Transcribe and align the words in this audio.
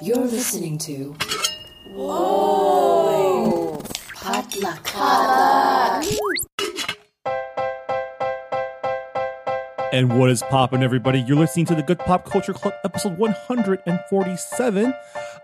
You're 0.00 0.16
listening 0.16 0.78
to. 0.78 1.16
Whoa! 1.92 3.82
Potluck. 4.14 4.88
And 9.92 10.16
what 10.16 10.30
is 10.30 10.42
poppin', 10.42 10.84
everybody? 10.84 11.20
You're 11.20 11.38
listening 11.38 11.66
to 11.66 11.74
the 11.74 11.82
Good 11.82 11.98
Pop 11.98 12.24
Culture 12.26 12.52
Club, 12.52 12.74
episode 12.84 13.18
147. 13.18 14.94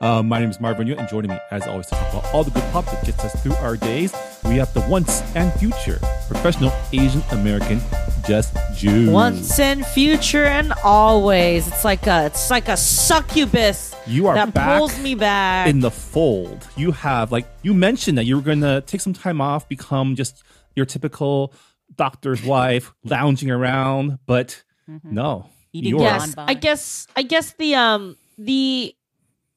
Uh, 0.00 0.22
my 0.22 0.38
name 0.38 0.50
is 0.50 0.61
Marvin 0.61 0.86
Yueh, 0.86 0.98
and 0.98 1.09
joining 1.09 1.32
me, 1.32 1.39
as 1.50 1.66
always, 1.66 1.86
to 1.86 1.96
talk 1.96 2.12
about 2.12 2.34
all 2.34 2.45
the 2.45 2.52
good 2.52 2.71
pop 2.71 2.84
that 2.84 3.05
gets 3.05 3.25
us 3.25 3.43
through 3.43 3.55
our 3.57 3.77
days, 3.77 4.14
we 4.45 4.57
have 4.57 4.73
the 4.73 4.82
once 4.82 5.23
and 5.34 5.52
future 5.55 5.98
professional 6.29 6.73
Asian 6.93 7.23
American 7.32 7.80
Jess 8.27 8.52
Ju. 8.77 9.11
Once 9.11 9.59
and 9.59 9.84
future 9.86 10.45
and 10.45 10.72
always. 10.82 11.68
It's 11.68 11.84
like 11.84 12.07
a 12.07 12.27
it's 12.27 12.50
like 12.50 12.68
a 12.68 12.77
succubus 12.77 13.95
You 14.07 14.27
are 14.29 14.34
that 14.34 14.54
back 14.54 14.79
pulls 14.79 14.98
me 15.00 15.14
back. 15.14 15.68
in 15.68 15.81
the 15.81 15.90
fold. 15.90 16.67
You 16.76 16.93
have, 16.93 17.31
like, 17.32 17.46
you 17.62 17.75
mentioned 17.75 18.17
that 18.18 18.25
you 18.25 18.36
were 18.36 18.43
going 18.43 18.61
to 18.62 18.82
take 18.86 19.00
some 19.00 19.12
time 19.12 19.40
off, 19.40 19.68
become 19.68 20.17
just 20.17 20.43
your 20.75 20.86
typical 20.86 21.53
doctor's 21.96 22.43
wife, 22.43 22.93
lounging 23.04 23.50
around, 23.50 24.18
but 24.26 24.62
no. 25.04 25.48
Eating 25.72 25.90
you're- 25.90 26.03
yes, 26.03 26.34
Bonbon. 26.34 26.45
I 26.48 26.54
guess 26.54 27.06
I 27.17 27.22
guess 27.22 27.53
the 27.59 27.75
um 27.75 28.17
the 28.39 28.95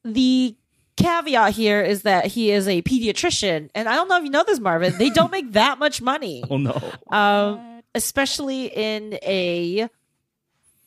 the 0.03 0.55
caveat 0.97 1.53
here 1.53 1.81
is 1.81 2.01
that 2.03 2.25
he 2.25 2.51
is 2.51 2.67
a 2.67 2.81
pediatrician, 2.81 3.69
and 3.75 3.87
I 3.87 3.95
don't 3.95 4.07
know 4.09 4.17
if 4.17 4.23
you 4.23 4.29
know 4.31 4.43
this, 4.43 4.59
Marvin. 4.59 4.97
They 4.97 5.09
don't 5.11 5.31
make 5.31 5.51
that 5.53 5.77
much 5.79 6.01
money, 6.01 6.43
Oh, 6.49 6.57
no. 6.57 6.73
um, 7.11 7.76
especially 7.97 8.67
in 8.67 9.19
a 9.23 9.89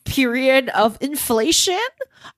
period 0.05 0.69
of 0.69 0.97
inflation. 1.01 1.77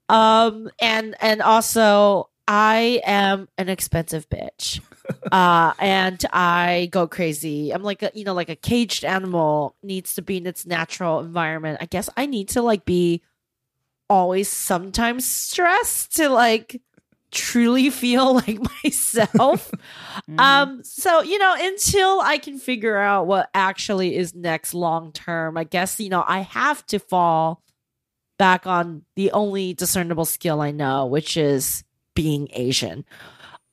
Um, 0.10 0.70
and 0.82 1.16
and 1.22 1.42
also, 1.42 2.30
I 2.48 3.02
am 3.06 3.48
an 3.58 3.70
expensive 3.70 4.28
bitch. 4.30 4.82
uh 5.34 5.74
and 5.80 6.24
i 6.32 6.88
go 6.90 7.06
crazy 7.06 7.74
i'm 7.74 7.84
like 7.84 8.02
a 8.04 8.12
you 8.14 8.24
know 8.24 8.34
like 8.34 8.48
a 8.48 8.56
caged 8.56 9.04
animal 9.04 9.76
needs 9.84 10.16
to 10.16 10.22
be 10.22 10.38
in 10.38 10.48
its 10.48 10.66
natural 10.66 11.20
environment 11.20 11.78
i 11.82 11.86
guess 11.86 12.10
i 12.16 12.26
need 12.26 12.48
to 12.48 12.62
like 12.62 12.86
be 12.86 13.22
always 14.10 14.48
sometimes 14.48 15.26
stressed 15.26 16.16
to 16.16 16.30
like 16.30 16.82
truly 17.34 17.90
feel 17.90 18.36
like 18.46 18.60
myself. 18.84 19.72
Um 20.38 20.84
so 20.84 21.22
you 21.24 21.38
know 21.40 21.56
until 21.58 22.22
i 22.22 22.38
can 22.38 22.60
figure 22.60 22.96
out 22.98 23.26
what 23.26 23.50
actually 23.54 24.16
is 24.16 24.34
next 24.36 24.74
long 24.74 25.12
term 25.12 25.58
i 25.58 25.64
guess 25.64 26.00
you 26.00 26.08
know 26.10 26.24
i 26.28 26.40
have 26.42 26.86
to 26.88 27.00
fall 27.00 27.62
back 28.38 28.68
on 28.68 29.04
the 29.16 29.32
only 29.32 29.74
discernible 29.74 30.26
skill 30.26 30.62
i 30.62 30.72
know 30.72 31.08
which 31.08 31.36
is 31.36 31.84
being 32.16 32.48
asian. 32.54 33.04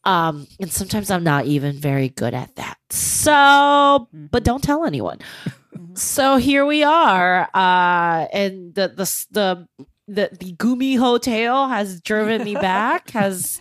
Um 0.05 0.47
and 0.59 0.73
sometimes 0.73 1.11
i'm 1.11 1.23
not 1.25 1.45
even 1.45 1.77
very 1.79 2.09
good 2.09 2.35
at 2.35 2.57
that. 2.57 2.79
So 2.91 4.09
but 4.13 4.43
don't 4.43 4.63
tell 4.65 4.85
anyone. 4.87 5.19
So 5.95 6.37
here 6.37 6.65
we 6.67 6.83
are 6.83 7.49
uh 7.55 8.27
and 8.33 8.75
the 8.75 8.89
the 8.89 9.27
the 9.31 9.69
the, 10.15 10.29
the 10.39 10.53
gumi 10.55 10.99
hotel 10.99 11.69
has 11.69 12.01
driven 12.01 12.43
me 12.45 12.55
back 12.55 13.11
has 13.21 13.61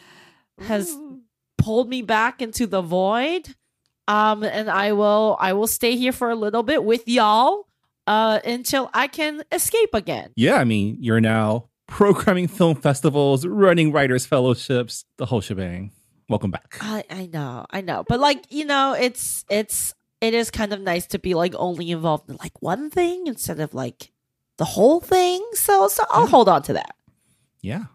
has 0.60 0.96
pulled 1.58 1.90
me 1.90 2.02
back 2.02 2.42
into 2.42 2.66
the 2.68 2.82
void 2.82 3.56
um 4.08 4.44
and 4.44 4.70
i 4.70 4.92
will 4.92 5.38
i 5.40 5.54
will 5.54 5.68
stay 5.68 5.96
here 5.96 6.12
for 6.12 6.30
a 6.30 6.36
little 6.36 6.64
bit 6.64 6.84
with 6.84 7.08
y'all 7.08 7.68
uh 8.08 8.40
until 8.46 8.90
i 8.94 9.08
can 9.08 9.44
escape 9.52 9.94
again 9.94 10.32
Yeah, 10.36 10.56
I 10.56 10.64
mean, 10.64 10.98
you're 11.00 11.22
now 11.22 11.70
programming 11.88 12.48
film 12.48 12.76
festivals, 12.76 13.46
running 13.46 13.92
writers 13.92 14.26
fellowships, 14.26 15.06
the 15.18 15.26
whole 15.26 15.42
shebang. 15.42 15.92
Welcome 16.30 16.52
back. 16.52 16.78
I, 16.82 17.04
I 17.10 17.26
know, 17.26 17.66
I 17.72 17.82
know, 17.82 18.04
but 18.08 18.20
like 18.20 18.46
you 18.52 18.64
know, 18.66 18.94
it's 18.94 19.44
it's 19.50 19.96
it 20.22 20.34
is 20.36 20.52
kind 20.52 20.72
of 20.74 20.82
nice 20.82 21.08
to 21.08 21.20
be 21.20 21.34
like 21.34 21.56
only 21.56 21.90
involved 21.92 22.30
in 22.30 22.38
like 22.40 22.62
one 22.62 22.90
thing 22.92 23.26
instead 23.26 23.60
of 23.60 23.74
like 23.74 24.12
the 24.60 24.66
whole 24.66 25.00
thing. 25.00 25.44
So 25.54 25.88
so 25.88 26.04
I'll 26.12 26.28
hold 26.28 26.48
on 26.48 26.62
to 26.64 26.74
that. 26.74 26.96
Yeah. 27.62 27.86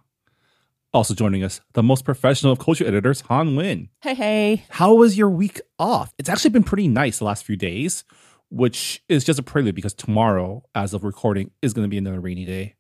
Also 0.93 1.15
joining 1.15 1.43
us, 1.43 1.61
the 1.73 1.83
most 1.83 2.05
professional 2.05 2.53
of 2.53 2.59
culture 2.61 2.87
editors, 2.87 3.23
Hanh 3.23 3.55
Nguyen. 3.55 3.89
Hey, 4.03 4.15
hey. 4.15 4.65
How 4.71 4.95
was 4.95 5.19
your 5.19 5.29
week 5.29 5.61
off? 5.79 6.13
It's 6.19 6.29
actually 6.29 6.51
been 6.51 6.63
pretty 6.63 6.87
nice 6.87 7.19
the 7.19 7.25
last 7.25 7.45
few 7.45 7.57
days, 7.57 8.05
which 8.51 9.03
is 9.09 9.25
just 9.25 9.39
a 9.39 9.43
prelude 9.43 9.75
because 9.75 9.95
tomorrow, 9.95 10.63
as 10.75 10.95
of 10.95 11.03
recording, 11.03 11.51
is 11.63 11.73
going 11.73 11.85
to 11.85 11.89
be 11.89 11.99
another 11.99 12.21
rainy 12.21 12.45
day. 12.45 12.75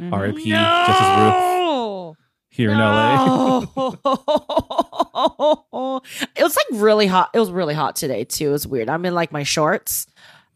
Mhm. 0.00 0.12
R.I.P. 0.12 0.50
Justice 0.50 1.00
Ruth 1.18 1.34
No, 1.34 2.14
here 2.48 2.70
in 2.72 2.78
LA. 2.78 3.60
It 6.34 6.42
was 6.42 6.56
like 6.56 6.66
really 6.80 7.06
hot. 7.06 7.30
It 7.34 7.38
was 7.38 7.50
really 7.50 7.74
hot 7.74 7.96
today 7.96 8.24
too. 8.24 8.48
It 8.48 8.52
was 8.52 8.66
weird. 8.66 8.88
I'm 8.88 9.04
in 9.04 9.14
like 9.14 9.32
my 9.32 9.42
shorts. 9.42 10.06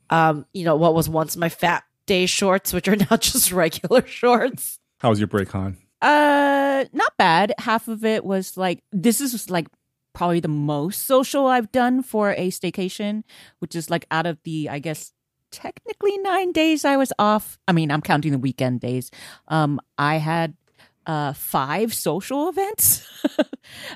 Um, 0.08 0.46
you 0.54 0.64
know 0.64 0.76
what 0.76 0.94
was 0.94 1.08
once 1.08 1.36
my 1.36 1.48
fat 1.48 1.84
day 2.06 2.26
shorts, 2.26 2.72
which 2.72 2.88
are 2.88 2.96
now 3.10 3.16
just 3.16 3.52
regular 3.52 4.06
shorts. 4.06 4.78
How 5.00 5.10
was 5.10 5.18
your 5.20 5.28
break, 5.28 5.48
Hanh? 5.48 5.76
Uh, 6.02 6.84
not 6.92 7.12
bad. 7.18 7.52
Half 7.58 7.88
of 7.88 8.04
it 8.04 8.24
was 8.24 8.56
like 8.56 8.80
this 8.92 9.20
is 9.20 9.50
like 9.50 9.66
probably 10.12 10.40
the 10.40 10.48
most 10.48 11.06
social 11.06 11.46
I've 11.46 11.70
done 11.72 12.02
for 12.02 12.32
a 12.32 12.48
staycation, 12.50 13.22
which 13.58 13.74
is 13.74 13.90
like 13.90 14.06
out 14.10 14.26
of 14.26 14.38
the 14.44 14.68
I 14.70 14.78
guess 14.78 15.12
technically 15.50 16.18
nine 16.18 16.52
days 16.52 16.84
I 16.84 16.96
was 16.96 17.12
off. 17.18 17.58
I 17.68 17.72
mean, 17.72 17.90
I'm 17.90 18.02
counting 18.02 18.32
the 18.32 18.38
weekend 18.38 18.80
days. 18.80 19.10
Um, 19.48 19.80
I 19.98 20.16
had 20.16 20.54
uh 21.06 21.32
five 21.32 21.94
social 21.94 22.48
events. 22.48 23.06
uh, 23.38 23.44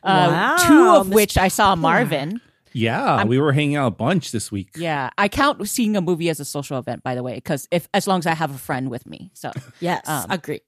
Wow, 0.04 0.56
two 0.66 0.88
of 1.00 1.08
Miss 1.08 1.14
which 1.16 1.38
I 1.38 1.48
saw 1.48 1.70
Popular. 1.74 1.82
Marvin. 1.82 2.40
Yeah, 2.72 3.04
I'm- 3.04 3.28
we 3.28 3.38
were 3.38 3.52
hanging 3.52 3.76
out 3.76 3.86
a 3.88 3.90
bunch 3.90 4.32
this 4.32 4.50
week. 4.52 4.70
Yeah, 4.76 5.10
I 5.18 5.28
count 5.28 5.68
seeing 5.68 5.96
a 5.96 6.00
movie 6.00 6.28
as 6.30 6.40
a 6.40 6.44
social 6.44 6.78
event, 6.78 7.02
by 7.02 7.14
the 7.14 7.22
way, 7.22 7.34
because 7.34 7.66
if 7.70 7.88
as 7.94 8.06
long 8.06 8.18
as 8.20 8.26
I 8.26 8.34
have 8.34 8.54
a 8.54 8.58
friend 8.58 8.90
with 8.90 9.06
me, 9.06 9.30
so 9.34 9.50
Yes, 9.80 10.08
Um, 10.08 10.26
agreed. 10.30 10.62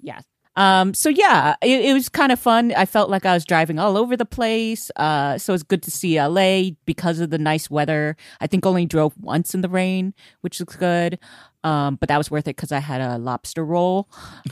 yeah. 0.00 0.20
Um, 0.58 0.94
so 0.94 1.10
yeah, 1.10 1.54
it, 1.60 1.84
it 1.84 1.92
was 1.92 2.08
kind 2.08 2.32
of 2.32 2.40
fun. 2.40 2.72
I 2.74 2.86
felt 2.86 3.10
like 3.10 3.26
I 3.26 3.34
was 3.34 3.44
driving 3.44 3.78
all 3.78 3.98
over 3.98 4.16
the 4.16 4.24
place. 4.24 4.90
Uh, 4.96 5.36
so 5.36 5.52
it's 5.52 5.62
good 5.62 5.82
to 5.82 5.90
see 5.90 6.18
LA 6.18 6.70
because 6.86 7.20
of 7.20 7.28
the 7.28 7.36
nice 7.36 7.68
weather. 7.68 8.16
I 8.40 8.46
think 8.46 8.64
only 8.64 8.86
drove 8.86 9.12
once 9.20 9.54
in 9.54 9.60
the 9.60 9.68
rain, 9.68 10.14
which 10.40 10.58
looks 10.58 10.74
good. 10.76 11.18
Um, 11.66 11.96
but 11.96 12.08
that 12.08 12.16
was 12.16 12.30
worth 12.30 12.46
it 12.46 12.54
because 12.54 12.70
I 12.70 12.78
had 12.78 13.00
a 13.00 13.18
lobster 13.18 13.64
roll. 13.64 14.08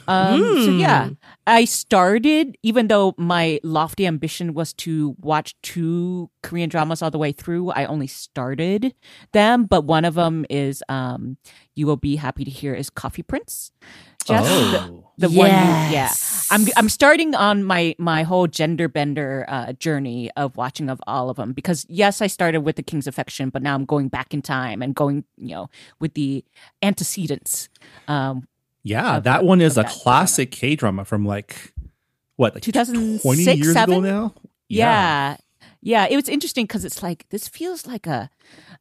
Um, 0.09 0.41
so 0.65 0.71
yeah, 0.73 1.11
I 1.47 1.65
started, 1.65 2.59
even 2.65 2.89
though 2.89 3.15
my 3.17 3.61
lofty 3.63 4.05
ambition 4.05 4.53
was 4.53 4.73
to 4.83 5.15
watch 5.21 5.55
two 5.63 6.29
Korean 6.43 6.69
dramas 6.69 7.03
all 7.03 7.13
the 7.13 7.19
way 7.19 7.31
through, 7.31 7.71
I 7.71 7.85
only 7.85 8.09
started 8.09 8.95
them. 9.31 9.67
But 9.67 9.85
one 9.85 10.05
of 10.05 10.15
them 10.15 10.45
is, 10.51 10.83
um, 10.89 11.37
you 11.77 11.87
will 11.87 11.97
be 11.97 12.17
happy 12.17 12.45
to 12.45 12.51
hear 12.51 12.75
is 12.75 12.91
Coffee 12.91 13.23
Prince. 13.23 13.71
Just 14.25 14.73
the- 14.73 14.79
oh. 14.81 15.11
the 15.17 15.31
one 15.31 15.49
yeah 15.49 16.13
i'm 16.51 16.67
i'm 16.77 16.89
starting 16.89 17.35
on 17.37 17.63
my 17.63 17.95
my 17.99 18.25
whole 18.25 18.47
gender 18.49 18.89
bender 18.89 19.45
uh 19.49 19.73
journey 19.75 20.31
of 20.37 20.57
watching 20.57 20.91
of 20.91 21.01
all 21.07 21.31
of 21.31 21.37
them 21.37 21.53
because 21.53 21.87
yes 21.89 22.21
i 22.21 22.27
started 22.27 22.61
with 22.63 22.75
the 22.77 22.83
king's 22.83 23.07
affection 23.07 23.49
but 23.49 23.63
now 23.63 23.75
i'm 23.77 23.85
going 23.85 24.09
back 24.09 24.35
in 24.35 24.43
time 24.43 24.83
and 24.83 24.95
going 24.97 25.23
you 25.37 25.55
know 25.55 25.71
with 26.01 26.15
the 26.15 26.45
antecedents 26.83 27.69
um 28.09 28.47
yeah, 28.83 29.19
that 29.21 29.41
the- 29.41 29.47
one 29.47 29.61
is 29.63 29.79
a 29.79 29.85
classic 29.85 30.51
K 30.51 30.77
drama 30.77 31.07
from 31.07 31.25
like, 31.25 31.73
what, 32.37 32.53
like 32.55 32.63
2006, 32.63 33.23
20 33.23 33.43
years 33.57 33.69
ago 33.69 33.73
seven? 33.73 34.03
now? 34.03 34.35
yeah 34.69 35.37
yeah, 35.81 36.07
it 36.09 36.17
was 36.17 36.29
interesting 36.31 36.65
because 36.65 36.85
it's 36.85 37.03
like 37.03 37.27
this 37.29 37.47
feels 37.47 37.87
like 37.87 38.07
a 38.07 38.31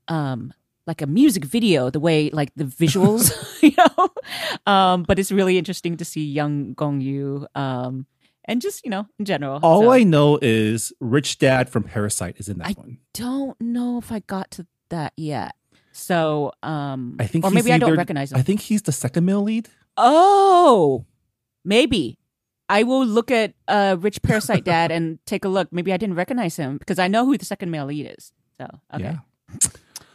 um 0.08 0.54
like 0.86 1.02
a 1.02 1.08
music 1.08 1.46
video 1.46 1.90
the 1.90 2.00
way 2.00 2.30
like 2.32 2.52
the 2.56 2.66
visuals 2.66 3.32
you 3.62 3.72
know 3.78 4.10
um 4.72 5.04
but 5.04 5.18
it's 5.20 5.32
really 5.32 5.58
interesting 5.58 5.96
to 5.98 6.06
see 6.06 6.26
young 6.26 6.74
Gong 6.74 7.00
Yoo 7.02 7.48
um 7.56 8.06
and 8.46 8.62
just 8.62 8.84
you 8.84 8.92
know 8.92 9.08
in 9.20 9.26
general 9.26 9.60
All 9.64 9.84
So- 9.84 9.92
I 9.92 10.04
know 10.04 10.38
is 10.42 10.92
Rich 11.00 11.40
Dad 11.40 11.70
from 11.70 11.84
Parasite 11.84 12.36
is 12.38 12.50
in 12.50 12.58
that 12.60 12.68
one. 12.68 12.76
I- 12.78 12.80
one. 12.82 12.98
don't 13.14 13.62
know 13.62 13.98
if 13.98 14.12
I 14.12 14.20
got 14.20 14.52
to 14.52 14.68
that 14.90 15.14
yet. 15.16 15.56
So, 15.96 16.52
um, 16.64 17.18
I 17.20 17.28
think 17.28 17.46
or 17.46 17.52
maybe 17.52 17.72
I 17.72 17.78
don't 17.78 17.96
recognize 17.96 18.32
him. 18.32 18.40
I 18.40 18.42
think 18.42 18.62
he's 18.62 18.82
the 18.82 18.92
second 18.92 19.26
male 19.26 19.44
lead. 19.44 19.70
oh, 19.96 21.06
maybe 21.64 22.18
I 22.68 22.82
will 22.82 23.06
look 23.06 23.30
at 23.30 23.54
uh, 23.68 23.98
Rich 24.00 24.24
Parasite 24.24 24.64
Dad 24.66 24.92
and 24.92 25.20
take 25.28 25.46
a 25.46 25.50
look. 25.50 25.72
Maybe 25.72 25.94
I 25.94 25.98
didn't 25.98 26.16
recognize 26.16 26.56
him 26.58 26.78
because 26.80 26.98
I 26.98 27.08
know 27.08 27.26
who 27.28 27.38
the 27.38 27.46
second 27.46 27.70
male 27.70 27.86
lead 27.86 28.12
is. 28.18 28.34
So, 28.60 28.66
okay, 28.94 29.04
Yeah. 29.04 29.70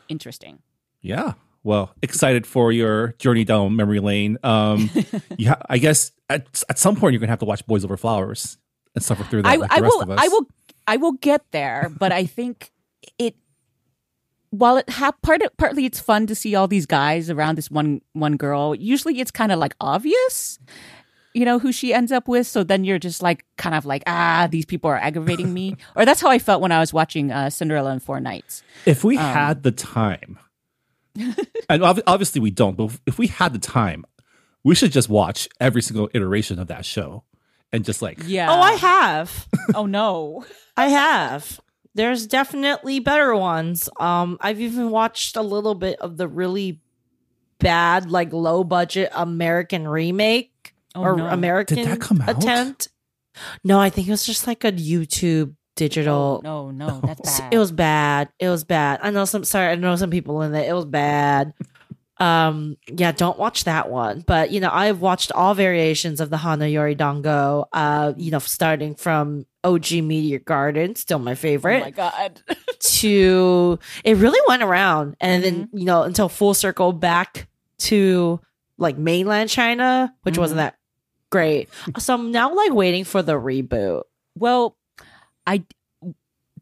interesting. 0.09 0.59
Yeah. 1.01 1.35
Well, 1.65 1.95
excited 2.03 2.47
for 2.47 2.73
your 2.73 3.15
journey 3.19 3.45
down 3.45 3.77
memory 3.77 4.01
lane. 4.01 4.39
Um, 4.43 4.91
yeah, 5.37 5.57
I 5.69 5.79
guess 5.79 6.13
at, 6.31 6.63
at 6.69 6.79
some 6.79 6.97
point 6.97 7.13
you're 7.13 7.21
gonna 7.21 7.31
have 7.33 7.41
to 7.41 7.45
watch 7.45 7.67
Boys 7.67 7.85
Over 7.85 7.97
Flowers 7.97 8.57
and 8.95 9.05
suffer 9.05 9.25
through 9.25 9.43
that. 9.43 9.49
I, 9.53 9.57
like 9.57 9.73
I 9.73 9.81
rest 9.81 9.95
will. 9.97 10.03
of 10.03 10.11
us. 10.11 10.19
I 10.23 10.29
will. 10.29 10.47
I 10.87 10.97
will 10.97 11.13
get 11.13 11.43
there, 11.51 11.91
but 11.99 12.13
I 12.13 12.25
think 12.27 12.71
it. 13.19 13.35
While 14.51 14.79
it 14.79 14.89
ha- 14.89 15.13
part 15.23 15.43
partly 15.59 15.85
it's 15.85 16.01
fun 16.01 16.27
to 16.29 16.35
see 16.35 16.55
all 16.55 16.69
these 16.69 16.87
guys 16.87 17.29
around 17.29 17.57
this 17.59 17.71
one 17.71 18.01
one 18.15 18.37
girl. 18.39 18.75
Usually 18.75 19.21
it's 19.21 19.31
kind 19.31 19.53
of 19.53 19.59
like 19.59 19.75
obvious, 19.79 20.59
you 21.35 21.45
know, 21.45 21.59
who 21.59 21.71
she 21.71 21.93
ends 21.93 22.11
up 22.13 22.29
with. 22.29 22.47
So 22.47 22.65
then 22.65 22.83
you're 22.85 22.99
just 22.99 23.23
like, 23.23 23.45
kind 23.59 23.75
of 23.75 23.85
like, 23.85 24.03
ah, 24.07 24.49
these 24.51 24.65
people 24.65 24.89
are 24.89 24.97
aggravating 24.97 25.53
me. 25.53 25.77
or 25.97 26.07
that's 26.07 26.23
how 26.23 26.31
I 26.31 26.39
felt 26.39 26.63
when 26.63 26.73
I 26.73 26.81
was 26.81 26.95
watching 26.95 27.31
uh, 27.31 27.51
Cinderella 27.51 27.91
and 27.91 28.03
Four 28.03 28.21
Knights. 28.21 28.63
If 28.87 29.05
we 29.05 29.19
Um, 29.19 29.25
had 29.35 29.63
the 29.65 29.71
time, 29.73 30.39
and 31.69 31.83
ob- 31.83 32.03
obviously 32.07 32.41
we 32.41 32.51
don't, 32.51 32.77
but 32.77 32.99
if 33.07 33.19
we 33.19 33.27
had 33.29 33.53
the 33.53 33.59
time, 33.59 34.05
we 34.65 34.75
should 34.75 34.93
just 34.93 35.09
watch 35.09 35.49
every 35.61 35.83
single 35.83 36.09
iteration 36.15 36.59
of 36.59 36.69
that 36.69 36.85
show 36.85 37.25
and 37.73 37.85
just 37.85 38.03
like, 38.03 38.19
Yeah. 38.25 38.51
Oh, 38.51 38.61
I 38.61 38.73
have. 38.73 39.47
oh 39.75 39.87
no. 39.87 40.45
I 40.77 40.89
have. 40.89 41.61
There's 41.95 42.27
definitely 42.27 43.01
better 43.01 43.35
ones. 43.35 43.89
Um, 43.99 44.39
I've 44.41 44.61
even 44.61 44.91
watched 44.91 45.37
a 45.37 45.43
little 45.43 45.75
bit 45.75 45.99
of 46.01 46.17
the 46.17 46.29
really 46.29 46.81
bad, 47.59 48.11
like 48.11 48.33
low 48.33 48.63
budget 48.65 49.11
American 49.15 49.87
remake 49.89 50.75
Oh, 50.95 51.03
or 51.03 51.17
no. 51.17 51.27
American 51.27 51.79
Did 51.79 51.87
that 51.89 52.01
come 52.01 52.21
out? 52.23 52.31
attempt. 52.39 52.89
No, 53.65 53.79
I 53.81 53.91
think 53.91 54.09
it 54.09 54.11
was 54.11 54.25
just 54.25 54.47
like 54.47 54.65
a 54.65 54.73
YouTube 54.73 55.55
digital. 55.79 56.41
No, 56.45 56.71
no, 56.71 57.01
that's 57.05 57.41
bad. 57.41 57.55
It 57.55 57.59
was 57.59 57.73
bad. 57.73 58.29
It 58.39 58.49
was 58.51 58.65
bad. 58.65 59.01
I 59.03 59.11
know 59.11 59.25
some. 59.25 59.45
Sorry, 59.45 59.69
I 59.69 59.75
know 59.77 59.97
some 59.97 60.11
people 60.11 60.43
in 60.43 60.55
it. 60.55 60.69
It 60.69 60.73
was 60.75 60.85
bad. 60.85 61.55
Um. 62.21 62.77
Yeah. 62.93 63.13
Don't 63.13 63.39
watch 63.39 63.65
that 63.65 63.89
one. 63.91 64.25
But 64.27 64.51
you 64.51 64.59
know, 64.61 64.71
I've 64.73 65.01
watched 65.01 65.31
all 65.33 65.55
variations 65.55 66.21
of 66.21 66.31
the 66.31 66.37
Hana 66.37 66.67
Yori 66.67 66.95
Dango. 66.97 67.67
Uh. 67.73 68.13
You 68.17 68.33
know, 68.33 68.41
starting 68.41 68.95
from 68.97 69.47
OG 69.63 69.93
Meteor 70.03 70.41
Garden, 70.41 70.97
still 70.97 71.21
my 71.21 71.35
favorite. 71.37 71.79
Oh 71.81 71.85
my 71.85 71.91
god. 71.93 72.43
to 72.81 73.79
it 74.05 74.17
really 74.17 74.41
went 74.49 74.63
around, 74.63 75.17
and 75.21 75.45
then 75.45 75.55
Mm-hmm. 75.67 75.79
you 75.79 75.85
know 75.85 76.03
until 76.03 76.29
full 76.29 76.55
circle 76.55 76.93
back 76.93 77.49
to 77.79 78.41
like 78.79 78.99
mainland 78.99 79.51
China, 79.51 80.13
which 80.23 80.35
Mm-hmm. 80.35 80.41
wasn't 80.41 80.59
that 80.59 80.77
great. 81.31 81.69
So 81.99 82.15
I'm 82.15 82.33
now 82.33 82.55
like 82.55 82.73
waiting 82.73 83.05
for 83.05 83.23
the 83.23 83.35
reboot. 83.35 84.03
Well, 84.37 84.77
I 85.49 85.65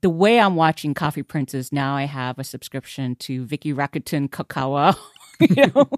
the 0.02 0.10
way 0.10 0.38
I'm 0.38 0.56
watching 0.56 0.94
Coffee 0.94 1.22
Princess 1.22 1.72
now, 1.72 1.96
I 1.96 2.04
have 2.04 2.38
a 2.38 2.44
subscription 2.44 3.16
to 3.16 3.44
Viki 3.46 3.74
Rakuten 3.74 4.28
Kocowa. 4.28 4.96
you 5.40 5.66
know? 5.74 5.90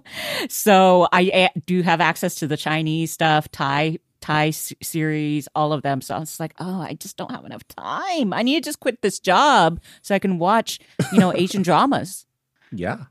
so 0.49 1.07
I 1.11 1.49
do 1.65 1.81
have 1.81 2.01
access 2.01 2.35
to 2.35 2.47
the 2.47 2.57
Chinese 2.57 3.11
stuff, 3.11 3.49
Thai 3.51 3.99
Thai 4.21 4.49
series, 4.49 5.47
all 5.55 5.71
of 5.71 5.81
them. 5.81 6.01
So 6.01 6.15
I 6.15 6.19
was 6.19 6.39
like, 6.39 6.53
oh, 6.59 6.81
I 6.81 6.93
just 6.93 7.15
don't 7.17 7.31
have 7.31 7.45
enough 7.45 7.65
time. 7.69 8.33
I 8.33 8.41
need 8.43 8.63
to 8.63 8.67
just 8.67 8.79
quit 8.81 9.01
this 9.01 9.19
job 9.19 9.79
so 10.01 10.13
I 10.15 10.19
can 10.19 10.39
watch, 10.39 10.79
you 11.13 11.19
know, 11.19 11.33
Asian 11.33 11.61
dramas. 11.69 12.25
yeah, 12.71 13.05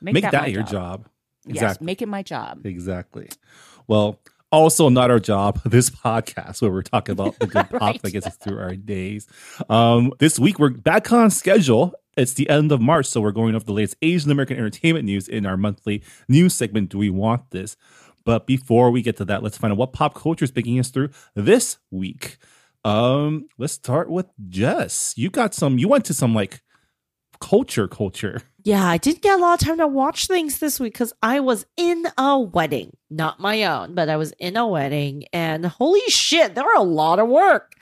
Make, 0.00 0.14
make, 0.14 0.22
that, 0.22 0.32
that, 0.32 0.52
your 0.52 0.62
job. 0.62 1.04
job. 1.04 1.08
Yes, 1.46 1.56
Exactly. 1.56 1.84
make 1.84 2.02
it 2.02 2.08
my 2.08 2.22
job. 2.22 2.64
Exactly. 2.64 3.28
Well, 3.86 4.20
also 4.54 4.88
not 4.88 5.10
our 5.10 5.20
job, 5.20 5.60
this 5.66 5.90
podcast 5.90 6.62
where 6.62 6.70
we're 6.70 6.82
talking 6.82 7.12
about 7.12 7.38
the 7.38 7.46
good 7.46 7.68
pop 7.70 7.80
Right. 7.82 8.02
that 8.02 8.10
gets 8.12 8.26
us 8.26 8.36
through 8.36 8.58
our 8.58 8.76
days. 8.76 9.26
Um, 9.68 10.12
this 10.18 10.38
week 10.38 10.58
we're 10.58 10.70
back 10.70 11.12
on 11.12 11.30
schedule. 11.30 11.92
It's 12.16 12.34
the 12.34 12.48
end 12.48 12.70
of 12.70 12.80
March, 12.80 13.06
so 13.06 13.20
we're 13.20 13.32
going 13.32 13.54
over 13.56 13.64
the 13.64 13.72
latest 13.72 13.96
Asian 14.00 14.30
American 14.30 14.56
entertainment 14.56 15.04
news 15.04 15.26
in 15.26 15.44
our 15.46 15.56
monthly 15.56 16.02
news 16.28 16.54
segment. 16.54 16.90
Do 16.90 16.98
we 16.98 17.10
want 17.10 17.50
this? 17.50 17.76
But 18.24 18.46
before 18.46 18.90
we 18.90 19.02
get 19.02 19.16
to 19.18 19.24
that, 19.26 19.42
let's 19.42 19.58
find 19.58 19.72
out 19.72 19.76
what 19.78 19.92
pop 19.92 20.14
culture 20.14 20.44
is 20.44 20.50
picking 20.52 20.78
us 20.78 20.90
through 20.90 21.10
this 21.34 21.78
week. 21.90 22.38
Um, 22.84 23.48
let's 23.58 23.72
start 23.72 24.08
with 24.08 24.26
Jess. 24.48 25.14
You 25.16 25.28
got 25.30 25.54
some. 25.54 25.78
You 25.78 25.88
went 25.88 26.04
to 26.06 26.14
some 26.14 26.34
like 26.34 26.62
culture, 27.40 27.88
culture. 27.88 28.40
Yeah, 28.66 28.88
I 28.88 28.96
didn't 28.96 29.20
get 29.20 29.38
a 29.38 29.42
lot 29.42 29.60
of 29.60 29.68
time 29.68 29.76
to 29.76 29.86
watch 29.86 30.26
things 30.26 30.58
this 30.58 30.80
week 30.80 30.94
because 30.94 31.12
I 31.22 31.40
was 31.40 31.66
in 31.76 32.06
a 32.16 32.40
wedding. 32.40 32.96
Not 33.10 33.38
my 33.38 33.62
own, 33.64 33.94
but 33.94 34.08
I 34.08 34.16
was 34.16 34.32
in 34.38 34.56
a 34.56 34.66
wedding 34.66 35.24
and 35.34 35.66
holy 35.66 36.00
shit, 36.08 36.54
there 36.54 36.64
were 36.64 36.72
a 36.72 36.82
lot 36.82 37.18
of 37.18 37.28
work. 37.28 37.74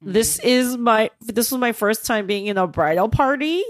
This 0.00 0.40
is 0.40 0.76
my 0.76 1.10
this 1.20 1.52
was 1.52 1.60
my 1.60 1.70
first 1.70 2.04
time 2.04 2.26
being 2.26 2.48
in 2.48 2.58
a 2.58 2.66
bridal 2.66 3.08
party. 3.10 3.62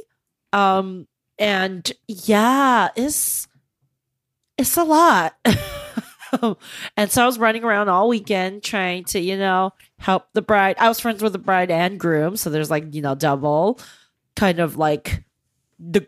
Um 0.54 1.06
and 1.38 1.93
yeah, 2.08 2.88
it's 2.96 3.46
it's 4.56 4.78
a 4.78 4.84
lot. 4.84 5.34
and 6.96 7.10
so 7.10 7.22
I 7.22 7.26
was 7.26 7.38
running 7.38 7.62
around 7.64 7.90
all 7.90 8.08
weekend 8.08 8.62
trying 8.62 9.05
to, 9.05 9.20
you 9.20 9.37
know, 9.37 9.72
help 9.98 10.28
the 10.32 10.40
bride. 10.40 10.76
I 10.78 10.88
was 10.88 10.98
friends 10.98 11.22
with 11.22 11.32
the 11.32 11.38
bride 11.38 11.70
and 11.70 12.00
groom, 12.00 12.37
so 12.37 12.48
there's 12.48 12.70
like, 12.70 12.94
you 12.94 13.02
know, 13.02 13.14
double 13.14 13.78
kind 14.37 14.58
of 14.58 14.76
like 14.76 15.25
the 15.79 16.06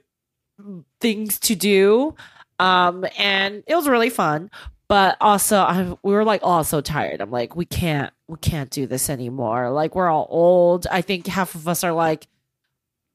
things 1.01 1.39
to 1.41 1.55
do. 1.55 2.15
Um 2.59 3.05
and 3.19 3.63
it 3.67 3.75
was 3.75 3.89
really 3.89 4.11
fun. 4.11 4.51
But 4.87 5.17
also 5.21 5.59
I, 5.59 5.97
we 6.03 6.13
were 6.13 6.25
like 6.25 6.41
all 6.43 6.63
so 6.63 6.81
tired. 6.81 7.21
I'm 7.21 7.31
like 7.31 7.57
we 7.57 7.65
can't 7.65 8.13
we 8.29 8.37
can't 8.39 8.71
do 8.71 8.87
this 8.87 9.11
anymore. 9.11 9.71
Like 9.71 9.95
we're 9.95 10.09
all 10.11 10.27
old. 10.31 10.87
I 10.91 11.01
think 11.01 11.27
half 11.27 11.55
of 11.55 11.67
us 11.69 11.85
are 11.85 11.93
like 11.93 12.27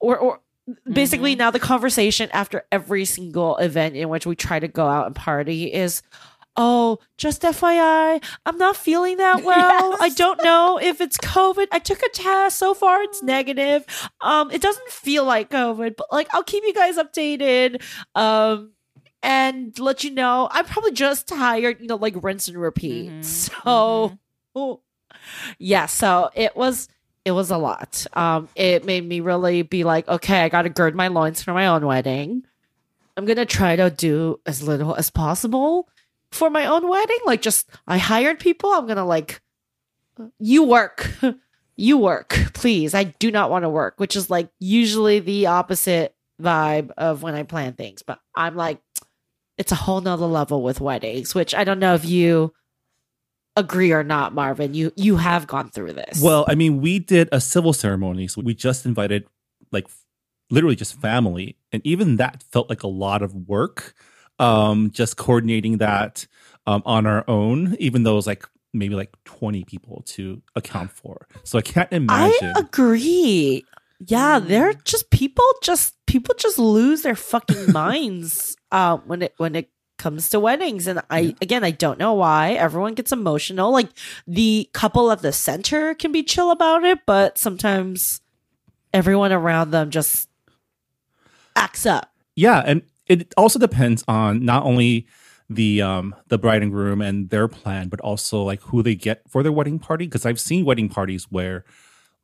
or 0.00 0.18
or 0.18 0.40
basically 0.90 1.34
now 1.34 1.50
the 1.50 1.58
conversation 1.58 2.28
after 2.32 2.64
every 2.70 3.04
single 3.04 3.56
event 3.58 3.96
in 3.96 4.08
which 4.08 4.26
we 4.26 4.36
try 4.36 4.58
to 4.60 4.68
go 4.68 4.86
out 4.86 5.06
and 5.06 5.16
party 5.16 5.72
is 5.72 6.02
oh 6.56 6.98
just 7.16 7.42
fyi 7.42 8.22
i'm 8.46 8.58
not 8.58 8.76
feeling 8.76 9.16
that 9.18 9.42
well. 9.44 9.96
I 10.00 10.08
don't 10.08 10.42
know 10.42 10.78
if 10.82 11.00
it's 11.00 11.16
covid. 11.18 11.68
I 11.72 11.78
took 11.78 12.02
a 12.02 12.08
test. 12.10 12.58
So 12.58 12.74
far 12.74 13.02
it's 13.02 13.22
negative. 13.22 13.84
Um 14.20 14.50
it 14.50 14.60
doesn't 14.60 14.88
feel 14.90 15.24
like 15.24 15.50
covid 15.50 15.96
but 15.96 16.06
like 16.12 16.28
i'll 16.32 16.42
keep 16.42 16.64
you 16.64 16.74
guys 16.74 16.96
updated 16.96 17.82
um 18.14 18.72
and 19.22 19.78
let 19.78 20.02
you 20.02 20.10
know. 20.10 20.48
I'm 20.50 20.64
probably 20.64 20.92
just 20.92 21.28
tired 21.28 21.80
you 21.80 21.86
know 21.86 21.96
like 21.96 22.14
rinse 22.22 22.48
and 22.48 22.58
repeat. 22.58 23.10
Mhm, 23.10 23.24
so 24.54 24.80
yeah 25.58 25.86
so 25.86 26.30
it 26.34 26.56
was 26.56 26.88
it 27.24 27.32
was 27.32 27.50
a 27.50 27.58
lot. 27.58 28.06
Um 28.14 28.48
it 28.56 28.84
made 28.84 29.06
me 29.06 29.20
really 29.20 29.62
be 29.62 29.84
like 29.84 30.08
okay 30.08 30.40
i 30.42 30.48
gotta 30.48 30.68
gird 30.70 30.94
my 30.94 31.08
loins 31.08 31.42
for 31.42 31.52
my 31.52 31.66
own 31.66 31.86
wedding. 31.86 32.44
I'm 33.16 33.26
gonna 33.26 33.46
try 33.46 33.76
to 33.76 33.90
do 33.90 34.40
as 34.46 34.62
little 34.62 34.94
as 34.94 35.10
possible 35.10 35.88
for 36.32 36.50
my 36.50 36.66
own 36.66 36.88
wedding? 36.88 37.18
Like 37.24 37.42
just 37.42 37.68
i 37.86 37.98
hired 37.98 38.38
people? 38.40 38.70
I'm 38.70 38.86
gonna 38.86 39.06
like 39.06 39.40
you 40.38 40.64
work. 40.64 41.10
You 41.76 41.96
work 41.96 42.36
please. 42.52 42.92
I 42.92 43.04
do 43.04 43.30
not 43.30 43.48
want 43.48 43.62
to 43.62 43.70
work 43.70 43.94
which 43.96 44.14
is 44.14 44.28
like 44.28 44.50
usually 44.58 45.18
the 45.18 45.46
opposite 45.46 46.14
vibe 46.38 46.90
of 46.98 47.22
when 47.22 47.34
i 47.34 47.42
plan 47.42 47.72
things. 47.72 48.02
But 48.02 48.20
i'm 48.36 48.54
like 48.54 48.82
it's 49.56 49.72
a 49.72 49.76
whole 49.76 50.02
nother 50.02 50.26
level 50.26 50.62
with 50.62 50.78
weddings 50.78 51.34
which 51.34 51.54
i 51.54 51.64
don't 51.64 51.78
know 51.78 51.94
if 51.94 52.04
you 52.04 52.52
agree 53.56 53.92
or 53.92 54.02
not 54.02 54.34
marvin. 54.34 54.74
You 54.74 54.92
you 54.96 55.16
have 55.16 55.46
gone 55.46 55.70
through 55.70 55.92
this. 55.92 56.20
Well, 56.20 56.44
I 56.48 56.54
mean, 56.54 56.80
we 56.80 56.98
did 56.98 57.28
a 57.32 57.40
civil 57.40 57.72
ceremony, 57.72 58.28
so 58.28 58.40
we 58.40 58.54
just 58.54 58.86
invited 58.86 59.26
like 59.70 59.86
literally 60.50 60.76
just 60.76 61.00
family, 61.00 61.56
and 61.72 61.80
even 61.84 62.16
that 62.16 62.42
felt 62.50 62.68
like 62.68 62.82
a 62.82 62.88
lot 62.88 63.22
of 63.22 63.34
work. 63.48 63.94
Um, 64.40 64.90
just 64.90 65.16
coordinating 65.16 65.78
that 65.78 66.26
um, 66.66 66.82
on 66.86 67.06
our 67.06 67.24
own, 67.28 67.76
even 67.78 68.02
though 68.02 68.12
it 68.12 68.16
was 68.16 68.26
like 68.26 68.46
maybe 68.72 68.94
like 68.94 69.12
twenty 69.24 69.64
people 69.64 70.02
to 70.06 70.42
account 70.56 70.92
for. 70.92 71.26
So 71.44 71.58
I 71.58 71.62
can't 71.62 71.92
imagine. 71.92 72.52
I 72.56 72.60
agree. 72.60 73.64
Yeah, 74.06 74.38
they're 74.38 74.72
just 74.72 75.10
people 75.10 75.44
just 75.62 75.94
people 76.06 76.34
just 76.38 76.58
lose 76.58 77.02
their 77.02 77.16
fucking 77.16 77.72
minds 77.72 78.56
uh 78.72 78.96
when 78.98 79.22
it 79.22 79.34
when 79.36 79.54
it 79.54 79.70
comes 79.98 80.30
to 80.30 80.40
weddings 80.40 80.86
and 80.86 81.02
I 81.10 81.36
again 81.42 81.62
I 81.62 81.72
don't 81.72 81.98
know 81.98 82.14
why 82.14 82.52
everyone 82.52 82.94
gets 82.94 83.12
emotional 83.12 83.70
like 83.70 83.88
the 84.26 84.70
couple 84.72 85.12
at 85.12 85.20
the 85.20 85.30
center 85.30 85.94
can 85.94 86.10
be 86.10 86.22
chill 86.22 86.50
about 86.50 86.84
it 86.84 87.00
but 87.04 87.36
sometimes 87.36 88.22
everyone 88.94 89.30
around 89.30 89.72
them 89.72 89.90
just 89.90 90.28
acts 91.54 91.86
up. 91.86 92.12
yeah, 92.36 92.62
and 92.64 92.82
it 93.10 93.34
also 93.36 93.58
depends 93.58 94.04
on 94.08 94.44
not 94.44 94.62
only 94.64 95.06
the 95.50 95.82
um 95.82 96.14
the 96.28 96.38
bride 96.38 96.62
and 96.62 96.70
groom 96.70 97.00
and 97.02 97.28
their 97.30 97.48
plan, 97.48 97.88
but 97.88 98.00
also 98.00 98.42
like 98.42 98.60
who 98.62 98.82
they 98.82 98.94
get 98.94 99.22
for 99.28 99.42
their 99.42 99.52
wedding 99.52 99.78
party. 99.78 100.06
Because 100.06 100.24
I've 100.24 100.40
seen 100.40 100.64
wedding 100.64 100.88
parties 100.88 101.24
where 101.30 101.64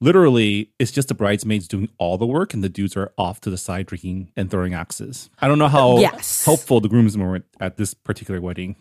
literally 0.01 0.71
it's 0.79 0.91
just 0.93 1.09
the 1.09 1.15
bridesmaids 1.15 1.67
doing 1.67 1.89
all 1.99 2.19
the 2.19 2.27
work 2.27 2.53
and 2.55 2.63
the 2.63 2.69
dudes 2.69 2.97
are 2.97 3.13
off 3.19 3.41
to 3.41 3.51
the 3.51 3.57
side 3.59 3.87
drinking 3.87 4.31
and 4.37 4.51
throwing 4.51 4.75
axes. 4.75 5.29
I 5.41 5.49
don't 5.49 5.59
know 5.59 5.69
how 5.69 5.99
Yes. 5.99 6.45
helpful 6.45 6.81
the 6.81 6.89
groomsmen 6.89 7.27
were 7.27 7.43
at 7.61 7.77
this 7.79 7.95
particular 7.95 8.41
wedding. 8.41 8.77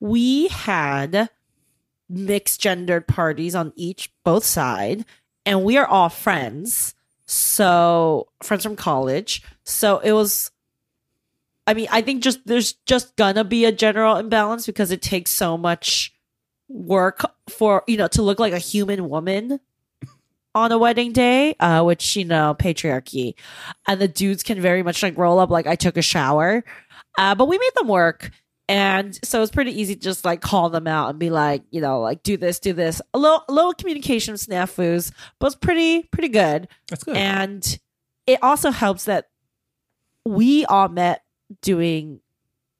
we 0.00 0.48
had 0.48 1.28
mixed 2.08 2.60
gendered 2.60 3.06
parties 3.08 3.54
on 3.54 3.72
each 3.74 4.10
both 4.24 4.44
side 4.44 5.04
and 5.44 5.64
we 5.64 5.76
are 5.76 5.86
all 5.86 6.08
friends 6.08 6.94
so 7.26 8.28
friends 8.42 8.62
from 8.62 8.76
college 8.76 9.42
so 9.64 9.98
it 9.98 10.12
was 10.12 10.50
i 11.68 11.74
mean 11.74 11.86
i 11.92 12.00
think 12.00 12.22
just 12.22 12.40
there's 12.46 12.72
just 12.86 13.14
gonna 13.16 13.44
be 13.44 13.64
a 13.64 13.70
general 13.72 14.16
imbalance 14.16 14.66
because 14.66 14.90
it 14.90 15.02
takes 15.02 15.30
so 15.30 15.56
much 15.56 16.12
work 16.68 17.22
for 17.48 17.84
you 17.86 17.96
know 17.96 18.08
to 18.08 18.22
look 18.22 18.40
like 18.40 18.52
a 18.52 18.58
human 18.58 19.08
woman 19.08 19.60
on 20.54 20.72
a 20.72 20.78
wedding 20.78 21.12
day 21.12 21.54
uh 21.60 21.82
which 21.84 22.16
you 22.16 22.24
know 22.24 22.56
patriarchy 22.58 23.34
and 23.86 24.00
the 24.00 24.08
dudes 24.08 24.42
can 24.42 24.60
very 24.60 24.82
much 24.82 25.02
like 25.02 25.16
roll 25.16 25.38
up 25.38 25.50
like 25.50 25.66
i 25.66 25.76
took 25.76 25.96
a 25.96 26.02
shower 26.02 26.64
uh 27.18 27.34
but 27.34 27.46
we 27.46 27.56
made 27.58 27.74
them 27.76 27.88
work 27.88 28.30
And 28.70 29.18
so 29.24 29.40
it's 29.40 29.50
pretty 29.50 29.72
easy 29.80 29.94
to 29.94 30.00
just 30.00 30.26
like 30.26 30.42
call 30.42 30.68
them 30.68 30.86
out 30.86 31.08
and 31.08 31.18
be 31.18 31.30
like, 31.30 31.62
you 31.70 31.80
know, 31.80 32.02
like 32.02 32.22
do 32.22 32.36
this, 32.36 32.60
do 32.60 32.74
this. 32.74 33.00
A 33.14 33.18
little, 33.18 33.42
a 33.48 33.52
little 33.52 33.72
communication 33.72 34.34
snafus, 34.34 35.10
but 35.38 35.46
it's 35.46 35.56
pretty, 35.56 36.02
pretty 36.12 36.28
good. 36.28 36.68
That's 36.90 37.02
good. 37.02 37.16
And 37.16 37.78
it 38.26 38.38
also 38.42 38.70
helps 38.70 39.04
that 39.06 39.30
we 40.26 40.66
all 40.66 40.88
met 40.90 41.22
doing 41.62 42.20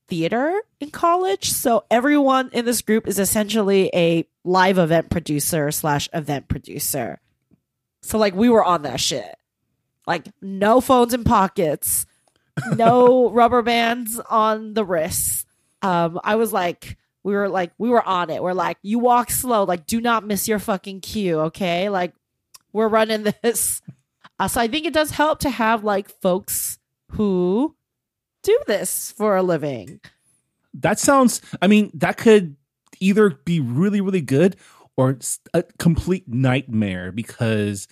theater 0.09 0.61
in 0.81 0.91
college. 0.91 1.51
So 1.51 1.85
everyone 1.91 2.51
in 2.53 2.65
this 2.65 2.83
group 2.83 3.07
is 3.07 3.19
essentially 3.19 3.91
a 3.95 4.27
live 4.45 4.79
event 4.79 5.11
producer 5.11 5.71
slash 5.71 6.09
event 6.13 6.49
producer. 6.49 7.21
So 8.03 8.19
like 8.19 8.35
we 8.35 8.49
were 8.49 8.65
on 8.65 8.83
that 8.83 9.01
shit. 9.01 9.37
Like 10.07 10.27
no 10.41 10.81
phones 10.81 11.13
in 11.13 11.25
pockets, 11.25 12.07
no 12.75 13.31
rubber 13.33 13.61
bands 13.61 14.19
on 14.31 14.73
the 14.73 14.85
wrists. 14.85 15.45
Um, 15.83 16.19
I 16.25 16.37
was 16.37 16.53
like, 16.53 16.97
we 17.23 17.35
were 17.35 17.49
like, 17.49 17.73
we 17.77 17.91
were 17.91 18.03
on 18.03 18.31
it. 18.31 18.43
We're 18.43 18.55
like, 18.55 18.79
you 18.83 18.99
walk 18.99 19.31
slow, 19.31 19.65
like 19.65 19.87
do 19.87 20.01
not 20.01 20.27
miss 20.27 20.49
your 20.49 20.59
fucking 20.59 21.03
cue, 21.03 21.41
okay? 21.41 21.91
Like 21.91 22.15
we're 22.73 22.89
running 22.89 23.25
this. 23.43 23.83
Uh, 24.39 24.49
so 24.49 24.61
I 24.61 24.69
think 24.69 24.87
it 24.87 24.95
does 24.95 25.11
help 25.11 25.41
to 25.41 25.51
have 25.51 25.85
like 25.85 26.09
folks 26.09 26.79
who 27.13 27.75
do 28.43 28.59
this 28.67 29.13
for 29.13 29.37
a 29.37 29.43
living. 29.43 30.01
that 30.75 30.99
sounds 30.99 31.41
i 31.63 31.67
mean 31.67 31.91
that 31.95 32.17
could 32.17 32.57
either 33.01 33.31
be 33.31 33.61
really 33.61 34.01
really 34.01 34.21
good 34.21 34.57
or 34.97 35.11
it's 35.11 35.39
a 35.55 35.63
complete 35.79 36.29
nightmare 36.29 37.13
because 37.13 37.89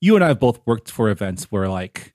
you 0.00 0.14
and 0.14 0.24
i 0.24 0.28
have 0.28 0.40
both 0.40 0.60
worked 0.66 0.90
for 0.90 1.08
events 1.08 1.44
where 1.50 1.68
like 1.68 2.14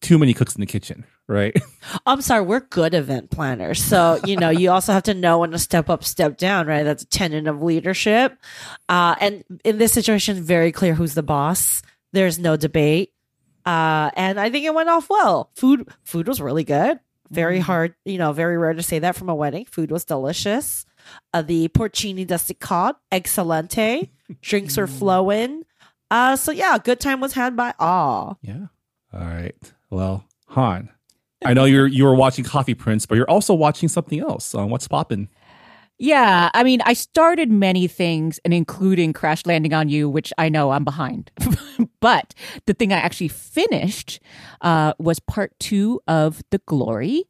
too 0.00 0.18
many 0.18 0.32
cooks 0.32 0.54
in 0.54 0.60
the 0.60 0.66
kitchen 0.66 1.04
right 1.26 1.54
I'm 2.06 2.20
sorry, 2.22 2.42
we're 2.42 2.60
good 2.60 2.94
event 2.94 3.30
planners. 3.30 3.82
So, 3.82 4.20
you 4.24 4.36
know, 4.36 4.50
you 4.50 4.70
also 4.70 4.92
have 4.92 5.04
to 5.04 5.14
know 5.14 5.38
when 5.38 5.50
to 5.52 5.58
step 5.58 5.88
up, 5.88 6.04
step 6.04 6.36
down, 6.36 6.66
right? 6.66 6.82
That's 6.82 7.02
a 7.02 7.06
tenet 7.06 7.46
of 7.46 7.62
leadership. 7.62 8.36
Uh, 8.88 9.14
and 9.20 9.44
in 9.64 9.78
this 9.78 9.92
situation, 9.92 10.42
very 10.42 10.72
clear 10.72 10.94
who's 10.94 11.14
the 11.14 11.22
boss. 11.22 11.82
There's 12.12 12.38
no 12.38 12.56
debate. 12.56 13.12
Uh, 13.64 14.10
and 14.14 14.38
I 14.38 14.50
think 14.50 14.64
it 14.64 14.74
went 14.74 14.88
off 14.88 15.08
well. 15.10 15.50
Food, 15.56 15.88
food 16.04 16.28
was 16.28 16.40
really 16.40 16.64
good. 16.64 16.98
Very 17.30 17.60
hard, 17.60 17.94
you 18.04 18.18
know, 18.18 18.32
very 18.32 18.58
rare 18.58 18.74
to 18.74 18.82
say 18.82 18.98
that 18.98 19.14
from 19.16 19.28
a 19.28 19.34
wedding. 19.34 19.64
Food 19.64 19.90
was 19.90 20.04
delicious. 20.04 20.84
Uh, 21.32 21.42
the 21.42 21.68
porcini 21.68 22.26
d'esticot, 22.26 22.94
excelente. 23.12 24.10
Drinks 24.42 24.76
were 24.76 24.86
flowing. 24.86 25.64
Uh, 26.10 26.34
so 26.36 26.50
yeah, 26.52 26.76
good 26.82 26.98
time 27.00 27.20
was 27.20 27.32
had 27.34 27.56
by 27.56 27.72
all. 27.78 28.38
yeah 28.42 28.66
all 29.12 29.20
right 29.26 29.56
well 29.90 30.24
Hanh 30.52 30.88
i 31.44 31.52
know 31.52 31.64
you're 31.64 31.88
you 31.88 32.04
were 32.04 32.14
watching 32.14 32.44
coffee 32.44 32.74
prince 32.74 33.06
but 33.06 33.16
you're 33.16 33.28
also 33.28 33.52
watching 33.52 33.88
something 33.88 34.20
else 34.20 34.54
on 34.54 34.70
what's 34.70 34.86
poppin 34.86 35.28
Yeah, 36.02 36.48
I 36.54 36.64
mean, 36.64 36.80
I 36.86 36.94
started 36.94 37.50
many 37.50 37.86
things, 37.86 38.40
and 38.42 38.54
including 38.54 39.12
Crash 39.12 39.44
Landing 39.44 39.74
on 39.74 39.90
You, 39.90 40.08
which 40.08 40.32
I 40.38 40.48
know 40.48 40.70
I'm 40.70 40.82
behind. 40.82 41.30
but 42.00 42.34
the 42.64 42.72
thing 42.72 42.90
I 42.90 42.96
actually 42.96 43.28
finished 43.28 44.18
uh, 44.62 44.94
was 44.98 45.20
part 45.20 45.52
two 45.60 46.00
of 46.08 46.42
The 46.52 46.58
Glory. 46.64 47.24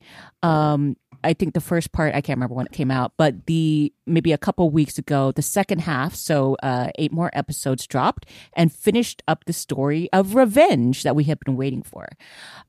Um, 0.44 0.96
I 1.24 1.32
think 1.32 1.54
the 1.54 1.60
first 1.60 1.90
part 1.90 2.14
I 2.14 2.20
can't 2.20 2.36
remember 2.36 2.54
when 2.54 2.66
it 2.66 2.72
came 2.72 2.92
out, 2.92 3.14
but 3.16 3.46
the 3.46 3.92
maybe 4.06 4.30
a 4.30 4.38
couple 4.38 4.70
weeks 4.70 4.98
ago, 4.98 5.32
the 5.32 5.42
second 5.42 5.80
half, 5.80 6.14
so 6.14 6.56
uh, 6.62 6.90
eight 6.94 7.12
more 7.12 7.30
episodes 7.32 7.88
dropped 7.88 8.26
and 8.52 8.72
finished 8.72 9.20
up 9.26 9.46
the 9.46 9.52
story 9.52 10.08
of 10.12 10.36
revenge 10.36 11.02
that 11.02 11.16
we 11.16 11.24
have 11.24 11.40
been 11.40 11.56
waiting 11.56 11.82
for. 11.82 12.08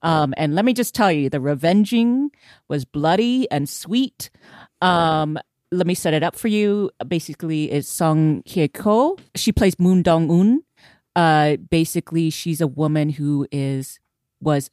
Um, 0.01 0.33
and 0.35 0.55
let 0.55 0.65
me 0.65 0.73
just 0.73 0.95
tell 0.95 1.11
you, 1.11 1.29
the 1.29 1.39
revenging 1.39 2.31
was 2.67 2.85
bloody 2.85 3.49
and 3.51 3.69
sweet. 3.69 4.31
Um, 4.81 5.37
let 5.71 5.87
me 5.87 5.95
set 5.95 6.13
it 6.13 6.23
up 6.23 6.35
for 6.35 6.47
you. 6.49 6.91
Basically, 7.07 7.71
it's 7.71 7.87
Song 7.87 8.43
Hye-kyo. 8.47 9.17
She 9.35 9.51
plays 9.51 9.79
Moon 9.79 10.03
Dong-eun. 10.03 10.59
Uh, 11.15 11.57
basically, 11.57 12.29
she's 12.29 12.61
a 12.61 12.67
woman 12.67 13.09
who 13.09 13.47
is 13.51 13.99
was 14.41 14.69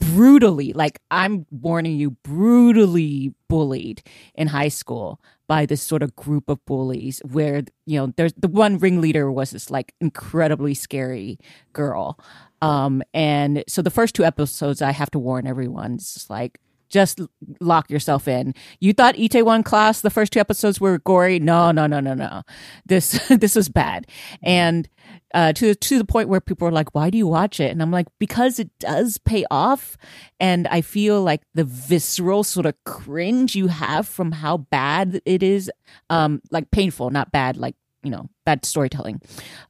brutally, 0.00 0.72
like 0.72 1.00
I'm 1.10 1.46
warning 1.50 1.96
you, 1.96 2.12
brutally 2.22 3.34
bullied 3.48 4.02
in 4.34 4.48
high 4.48 4.68
school 4.68 5.20
by 5.46 5.66
this 5.66 5.82
sort 5.82 6.02
of 6.02 6.16
group 6.16 6.48
of 6.48 6.64
bullies. 6.66 7.20
Where 7.30 7.62
you 7.86 7.98
know, 7.98 8.12
there's 8.16 8.32
the 8.34 8.48
one 8.48 8.78
ringleader 8.78 9.30
was 9.30 9.50
this 9.50 9.70
like 9.70 9.94
incredibly 10.00 10.74
scary 10.74 11.38
girl. 11.72 12.18
Um, 12.60 13.02
and 13.12 13.64
so 13.68 13.82
the 13.82 13.90
first 13.90 14.14
two 14.14 14.24
episodes, 14.24 14.82
I 14.82 14.92
have 14.92 15.10
to 15.12 15.18
warn 15.18 15.46
everyone, 15.46 15.94
it's 15.94 16.30
like 16.30 16.58
just 16.92 17.20
lock 17.58 17.90
yourself 17.90 18.28
in. 18.28 18.54
You 18.78 18.92
thought 18.92 19.16
Itaewon 19.16 19.64
class, 19.64 20.02
the 20.02 20.10
first 20.10 20.32
two 20.32 20.38
episodes 20.38 20.80
were 20.80 20.98
gory. 20.98 21.40
No, 21.40 21.72
no, 21.72 21.86
no, 21.86 21.98
no, 21.98 22.14
no. 22.14 22.42
This 22.86 23.12
this 23.28 23.56
was 23.56 23.68
bad. 23.68 24.06
And 24.42 24.88
uh, 25.34 25.52
to 25.54 25.74
to 25.74 25.98
the 25.98 26.04
point 26.04 26.28
where 26.28 26.40
people 26.40 26.68
are 26.68 26.72
like, 26.72 26.94
"Why 26.94 27.10
do 27.10 27.16
you 27.16 27.26
watch 27.26 27.58
it?" 27.58 27.72
And 27.72 27.82
I'm 27.82 27.90
like, 27.90 28.06
"Because 28.18 28.58
it 28.58 28.70
does 28.78 29.18
pay 29.18 29.44
off." 29.50 29.96
And 30.38 30.68
I 30.68 30.82
feel 30.82 31.22
like 31.22 31.42
the 31.54 31.64
visceral 31.64 32.44
sort 32.44 32.66
of 32.66 32.74
cringe 32.84 33.56
you 33.56 33.68
have 33.68 34.06
from 34.06 34.30
how 34.32 34.58
bad 34.58 35.22
it 35.24 35.42
is, 35.42 35.70
um, 36.10 36.42
like 36.50 36.70
painful, 36.70 37.10
not 37.10 37.32
bad, 37.32 37.56
like 37.56 37.74
you 38.02 38.10
know, 38.10 38.28
bad 38.44 38.64
storytelling, 38.66 39.22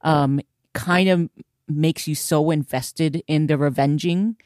um, 0.02 0.40
kind 0.74 1.08
of 1.08 1.30
makes 1.68 2.08
you 2.08 2.14
so 2.14 2.50
invested 2.50 3.22
in 3.28 3.46
the 3.46 3.56
revenging 3.56 4.36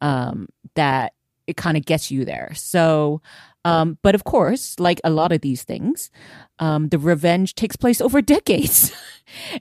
um, 0.00 0.48
that 0.74 1.12
it 1.52 1.56
kind 1.58 1.76
of 1.76 1.84
gets 1.84 2.10
you 2.10 2.24
there. 2.24 2.52
So, 2.54 3.20
um, 3.66 3.98
but 4.02 4.14
of 4.14 4.24
course, 4.24 4.80
like 4.80 5.00
a 5.04 5.10
lot 5.10 5.32
of 5.32 5.42
these 5.42 5.64
things, 5.64 6.10
um, 6.58 6.88
the 6.88 6.98
revenge 6.98 7.54
takes 7.54 7.76
place 7.76 8.00
over 8.00 8.22
decades. 8.36 8.90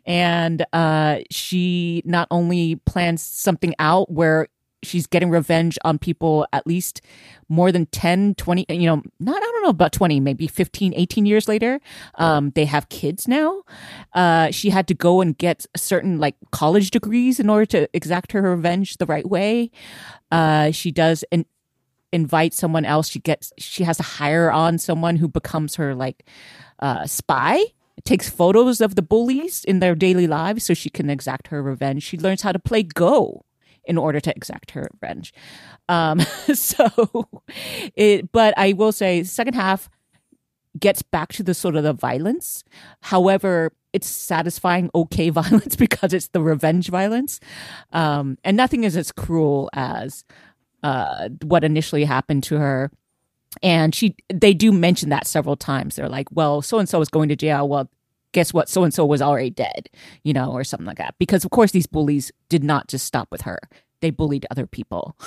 and 0.05 0.65
uh, 0.71 1.19
she 1.29 2.01
not 2.05 2.29
only 2.31 2.77
plans 2.85 3.21
something 3.21 3.75
out 3.77 4.09
where 4.09 4.47
she's 4.83 5.05
getting 5.05 5.29
revenge 5.29 5.77
on 5.83 5.99
people 5.99 6.47
at 6.53 6.65
least 6.65 7.01
more 7.49 7.71
than 7.71 7.85
10 7.87 8.33
20 8.35 8.65
you 8.69 8.87
know 8.87 9.03
not 9.19 9.37
i 9.37 9.39
don't 9.39 9.63
know 9.63 9.69
about 9.69 9.91
20 9.91 10.19
maybe 10.19 10.47
15 10.47 10.93
18 10.95 11.25
years 11.27 11.47
later 11.47 11.79
um, 12.15 12.49
they 12.55 12.65
have 12.65 12.89
kids 12.89 13.27
now 13.27 13.61
uh, 14.13 14.49
she 14.49 14.71
had 14.71 14.87
to 14.87 14.95
go 14.95 15.21
and 15.21 15.37
get 15.37 15.67
certain 15.77 16.17
like 16.19 16.35
college 16.51 16.89
degrees 16.89 17.39
in 17.39 17.47
order 17.47 17.65
to 17.65 17.87
exact 17.93 18.31
her 18.31 18.41
revenge 18.41 18.97
the 18.97 19.05
right 19.05 19.29
way 19.29 19.69
uh, 20.31 20.71
she 20.71 20.91
does 20.91 21.23
an 21.31 21.45
invite 22.11 22.53
someone 22.53 22.85
else 22.85 23.07
she 23.07 23.19
gets 23.19 23.53
she 23.57 23.83
has 23.83 23.97
to 23.97 24.03
hire 24.03 24.51
on 24.51 24.77
someone 24.77 25.15
who 25.15 25.27
becomes 25.27 25.75
her 25.75 25.95
like 25.95 26.25
uh, 26.79 27.05
spy. 27.05 27.59
Takes 28.03 28.29
photos 28.29 28.81
of 28.81 28.95
the 28.95 29.03
bullies 29.03 29.63
in 29.63 29.79
their 29.79 29.93
daily 29.93 30.25
lives 30.25 30.63
so 30.63 30.73
she 30.73 30.89
can 30.89 31.07
exact 31.09 31.49
her 31.49 31.61
revenge. 31.61 32.01
She 32.01 32.17
learns 32.17 32.41
how 32.41 32.51
to 32.51 32.57
play 32.57 32.81
go 32.81 33.45
in 33.83 33.97
order 33.97 34.19
to 34.19 34.35
exact 34.35 34.71
her 34.71 34.89
revenge. 34.93 35.33
Um 35.89 36.19
so 36.53 37.29
it 37.95 38.31
but 38.31 38.53
i 38.57 38.73
will 38.73 38.91
say 38.91 39.23
second 39.23 39.53
half 39.53 39.89
gets 40.79 41.01
back 41.01 41.33
to 41.33 41.43
the 41.43 41.53
sort 41.53 41.75
of 41.75 41.83
the 41.83 41.93
violence. 41.93 42.63
However 43.01 43.71
it's 43.93 44.07
satisfying 44.07 44.89
okay 44.95 45.29
violence 45.41 45.75
because 45.75 46.13
it's 46.13 46.29
the 46.29 46.41
revenge 46.41 46.89
violence. 46.89 47.39
Um 47.91 48.37
and 48.43 48.55
nothing 48.55 48.83
is 48.83 48.95
as 48.95 49.11
cruel 49.11 49.69
as 49.73 50.23
uh, 50.83 51.29
what 51.43 51.63
initially 51.63 52.03
happened 52.03 52.43
to 52.43 52.57
her. 52.57 52.91
And 53.61 53.93
she, 53.93 54.15
they 54.33 54.53
do 54.53 54.71
mention 54.71 55.09
that 55.09 55.27
several 55.27 55.55
times. 55.55 55.95
They're 55.95 56.09
like, 56.09 56.27
well, 56.31 56.61
so 56.61 56.79
and 56.79 56.87
so 56.87 57.01
is 57.01 57.09
going 57.09 57.29
to 57.29 57.35
jail. 57.35 57.67
Well, 57.67 57.89
guess 58.31 58.53
what? 58.53 58.69
So 58.69 58.83
and 58.83 58.93
so 58.93 59.05
was 59.05 59.21
already 59.21 59.49
dead, 59.49 59.89
you 60.23 60.33
know, 60.33 60.51
or 60.51 60.63
something 60.63 60.87
like 60.87 60.97
that. 60.97 61.15
Because 61.19 61.43
of 61.43 61.51
course, 61.51 61.71
these 61.71 61.87
bullies 61.87 62.31
did 62.49 62.63
not 62.63 62.87
just 62.87 63.05
stop 63.05 63.27
with 63.31 63.41
her; 63.41 63.59
they 63.99 64.09
bullied 64.09 64.45
other 64.49 64.65
people. 64.65 65.17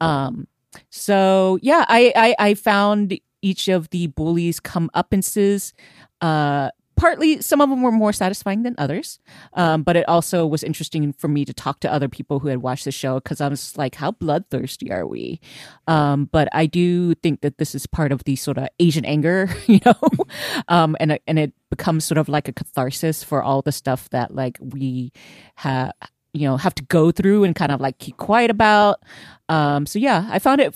Um, 0.00 0.48
so 0.90 1.58
yeah, 1.62 1.84
I, 1.88 2.12
I 2.16 2.34
I 2.38 2.54
found 2.54 3.18
each 3.42 3.68
of 3.68 3.90
the 3.90 4.08
bullies 4.08 4.58
come 4.58 4.90
uppances 4.94 5.72
uh 6.20 6.70
partly 6.98 7.40
some 7.40 7.60
of 7.60 7.70
them 7.70 7.82
were 7.82 7.92
more 7.92 8.12
satisfying 8.12 8.62
than 8.62 8.74
others 8.78 9.18
um, 9.54 9.82
but 9.82 9.96
it 9.96 10.06
also 10.08 10.46
was 10.46 10.62
interesting 10.62 11.12
for 11.12 11.28
me 11.28 11.44
to 11.44 11.54
talk 11.54 11.80
to 11.80 11.92
other 11.92 12.08
people 12.08 12.40
who 12.40 12.48
had 12.48 12.58
watched 12.58 12.84
the 12.84 12.92
show 12.92 13.14
because 13.20 13.40
i 13.40 13.48
was 13.48 13.76
like 13.78 13.94
how 13.94 14.10
bloodthirsty 14.10 14.90
are 14.90 15.06
we? 15.06 15.40
Um, 15.86 16.26
but 16.26 16.48
i 16.52 16.66
do 16.66 17.14
think 17.14 17.40
that 17.40 17.58
this 17.58 17.74
is 17.74 17.86
part 17.86 18.12
of 18.12 18.24
the 18.24 18.36
sort 18.36 18.58
of 18.58 18.68
asian 18.78 19.04
anger 19.04 19.48
you 19.66 19.80
know? 19.84 19.94
Um, 20.68 20.96
and, 21.00 21.18
and 21.26 21.38
it 21.38 21.52
becomes 21.70 22.04
sort 22.04 22.18
of 22.18 22.28
like 22.28 22.48
a 22.48 22.52
catharsis 22.52 23.22
for 23.22 23.42
all 23.42 23.62
the 23.62 23.72
stuff 23.72 24.10
that 24.10 24.34
like 24.34 24.58
we 24.60 25.12
have 25.56 25.92
you 26.32 26.46
know 26.46 26.56
have 26.56 26.74
to 26.76 26.82
go 26.84 27.10
through 27.10 27.44
and 27.44 27.54
kind 27.54 27.72
of 27.72 27.80
like 27.80 27.98
keep 27.98 28.16
quiet 28.16 28.50
about. 28.50 29.02
Um, 29.48 29.86
so 29.86 29.98
yeah 29.98 30.28
i 30.30 30.38
found 30.38 30.60
it 30.60 30.74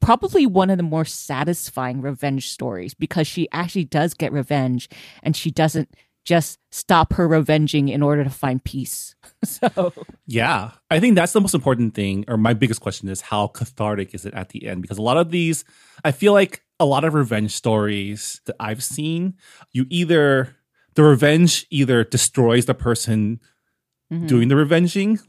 probably 0.00 0.46
one 0.46 0.70
of 0.70 0.76
the 0.76 0.82
more 0.82 1.04
satisfying 1.04 2.00
revenge 2.00 2.48
stories 2.50 2.94
because 2.94 3.26
she 3.26 3.48
actually 3.52 3.84
does 3.84 4.14
get 4.14 4.32
revenge 4.32 4.88
and 5.22 5.36
she 5.36 5.50
doesn't 5.50 5.88
just 6.24 6.58
stop 6.70 7.14
her 7.14 7.26
revenging 7.26 7.88
in 7.88 8.02
order 8.02 8.22
to 8.22 8.30
find 8.30 8.62
peace. 8.62 9.14
so 9.44 9.92
Yeah, 10.26 10.72
I 10.90 11.00
think 11.00 11.14
that's 11.14 11.32
the 11.32 11.40
most 11.40 11.54
important 11.54 11.94
thing, 11.94 12.24
or 12.28 12.36
my 12.36 12.52
biggest 12.52 12.80
question 12.80 13.08
is 13.08 13.20
how 13.22 13.46
cathartic 13.48 14.14
is 14.14 14.26
it 14.26 14.34
at 14.34 14.50
the 14.50 14.66
end? 14.66 14.82
Because 14.82 14.98
a 14.98 15.02
lot 15.02 15.16
of 15.16 15.30
these, 15.30 15.64
I 16.04 16.12
feel 16.12 16.32
like 16.34 16.62
a 16.78 16.84
lot 16.84 17.04
of 17.04 17.14
revenge 17.14 17.52
stories 17.52 18.40
that 18.46 18.56
I've 18.60 18.82
seen, 18.82 19.34
you 19.72 19.86
either 19.90 20.56
the 20.94 21.02
revenge 21.04 21.66
either 21.70 22.04
destroys 22.04 22.66
the 22.66 22.74
person 22.74 23.40
Mhm. 24.12 24.26
doing 24.28 24.48
the 24.48 24.56
revenging, 24.56 25.20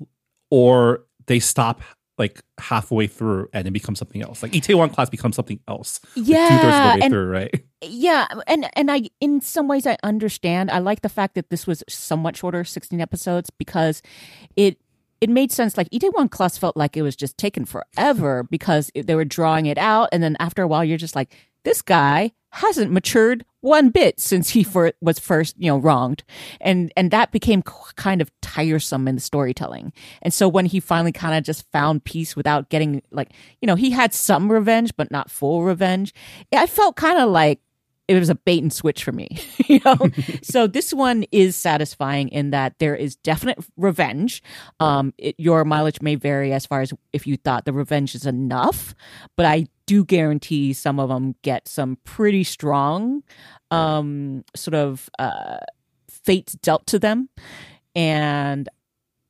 or 0.49 1.05
they 1.27 1.39
stop 1.39 1.81
like 2.21 2.41
halfway 2.59 3.07
through 3.07 3.49
and 3.51 3.67
it 3.67 3.71
becomes 3.71 3.97
something 3.97 4.21
else. 4.21 4.43
Like 4.43 4.51
Itaewon 4.51 4.93
class 4.93 5.09
becomes 5.09 5.35
something 5.35 5.59
else. 5.67 5.99
Two 6.13 6.23
thirds 6.23 6.29
of 6.29 6.29
yeah, 6.29 6.93
the 6.93 6.99
way 6.99 7.05
and 7.05 7.11
through, 7.11 7.29
right? 7.29 7.65
yeah, 7.81 8.27
and 8.45 8.69
and 8.77 8.91
I 8.91 9.09
in 9.19 9.41
some 9.41 9.67
ways 9.67 9.87
I 9.87 9.97
understand. 10.03 10.69
I 10.69 10.77
like 10.77 11.01
the 11.01 11.09
fact 11.09 11.33
that 11.33 11.49
this 11.49 11.65
was 11.65 11.83
somewhat 11.89 12.37
shorter, 12.37 12.63
sixteen 12.63 13.01
episodes, 13.01 13.49
because 13.49 14.03
it 14.55 14.77
it 15.19 15.31
made 15.31 15.51
sense. 15.51 15.77
Like 15.77 15.89
Itaewon 15.89 16.29
Class 16.29 16.59
felt 16.59 16.77
like 16.77 16.95
it 16.95 17.01
was 17.01 17.15
just 17.15 17.39
taken 17.39 17.65
forever 17.65 18.43
because 18.43 18.91
they 18.95 19.15
were 19.15 19.25
drawing 19.25 19.65
it 19.65 19.79
out, 19.79 20.09
and 20.11 20.21
then 20.21 20.37
after 20.39 20.61
a 20.61 20.67
while, 20.67 20.85
you're 20.85 20.99
just 20.99 21.15
like, 21.15 21.35
this 21.63 21.81
guy 21.81 22.33
hasn't 22.51 22.91
matured 22.91 23.46
one 23.62 23.89
bit 23.89 24.20
since 24.20 24.50
he 24.50 24.63
for, 24.63 24.91
was 25.01 25.20
first, 25.20 25.55
you 25.58 25.72
know, 25.72 25.77
wronged, 25.77 26.24
and 26.60 26.91
and 26.98 27.12
that 27.12 27.31
became 27.31 27.63
kind 27.96 28.22
of 28.22 28.31
tiresome 28.41 29.08
in 29.08 29.15
the 29.15 29.22
storytelling. 29.22 29.93
And 30.22 30.34
so 30.34 30.48
when 30.48 30.65
he 30.65 30.79
finally 30.79 31.12
kind 31.12 31.36
of 31.36 31.43
just 31.43 31.70
found 31.72 32.03
peace 32.03 32.36
without 32.36 32.70
getting 32.70 33.01
like, 33.12 33.31
you 33.62 33.67
know, 33.67 33.75
he 33.75 33.91
had 33.91 34.13
some 34.13 34.51
revenge, 34.51 34.96
but 34.98 35.12
not 35.12 35.31
full 35.31 35.63
revenge. 35.63 36.13
I 36.51 36.65
felt 36.67 36.96
kind 36.96 37.20
of 37.20 37.29
like 37.29 37.60
it 38.12 38.20
was 38.20 38.30
a 38.30 38.36
bait 38.36 38.62
and 38.62 38.74
switch 38.74 39.03
for 39.03 39.12
me, 39.12 39.39
you 39.68 39.80
know. 39.86 39.98
so 40.41 40.68
this 40.68 40.94
one 40.94 41.24
is 41.32 41.56
satisfying 41.56 42.27
in 42.30 42.51
that 42.51 42.77
there 42.80 42.96
is 42.96 43.15
definite 43.15 43.60
revenge. 43.77 44.44
Um, 44.80 45.13
it, 45.18 45.36
your 45.38 45.63
mileage 45.63 46.01
may 46.01 46.15
vary 46.15 46.51
as 46.51 46.65
far 46.65 46.82
as 46.82 46.94
if 47.13 47.25
you 47.25 47.38
thought 47.38 47.65
the 47.65 47.74
revenge 47.74 48.13
is 48.13 48.25
enough, 48.25 48.94
but 49.38 49.46
I 49.46 49.68
do 49.86 50.03
guarantee 50.03 50.74
some 50.74 51.00
of 51.00 51.10
them 51.10 51.36
get 51.41 51.68
some 51.68 51.98
pretty 52.03 52.44
strong, 52.44 53.24
um, 53.72 54.44
sort 54.56 54.75
of 54.75 55.10
uh, 55.18 55.58
fates 56.10 56.53
dealt 56.53 56.86
to 56.88 57.00
them, 57.00 57.30
and 57.96 58.68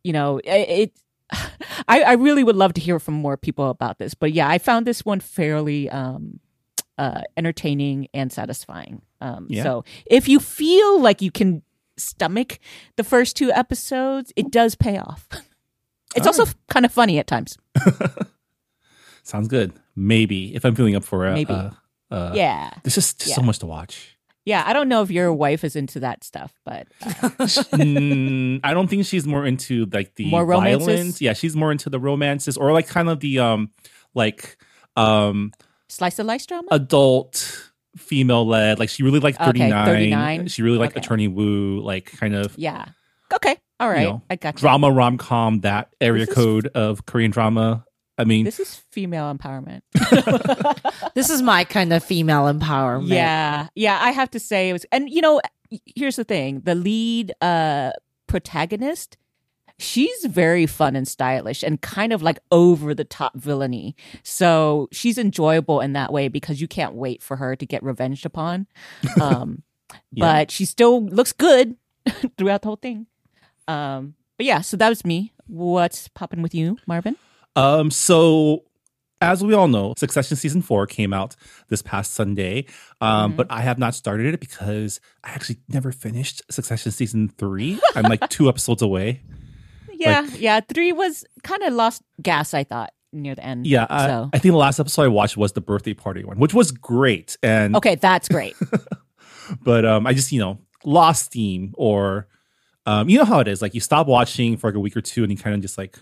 you 0.03 0.13
know 0.13 0.39
it. 0.39 0.49
it 0.49 0.99
I, 1.87 2.03
I 2.03 2.13
really 2.13 2.43
would 2.43 2.55
love 2.55 2.73
to 2.73 2.81
hear 2.81 2.99
from 2.99 3.15
more 3.15 3.37
people 3.37 3.69
about 3.69 3.97
this, 3.97 4.13
but 4.13 4.33
yeah, 4.33 4.47
I 4.49 4.57
found 4.57 4.87
this 4.87 5.03
one 5.03 5.19
fairly 5.19 5.89
um, 5.89 6.39
uh, 7.01 7.21
entertaining 7.35 8.07
and 8.13 8.31
satisfying. 8.31 9.01
Um, 9.21 9.47
Yeah. 9.49 9.63
So 9.63 9.83
if 10.05 10.27
you 10.29 10.39
feel 10.39 11.01
like 11.01 11.21
you 11.25 11.31
can 11.31 11.63
stomach 11.97 12.59
the 12.95 13.03
first 13.03 13.35
two 13.35 13.51
episodes, 13.51 14.31
it 14.35 14.51
does 14.51 14.75
pay 14.75 14.97
off. 14.99 15.27
It's 16.15 16.27
All 16.27 16.33
also 16.41 16.51
kind 16.69 16.85
of 16.85 16.91
funny 16.91 17.19
at 17.19 17.25
times. 17.27 17.57
Sounds 19.23 19.47
good. 19.47 19.71
Maybe 19.95 20.53
if 20.55 20.65
I'm 20.65 20.75
feeling 20.75 20.95
up 20.95 21.03
for 21.05 21.25
it. 21.27 21.33
Maybe. 21.33 21.53
Uh, 21.53 21.69
uh, 22.09 22.31
yeah, 22.35 22.71
There's 22.83 22.95
just 22.95 23.21
so 23.21 23.39
Yeah. 23.41 23.45
much 23.45 23.59
to 23.59 23.65
watch. 23.65 24.17
yeah. 24.43 24.63
I 24.65 24.73
don't 24.73 24.89
know 24.89 25.01
if 25.03 25.09
your 25.11 25.31
wife 25.31 25.63
is 25.63 25.75
into 25.77 26.01
that 26.01 26.23
stuff, 26.25 26.51
but 26.65 26.87
uh, 27.01 27.29
Mm, 27.79 28.59
I 28.63 28.73
don't 28.73 28.89
think 28.89 29.05
she's 29.05 29.25
more 29.25 29.45
into 29.45 29.85
like 29.93 30.15
the 30.15 30.25
More 30.29 30.45
romances? 30.45 30.87
violence. 30.87 31.21
Yeah, 31.21 31.33
she's 31.33 31.55
more 31.55 31.71
into 31.71 31.89
the 31.89 31.99
romances 31.99 32.57
or 32.57 32.73
like 32.73 32.87
kind 32.89 33.07
of 33.07 33.19
the 33.21 33.39
um 33.39 33.69
like 34.13 34.57
um 34.97 35.53
slice 35.91 36.17
of 36.19 36.25
life 36.25 36.47
drama. 36.47 36.67
adult 36.71 37.69
female 37.97 38.47
led. 38.47 38.79
Like 38.79 38.89
she 38.89 39.03
really 39.03 39.19
liked 39.19 39.39
Okay, 39.39 39.69
39. 39.69 39.85
39. 39.85 40.47
She 40.47 40.61
really 40.63 40.77
liked 40.77 40.93
Okay. 40.93 41.01
Attorney 41.01 41.27
Woo, 41.27 41.81
like 41.81 42.05
kind 42.17 42.33
of 42.35 42.57
yeah. 42.57 42.85
Okay. 43.33 43.57
All 43.79 43.89
right. 43.89 44.03
know, 44.07 44.21
I 44.29 44.35
got 44.35 44.55
you. 44.55 44.59
drama 44.59 44.91
rom 44.91 45.17
com, 45.17 45.61
that 45.61 45.93
area 45.99 46.25
This 46.25 46.29
is- 46.29 46.35
code 46.35 46.67
of 46.67 47.05
Korean 47.05 47.31
drama. 47.31 47.85
I 48.17 48.23
mean, 48.23 48.45
This 48.45 48.59
is 48.59 48.75
female 48.91 49.33
empowerment. 49.33 49.81
This 51.15 51.29
is 51.29 51.41
my 51.41 51.63
kind 51.63 51.91
of 51.91 52.03
female 52.03 52.43
empowerment. 52.43 53.07
Yeah, 53.09 53.67
yeah, 53.75 53.97
I 54.01 54.11
have 54.11 54.29
to 54.31 54.39
say 54.39 54.69
it 54.69 54.73
was, 54.73 54.85
and 54.91 55.09
you 55.09 55.21
know, 55.21 55.41
here's 55.95 56.15
the 56.17 56.23
thing: 56.23 56.61
the 56.63 56.75
lead 56.75 57.33
uh 57.41 57.91
protagonist, 58.27 59.17
she's 59.81 60.25
very 60.25 60.65
fun 60.65 60.95
and 60.95 61.07
stylish, 61.07 61.63
and 61.63 61.81
kind 61.81 62.13
of 62.13 62.21
like 62.21 62.39
over 62.51 62.93
the 62.93 63.03
top 63.03 63.35
villainy. 63.35 63.95
So 64.23 64.87
she's 64.91 65.17
enjoyable 65.17 65.81
in 65.81 65.93
that 65.93 66.13
way 66.13 66.27
because 66.27 66.61
you 66.61 66.67
can't 66.67 66.93
wait 66.93 67.21
for 67.21 67.37
her 67.37 67.55
to 67.55 67.65
get 67.65 67.83
revenged 67.83 68.25
upon. 68.25 68.67
Um, 69.21 69.63
Yeah. 70.11 70.25
but 70.25 70.51
she 70.51 70.63
still 70.65 71.03
looks 71.05 71.33
good 71.33 71.75
throughout 72.37 72.61
the 72.61 72.67
whole 72.69 72.75
thing. 72.77 73.07
Um, 73.67 74.15
but 74.37 74.45
yeah, 74.45 74.61
so 74.61 74.77
that 74.77 74.89
was 74.89 75.03
me. 75.03 75.33
What's 75.47 76.07
popping 76.09 76.41
with 76.41 76.55
you, 76.55 76.77
Marvin? 76.87 77.17
Um, 77.57 77.91
so 77.91 78.63
as 79.21 79.43
we 79.43 79.53
all 79.53 79.67
know, 79.67 79.93
Succession 79.97 80.35
season 80.37 80.61
four 80.61 80.87
came 80.87 81.13
out 81.13 81.35
this 81.67 81.81
past 81.81 82.13
Sunday. 82.13 82.65
Um, 83.01 83.33
Mhm. 83.33 83.35
but 83.35 83.47
I 83.51 83.61
have 83.61 83.77
not 83.77 83.93
started 83.93 84.33
it 84.33 84.39
because 84.39 84.99
I 85.23 85.31
actually 85.31 85.59
never 85.67 85.91
finished 85.91 86.41
Succession 86.49 86.91
season 86.91 87.27
three. 87.37 87.79
I'm 87.95 88.05
like 88.05 88.27
two 88.29 88.47
episodes 88.49 88.81
away. 88.81 89.21
Yeah, 90.01 90.27
yeah. 90.37 90.59
Three 90.61 90.91
was 90.91 91.23
kind 91.43 91.63
of 91.63 91.73
lost 91.73 92.01
gas. 92.21 92.53
I 92.53 92.63
thought 92.63 92.91
near 93.13 93.35
the 93.35 93.43
end. 93.43 93.67
Yeah, 93.67 93.87
I, 93.89 94.07
So 94.07 94.29
I 94.33 94.39
think 94.39 94.53
the 94.53 94.57
last 94.57 94.79
episode 94.79 95.03
I 95.03 95.07
watched 95.07 95.37
was 95.37 95.53
the 95.53 95.61
birthday 95.61 95.93
party 95.93 96.23
one, 96.23 96.39
which 96.39 96.53
was 96.53 96.71
great. 96.71 97.37
And 97.43 97.75
okay, 97.75 97.95
that's 97.95 98.27
great. 98.27 98.55
but 99.61 99.85
um, 99.85 100.07
I 100.07 100.13
just 100.13 100.31
you 100.31 100.39
know 100.39 100.59
lost 100.83 101.25
steam 101.25 101.73
or 101.77 102.27
um, 102.85 103.09
you 103.09 103.17
know 103.17 103.25
how 103.25 103.39
it 103.39 103.47
is. 103.47 103.61
Like 103.61 103.73
you 103.73 103.81
stop 103.81 104.07
watching 104.07 104.57
for 104.57 104.69
like 104.69 104.75
a 104.75 104.79
week 104.79 104.95
or 104.95 105.01
two, 105.01 105.23
and 105.23 105.31
you 105.31 105.37
kind 105.37 105.55
of 105.55 105.61
just 105.61 105.77
like 105.77 105.97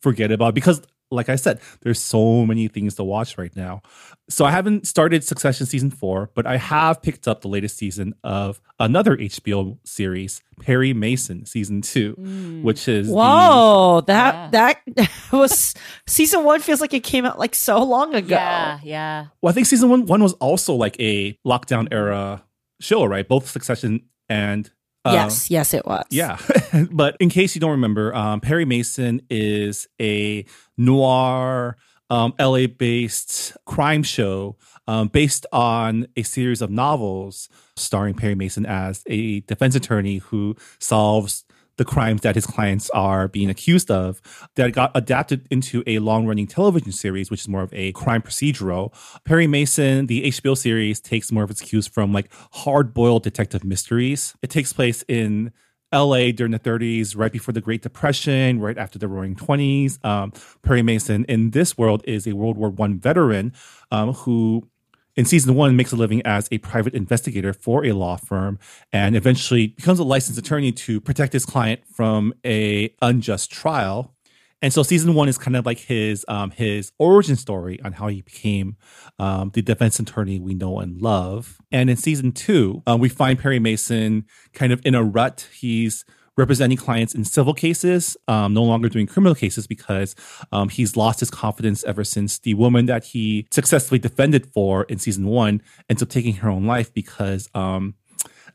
forget 0.00 0.32
about 0.32 0.48
it 0.48 0.54
because. 0.54 0.82
Like 1.10 1.28
I 1.28 1.36
said, 1.36 1.60
there's 1.82 2.00
so 2.02 2.44
many 2.44 2.66
things 2.68 2.96
to 2.96 3.04
watch 3.04 3.38
right 3.38 3.54
now. 3.54 3.82
So 4.28 4.44
I 4.44 4.50
haven't 4.50 4.86
started 4.88 5.22
Succession 5.22 5.64
season 5.66 5.90
four, 5.90 6.30
but 6.34 6.46
I 6.46 6.56
have 6.56 7.00
picked 7.00 7.28
up 7.28 7.42
the 7.42 7.48
latest 7.48 7.76
season 7.76 8.14
of 8.24 8.60
another 8.80 9.16
HBO 9.16 9.78
series, 9.84 10.42
Perry 10.60 10.92
Mason 10.92 11.46
season 11.46 11.80
two, 11.82 12.16
mm. 12.16 12.62
which 12.62 12.88
is 12.88 13.06
the- 13.06 13.14
Whoa, 13.14 14.02
that 14.08 14.52
Yeah. 14.52 14.74
that 14.96 15.10
was 15.32 15.74
season 16.08 16.42
one. 16.42 16.60
Feels 16.60 16.80
like 16.80 16.92
it 16.92 17.04
came 17.04 17.24
out 17.24 17.38
like 17.38 17.54
so 17.54 17.82
long 17.84 18.14
ago. 18.14 18.34
Yeah, 18.34 18.80
yeah. 18.82 19.26
Well, 19.40 19.50
I 19.50 19.52
think 19.54 19.66
season 19.68 19.88
one 19.88 20.06
one 20.06 20.22
was 20.22 20.32
also 20.34 20.74
like 20.74 20.96
a 21.00 21.38
lockdown 21.46 21.86
era 21.92 22.42
show, 22.80 23.04
right? 23.04 23.26
Both 23.28 23.48
Succession 23.48 24.06
and 24.28 24.68
yes, 25.12 25.50
yes, 25.50 25.74
it 25.74 25.86
was. 25.86 26.04
yeah. 26.10 26.38
but 26.90 27.16
in 27.20 27.28
case 27.28 27.54
you 27.54 27.60
don't 27.60 27.72
remember, 27.72 28.14
um, 28.14 28.40
Perry 28.40 28.64
Mason 28.64 29.22
is 29.30 29.86
a 30.00 30.44
noir, 30.76 31.76
um, 32.10 32.34
LA 32.38 32.66
based 32.66 33.56
crime 33.64 34.02
show 34.02 34.56
um, 34.86 35.08
based 35.08 35.46
on 35.52 36.06
a 36.16 36.22
series 36.22 36.62
of 36.62 36.70
novels 36.70 37.48
starring 37.76 38.14
Perry 38.14 38.34
Mason 38.34 38.64
as 38.64 39.02
a 39.06 39.40
defense 39.40 39.74
attorney 39.74 40.18
who 40.18 40.56
solves 40.78 41.44
the 41.76 41.84
crimes 41.84 42.22
that 42.22 42.34
his 42.34 42.46
clients 42.46 42.90
are 42.90 43.28
being 43.28 43.50
accused 43.50 43.90
of 43.90 44.20
that 44.54 44.72
got 44.72 44.90
adapted 44.94 45.46
into 45.50 45.82
a 45.86 45.98
long-running 45.98 46.46
television 46.46 46.92
series 46.92 47.30
which 47.30 47.40
is 47.40 47.48
more 47.48 47.62
of 47.62 47.72
a 47.72 47.92
crime 47.92 48.22
procedural 48.22 48.92
perry 49.24 49.46
mason 49.46 50.06
the 50.06 50.24
hbo 50.24 50.56
series 50.56 51.00
takes 51.00 51.30
more 51.30 51.44
of 51.44 51.50
its 51.50 51.60
cues 51.60 51.86
from 51.86 52.12
like 52.12 52.32
hard-boiled 52.52 53.22
detective 53.22 53.64
mysteries 53.64 54.34
it 54.42 54.50
takes 54.50 54.72
place 54.72 55.04
in 55.08 55.52
LA 55.92 56.32
during 56.32 56.50
the 56.50 56.58
30s, 56.58 57.16
right 57.16 57.32
before 57.32 57.52
the 57.52 57.60
Great 57.60 57.82
Depression, 57.82 58.60
right 58.60 58.76
after 58.76 58.98
the 58.98 59.08
Roaring 59.08 59.36
20s. 59.36 60.04
Um, 60.04 60.32
Perry 60.62 60.82
Mason 60.82 61.24
in 61.26 61.50
this 61.50 61.78
world 61.78 62.02
is 62.04 62.26
a 62.26 62.32
World 62.32 62.56
War 62.56 62.70
One 62.70 62.98
veteran 62.98 63.52
um, 63.90 64.12
who 64.12 64.68
in 65.16 65.24
season 65.24 65.54
one 65.54 65.76
makes 65.76 65.92
a 65.92 65.96
living 65.96 66.22
as 66.24 66.48
a 66.52 66.58
private 66.58 66.94
investigator 66.94 67.52
for 67.52 67.84
a 67.84 67.92
law 67.92 68.16
firm 68.16 68.58
and 68.92 69.16
eventually 69.16 69.68
becomes 69.68 69.98
a 69.98 70.04
licensed 70.04 70.38
attorney 70.38 70.72
to 70.72 71.00
protect 71.00 71.32
his 71.32 71.46
client 71.46 71.80
from 71.86 72.34
a 72.44 72.94
unjust 73.00 73.50
trial. 73.50 74.14
And 74.62 74.72
so 74.72 74.82
season 74.82 75.14
one 75.14 75.28
is 75.28 75.38
kind 75.38 75.56
of 75.56 75.66
like 75.66 75.78
his 75.78 76.24
um, 76.28 76.50
his 76.50 76.92
origin 76.98 77.36
story 77.36 77.80
on 77.82 77.92
how 77.92 78.08
he 78.08 78.22
became 78.22 78.76
um, 79.18 79.50
the 79.52 79.62
defense 79.62 79.98
attorney 79.98 80.40
we 80.40 80.54
know 80.54 80.80
and 80.80 81.00
love. 81.00 81.58
And 81.70 81.90
in 81.90 81.96
season 81.96 82.32
two 82.32 82.82
um, 82.86 83.00
we 83.00 83.08
find 83.08 83.38
perry 83.38 83.58
mason 83.58 84.24
kind 84.54 84.72
of 84.72 84.80
in 84.84 84.94
a 84.94 85.02
rut. 85.02 85.48
He's 85.52 86.04
representing 86.36 86.76
clients 86.76 87.14
in 87.14 87.24
civil 87.24 87.54
cases, 87.54 88.16
um, 88.28 88.54
no 88.54 88.62
longer 88.62 88.88
doing 88.88 89.06
criminal 89.06 89.34
cases 89.34 89.66
because 89.66 90.14
um, 90.52 90.68
he's 90.68 90.96
lost 90.96 91.20
his 91.20 91.30
confidence 91.30 91.84
ever 91.84 92.04
since 92.04 92.38
the 92.38 92.54
woman 92.54 92.86
that 92.86 93.04
he 93.04 93.46
successfully 93.50 93.98
defended 93.98 94.46
for 94.46 94.84
in 94.84 94.98
season 94.98 95.26
one 95.26 95.62
ends 95.88 96.02
up 96.02 96.08
taking 96.08 96.34
her 96.36 96.48
own 96.48 96.66
life 96.66 96.92
because. 96.92 97.48
Um, 97.54 97.94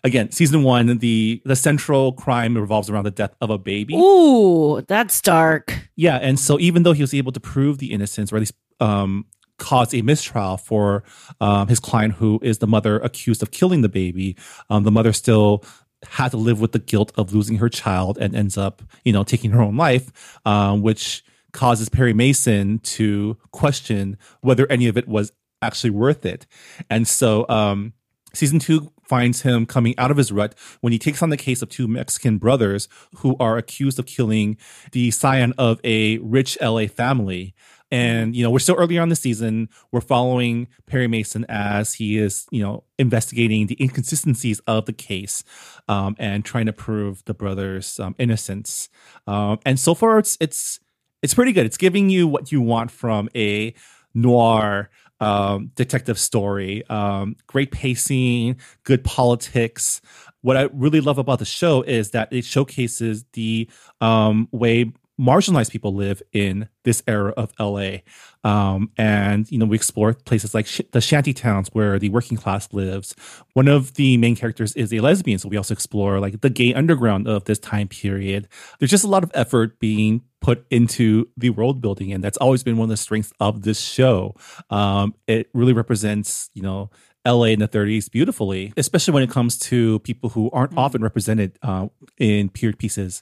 Again, 0.04 0.32
season 0.32 0.64
one, 0.64 0.98
the 0.98 1.44
the 1.46 1.56
central 1.56 2.14
crime 2.14 2.58
revolves 2.58 2.90
around 2.90 3.04
the 3.04 3.12
death 3.12 3.36
of 3.40 3.52
a 3.52 3.60
baby. 3.60 3.96
Ooh, 3.96 4.82
that's 4.88 5.22
dark. 5.22 5.90
Yeah, 5.96 6.16
and 6.16 6.40
so 6.40 6.60
even 6.60 6.82
though 6.82 6.94
he 6.94 7.04
was 7.04 7.14
able 7.14 7.32
to 7.34 7.40
prove 7.40 7.78
the 7.78 7.92
innocence, 7.92 8.34
or 8.34 8.38
at 8.38 8.40
least 8.40 8.56
um, 8.80 9.26
cause 9.60 9.94
a 9.94 10.02
mistrial 10.02 10.58
for 10.58 11.04
um, 11.40 11.68
his 11.68 11.80
client, 11.80 12.16
who 12.16 12.40
is 12.42 12.58
the 12.58 12.68
mother 12.68 12.98
accused 13.00 13.44
of 13.44 13.52
killing 13.52 13.82
the 13.82 13.90
baby, 13.90 14.36
um, 14.72 14.84
the 14.84 14.92
mother 14.92 15.14
still 15.14 15.64
had 16.10 16.32
to 16.32 16.38
live 16.38 16.60
with 16.60 16.72
the 16.72 16.80
guilt 16.80 17.12
of 17.16 17.34
losing 17.34 17.58
her 17.58 17.70
child 17.70 18.18
and 18.18 18.36
ends 18.36 18.58
up, 18.58 18.82
you 19.06 19.14
know, 19.14 19.24
taking 19.24 19.52
her 19.52 19.62
own 19.62 19.78
life, 19.78 20.40
um, 20.46 20.82
which 20.82 21.24
causes 21.52 21.90
Perry 21.90 22.14
Mason 22.14 22.80
to 22.80 23.38
question 23.52 24.18
whether 24.42 24.70
any 24.72 24.88
of 24.88 24.98
it 24.98 25.08
was 25.08 25.32
actually 25.62 25.92
worth 25.92 26.26
it. 26.26 26.48
And 26.90 27.08
so, 27.08 27.46
um, 27.50 27.94
season 28.34 28.60
two 28.60 28.92
finds 29.04 29.42
him 29.42 29.66
coming 29.66 29.94
out 29.98 30.10
of 30.10 30.18
his 30.18 30.32
rut 30.32 30.56
when 30.80 30.94
he 30.94 31.00
takes 31.00 31.22
on 31.22 31.30
the 31.30 31.38
case 31.38 31.62
of 31.62 31.70
two 31.70 31.88
Mexican 31.88 32.38
brothers 32.38 32.88
who 33.18 33.36
are 33.40 33.58
accused 33.58 34.00
of 34.00 34.06
killing 34.06 34.58
the 34.94 35.12
scion 35.12 35.54
of 35.58 35.82
a 35.84 36.18
rich 36.20 36.58
LA 36.62 36.88
family. 36.88 37.54
And, 37.92 38.36
you 38.36 38.44
know, 38.44 38.50
we're 38.50 38.60
still 38.60 38.76
early 38.76 38.98
on 38.98 39.10
the 39.10 39.16
season. 39.16 39.70
We're 39.92 40.02
following 40.02 40.68
Perry 40.88 41.08
Mason 41.08 41.46
as 41.50 41.94
he 41.96 42.18
is, 42.18 42.48
you 42.52 42.64
know, 42.64 42.84
investigating 42.98 43.68
the 43.68 43.78
inconsistencies 43.82 44.62
of 44.62 44.86
the 44.86 44.94
case 44.94 45.44
um, 45.90 46.16
and 46.18 46.46
trying 46.46 46.68
to 46.68 46.74
prove 46.74 47.24
the 47.26 47.34
brothers' 47.34 48.00
um, 48.00 48.16
innocence. 48.18 48.90
Um, 49.28 49.60
and 49.66 49.80
so 49.80 49.94
far, 49.94 50.20
it's, 50.20 50.38
it's, 50.40 50.80
it's 51.22 51.34
pretty 51.34 51.52
good. 51.52 51.66
It's 51.66 51.78
giving 51.78 52.10
you 52.10 52.28
what 52.28 52.52
you 52.52 52.62
want 52.62 52.92
from 52.92 53.30
a 53.36 53.74
noir 54.14 54.90
um, 55.20 55.72
detective 55.76 56.18
story. 56.18 56.88
Um, 56.90 57.36
great 57.48 57.72
pacing, 57.72 58.58
good 58.84 59.04
politics. 59.04 60.02
What 60.42 60.58
I 60.58 60.70
really 60.74 61.02
love 61.02 61.20
about 61.20 61.40
the 61.40 61.46
show 61.46 61.84
is 61.84 62.12
that 62.12 62.34
it 62.34 62.44
showcases 62.44 63.26
the 63.34 63.70
um, 64.02 64.50
way 64.52 64.92
marginalized 65.22 65.70
people 65.70 65.94
live 65.94 66.22
in 66.34 66.68
this 66.84 67.04
era 67.08 67.32
of 67.38 67.52
LA. 67.60 67.98
Um, 68.44 68.90
and, 68.98 69.50
you 69.52 69.60
know, 69.60 69.66
we 69.66 69.76
explore 69.76 70.14
places 70.14 70.56
like 70.56 70.66
sh- 70.66 70.82
the 70.92 71.00
shanty 71.00 71.32
towns 71.32 71.70
where 71.74 72.00
the 72.00 72.10
working 72.10 72.38
class 72.38 72.74
lives. 72.74 73.16
One 73.54 73.68
of 73.68 73.94
the 73.94 74.18
main 74.18 74.36
characters 74.36 74.74
is 74.74 74.92
a 74.92 75.00
lesbian. 75.00 75.38
So 75.38 75.48
we 75.48 75.58
also 75.58 75.76
explore 75.76 76.20
like 76.20 76.42
the 76.42 76.50
gay 76.50 76.74
underground 76.74 77.28
of 77.28 77.46
this 77.46 77.60
time 77.60 77.88
period. 77.88 78.48
There's 78.80 78.90
just 78.90 79.04
a 79.04 79.08
lot 79.08 79.24
of 79.24 79.32
effort 79.36 79.80
being 79.80 80.24
put 80.42 80.66
into 80.72 81.30
the 81.38 81.52
world 81.52 81.82
building. 81.82 82.12
And 82.12 82.24
that's 82.24 82.38
always 82.38 82.64
been 82.64 82.78
one 82.78 82.86
of 82.86 82.90
the 82.90 82.98
strengths 82.98 83.32
of 83.40 83.62
this 83.62 83.80
show. 83.80 84.36
Um, 84.72 85.14
it 85.28 85.50
really 85.54 85.74
represents, 85.74 86.50
you 86.56 86.64
know, 86.64 86.90
LA 87.24 87.46
in 87.46 87.60
the 87.60 87.68
30s 87.68 88.10
beautifully, 88.10 88.74
especially 88.76 89.14
when 89.14 89.22
it 89.22 89.30
comes 89.30 89.60
to 89.60 90.00
people 90.00 90.32
who 90.32 90.50
aren't 90.50 90.76
often 90.76 91.04
represented 91.04 91.60
uh, 91.62 91.88
in 92.18 92.50
period 92.50 92.80
pieces 92.80 93.22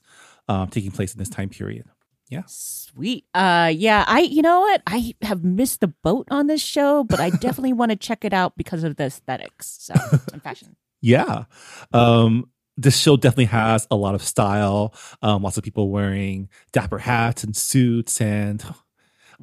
um, 0.49 0.67
taking 0.67 0.91
place 0.91 1.13
in 1.13 1.19
this 1.19 1.29
time 1.29 1.47
period. 1.47 1.85
Yeah. 2.29 2.43
Sweet. 2.45 3.25
Uh 3.33 3.71
yeah, 3.75 4.03
I 4.07 4.19
you 4.19 4.43
know 4.43 4.59
what? 4.59 4.83
I 4.85 5.15
have 5.23 5.43
missed 5.43 5.79
the 5.79 5.88
boat 5.88 6.27
on 6.29 6.47
this 6.47 6.62
show, 6.62 7.03
but 7.03 7.19
I 7.19 7.29
definitely 7.41 7.73
want 7.73 7.91
to 7.91 7.95
check 7.95 8.23
it 8.23 8.33
out 8.33 8.55
because 8.55 8.83
of 8.83 8.97
the 8.97 9.05
aesthetics 9.05 9.77
so 9.79 9.93
and 10.33 10.43
fashion. 10.43 10.75
Yeah. 11.01 11.45
Um, 11.91 12.51
this 12.77 12.97
show 12.97 13.17
definitely 13.17 13.45
has 13.45 13.88
a 13.89 13.95
lot 13.95 14.15
of 14.15 14.21
style. 14.21 14.93
Um, 15.21 15.43
lots 15.43 15.57
of 15.57 15.63
people 15.63 15.89
wearing 15.89 16.49
dapper 16.71 16.97
hats 16.97 17.43
and 17.43 17.55
suits, 17.55 18.21
and 18.21 18.63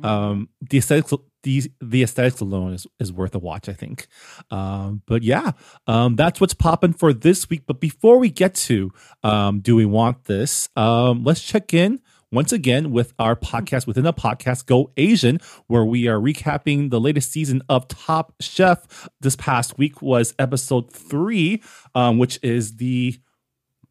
um, 0.02 0.48
the 0.60 0.78
aesthetics 0.78 1.12
the 1.46 1.70
the 1.80 2.02
aesthetics 2.02 2.40
alone 2.40 2.74
is, 2.74 2.88
is 2.98 3.12
worth 3.12 3.34
a 3.34 3.38
watch, 3.38 3.68
I 3.68 3.72
think. 3.72 4.08
Um, 4.50 5.02
but 5.06 5.22
yeah, 5.22 5.52
um, 5.86 6.16
that's 6.16 6.40
what's 6.40 6.54
popping 6.54 6.92
for 6.92 7.12
this 7.12 7.48
week. 7.48 7.62
But 7.66 7.80
before 7.80 8.18
we 8.18 8.30
get 8.30 8.54
to 8.66 8.90
um, 9.22 9.60
do 9.60 9.76
we 9.76 9.86
want 9.86 10.24
this, 10.24 10.68
um, 10.74 11.22
let's 11.22 11.40
check 11.40 11.72
in 11.72 12.00
once 12.32 12.52
again 12.52 12.90
with 12.90 13.14
our 13.20 13.36
podcast 13.36 13.86
within 13.86 14.06
a 14.06 14.12
podcast, 14.12 14.66
Go 14.66 14.90
Asian, 14.96 15.38
where 15.68 15.84
we 15.84 16.08
are 16.08 16.18
recapping 16.18 16.90
the 16.90 17.00
latest 17.00 17.30
season 17.30 17.62
of 17.68 17.86
Top 17.86 18.34
Chef. 18.40 19.08
This 19.20 19.36
past 19.36 19.78
week 19.78 20.02
was 20.02 20.34
episode 20.40 20.92
three, 20.92 21.62
um, 21.94 22.18
which 22.18 22.40
is 22.42 22.78
the 22.78 23.20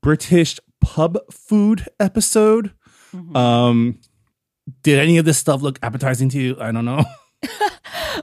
British 0.02 0.60
pub 0.82 1.18
food 1.32 1.88
episode. 2.02 2.74
Um, 3.34 4.02
did 4.84 5.00
any 5.00 5.18
of 5.18 5.24
this 5.24 5.38
stuff 5.38 5.62
look 5.62 5.80
appetizing 5.82 6.28
to 6.30 6.38
you? 6.41 6.58
I 6.60 6.74
don't 6.74 6.84
know. 6.84 7.06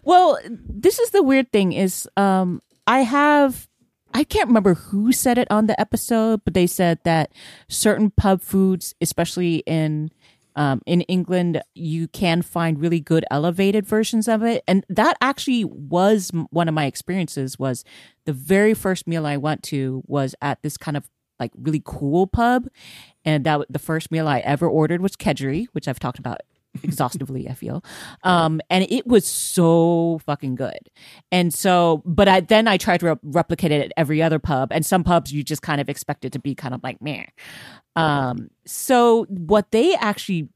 Well, 0.05 0.39
this 0.49 0.99
is 0.99 1.11
the 1.11 1.23
weird 1.23 1.53
thing 1.53 1.73
is 1.73 2.09
um 2.17 2.61
I 2.87 3.01
have 3.01 3.69
I 4.15 4.25
can't 4.25 4.49
remember 4.49 4.75
who 4.75 5.13
said 5.13 5.39
it 5.39 5.51
on 5.51 5.67
the 5.67 5.81
episode, 5.81 6.43
but 6.45 6.55
they 6.55 6.67
said 6.67 6.99
that 7.05 7.33
certain 7.69 8.11
pub 8.11 8.43
foods, 8.43 8.95
especially 9.01 9.63
in 9.67 10.11
um, 10.55 10.83
in 10.85 11.01
England, 11.03 11.63
you 11.75 12.09
can 12.09 12.43
find 12.43 12.79
really 12.79 13.01
good 13.01 13.25
elevated 13.31 13.87
versions 13.87 14.29
of 14.29 14.43
it, 14.43 14.63
and 14.69 14.85
that 14.91 15.17
actually 15.23 15.65
was 15.65 16.31
one 16.51 16.69
of 16.69 16.75
my 16.75 16.85
experiences. 16.85 17.59
Was 17.59 17.85
the 18.27 18.35
very 18.35 18.75
first 18.75 19.07
meal 19.07 19.25
I 19.25 19.39
went 19.39 19.63
to 19.65 20.03
was 20.07 20.35
at 20.43 20.63
this 20.63 20.77
kind 20.77 20.97
of 20.97 21.09
like 21.41 21.53
really 21.57 21.81
cool 21.85 22.27
pub, 22.27 22.69
and 23.25 23.45
that 23.45 23.67
the 23.71 23.79
first 23.79 24.11
meal 24.11 24.29
I 24.29 24.41
ever 24.41 24.69
ordered 24.69 25.01
was 25.01 25.17
kedgeree, 25.17 25.69
which 25.73 25.89
I've 25.89 25.99
talked 26.01 26.19
about 26.19 26.41
exhaustively 26.83 27.49
i 27.49 27.55
feel. 27.55 27.85
Um 28.25 28.61
and 28.71 28.87
it 28.91 29.07
was 29.07 29.27
so 29.27 30.21
fucking 30.25 30.55
good. 30.55 30.91
And 31.31 31.53
so 31.53 32.03
but 32.05 32.29
i 32.29 32.41
then 32.41 32.69
i 32.69 32.77
tried 32.77 33.01
to 33.01 33.07
re- 33.07 33.21
replicate 33.23 33.73
it 33.73 33.85
at 33.87 33.93
every 33.97 34.23
other 34.23 34.39
pub 34.39 34.73
and 34.73 34.85
some 34.85 35.05
pubs 35.05 35.33
you 35.33 35.43
just 35.43 35.63
kind 35.63 35.81
of 35.81 35.89
expect 35.89 36.25
it 36.25 36.33
to 36.33 36.39
be 36.39 36.55
kind 36.55 36.75
of 36.75 36.83
like 36.83 37.01
meh. 37.03 37.27
Um 37.97 38.51
so 38.67 39.25
what 39.29 39.71
they 39.71 39.95
actually 39.95 40.49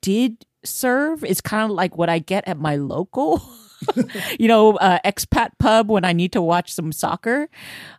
did 0.00 0.44
serve 0.64 1.24
is 1.24 1.40
kind 1.40 1.64
of 1.64 1.70
like 1.76 1.96
what 1.96 2.08
i 2.08 2.18
get 2.18 2.46
at 2.46 2.58
my 2.58 2.76
local 2.76 3.42
you 4.38 4.46
know 4.46 4.76
uh, 4.76 4.98
expat 5.04 5.50
pub 5.58 5.90
when 5.90 6.04
i 6.04 6.12
need 6.12 6.32
to 6.32 6.42
watch 6.42 6.72
some 6.72 6.92
soccer. 6.92 7.48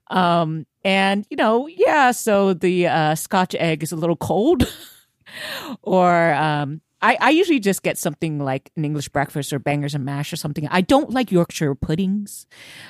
Um 0.09 0.65
and 0.85 1.25
you 1.29 1.37
know 1.37 1.67
yeah 1.67 2.11
so 2.11 2.53
the 2.53 2.87
uh 2.87 3.15
scotch 3.15 3.55
egg 3.55 3.83
is 3.83 3.91
a 3.91 3.95
little 3.95 4.15
cold 4.15 4.71
or 5.81 6.33
um 6.33 6.81
I, 7.03 7.17
I 7.19 7.29
usually 7.31 7.59
just 7.59 7.83
get 7.83 7.97
something 7.97 8.39
like 8.39 8.71
an 8.77 8.85
English 8.85 9.09
breakfast 9.09 9.51
or 9.51 9.59
bangers 9.59 9.93
and 9.93 10.05
mash 10.05 10.31
or 10.31 10.37
something. 10.37 10.67
I 10.69 10.79
don't 10.79 11.09
like 11.09 11.33
Yorkshire 11.33 11.75
puddings. 11.75 12.47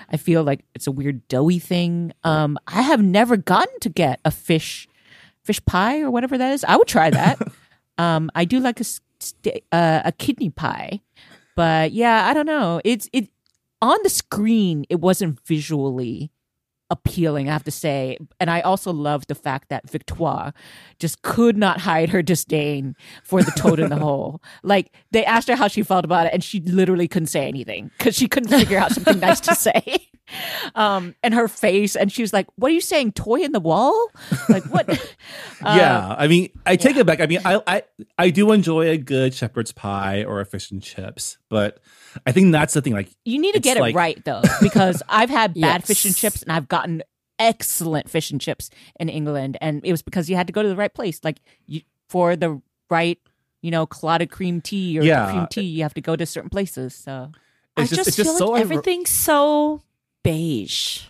I 0.07 0.17
feel 0.17 0.43
like 0.43 0.63
it's 0.75 0.85
a 0.85 0.91
weird 0.91 1.27
doughy 1.27 1.57
thing. 1.57 2.13
Um, 2.23 2.59
I 2.67 2.83
have 2.83 3.01
never 3.01 3.37
gotten 3.37 3.79
to 3.79 3.89
get 3.89 4.19
a 4.23 4.29
fish 4.29 4.87
fish 5.43 5.65
pie 5.65 6.01
or 6.01 6.11
whatever 6.11 6.37
that 6.37 6.53
is. 6.53 6.63
I 6.63 6.77
would 6.77 6.87
try 6.87 7.09
that. 7.09 7.41
um, 7.97 8.29
I 8.35 8.45
do 8.45 8.59
like 8.59 8.79
a 8.79 8.83
st- 8.83 9.63
uh, 9.71 10.01
a 10.05 10.11
kidney 10.11 10.51
pie, 10.51 11.01
but 11.55 11.91
yeah, 11.91 12.27
I 12.27 12.35
don't 12.35 12.45
know. 12.45 12.81
It's 12.85 13.09
it 13.13 13.29
on 13.81 13.97
the 14.03 14.09
screen. 14.09 14.85
It 14.89 14.99
wasn't 15.01 15.39
visually 15.45 16.31
appealing, 16.93 17.49
I 17.49 17.53
have 17.53 17.63
to 17.63 17.71
say. 17.71 18.17
And 18.39 18.49
I 18.49 18.61
also 18.61 18.93
love 18.93 19.25
the 19.27 19.35
fact 19.35 19.69
that 19.69 19.89
Victoire 19.89 20.53
just 20.99 21.23
could 21.23 21.57
not 21.57 21.81
hide 21.81 22.09
her 22.09 22.21
disdain 22.21 22.95
for 23.23 23.41
the 23.41 23.51
toad 23.51 23.79
in 23.79 23.89
the 23.89 23.97
hole. 24.07 24.41
Like 24.61 24.95
they 25.11 25.25
asked 25.25 25.47
her 25.47 25.55
how 25.55 25.67
she 25.67 25.81
felt 25.83 26.05
about 26.05 26.27
it, 26.27 26.33
and 26.33 26.43
she 26.43 26.61
literally 26.61 27.07
couldn't 27.07 27.27
say 27.27 27.47
anything 27.47 27.91
because 27.97 28.15
she 28.15 28.27
couldn't 28.27 28.49
figure 28.49 28.77
out 28.77 28.91
something 28.91 29.19
nice 29.19 29.39
to 29.41 29.55
say. 29.67 30.07
Um, 30.75 31.15
and 31.23 31.33
her 31.33 31.47
face, 31.47 31.95
and 31.95 32.11
she 32.11 32.21
was 32.21 32.31
like, 32.31 32.47
"What 32.55 32.71
are 32.71 32.73
you 32.73 32.81
saying? 32.81 33.13
Toy 33.13 33.41
in 33.41 33.51
the 33.51 33.59
wall? 33.59 34.09
Like 34.47 34.63
what?" 34.65 34.87
Uh, 35.63 35.75
yeah, 35.77 36.13
I 36.17 36.27
mean, 36.27 36.49
I 36.65 36.75
take 36.75 36.97
it 36.97 37.05
back. 37.05 37.21
I 37.21 37.25
mean, 37.25 37.39
I, 37.45 37.61
I 37.65 37.83
I 38.17 38.29
do 38.31 38.51
enjoy 38.51 38.89
a 38.89 38.97
good 38.97 39.33
shepherd's 39.33 39.71
pie 39.71 40.25
or 40.25 40.41
a 40.41 40.45
fish 40.45 40.71
and 40.71 40.83
chips, 40.83 41.37
but 41.47 41.79
I 42.25 42.31
think 42.31 42.51
that's 42.51 42.73
the 42.73 42.81
thing. 42.81 42.93
Like, 42.93 43.09
You 43.25 43.39
need 43.39 43.51
to 43.53 43.57
It's 43.57 43.63
get 43.63 43.79
like- 43.79 43.93
it 43.93 43.97
right 43.97 44.23
though, 44.25 44.41
because 44.61 45.01
I've 45.09 45.29
had 45.29 45.53
bad 45.59 45.83
fish 45.83 46.05
and 46.05 46.15
chips, 46.15 46.41
and 46.43 46.51
I've 46.51 46.67
gotten 46.67 47.03
excellent 47.39 48.09
fish 48.09 48.31
and 48.31 48.39
chips 48.39 48.69
in 48.99 49.09
England, 49.09 49.57
and 49.61 49.81
it 49.83 49.91
was 49.91 50.01
because 50.01 50.29
you 50.29 50.35
had 50.35 50.47
to 50.47 50.53
go 50.53 50.61
to 50.61 50.69
the 50.69 50.75
right 50.75 50.93
place, 50.93 51.19
like 51.23 51.41
you, 51.65 51.81
for 52.09 52.35
the 52.35 52.61
right, 52.89 53.19
you 53.61 53.71
know, 53.71 53.85
clotted 53.85 54.29
cream 54.29 54.61
tea 54.61 54.99
or 54.99 55.03
Yeah. 55.03 55.31
cream 55.31 55.47
tea. 55.49 55.61
You 55.63 55.83
have 55.83 55.93
to 55.95 56.01
go 56.01 56.15
to 56.15 56.25
certain 56.25 56.49
places. 56.49 56.93
So 56.93 57.31
it's 57.77 57.91
I 57.91 57.95
just, 57.95 57.95
just, 57.95 58.07
it's 58.09 58.17
just 58.17 58.29
feel 58.29 58.37
so 58.37 58.47
like 58.51 58.59
irre- 58.61 58.63
everything's 58.65 59.09
so 59.09 59.81
beige. 60.23 61.01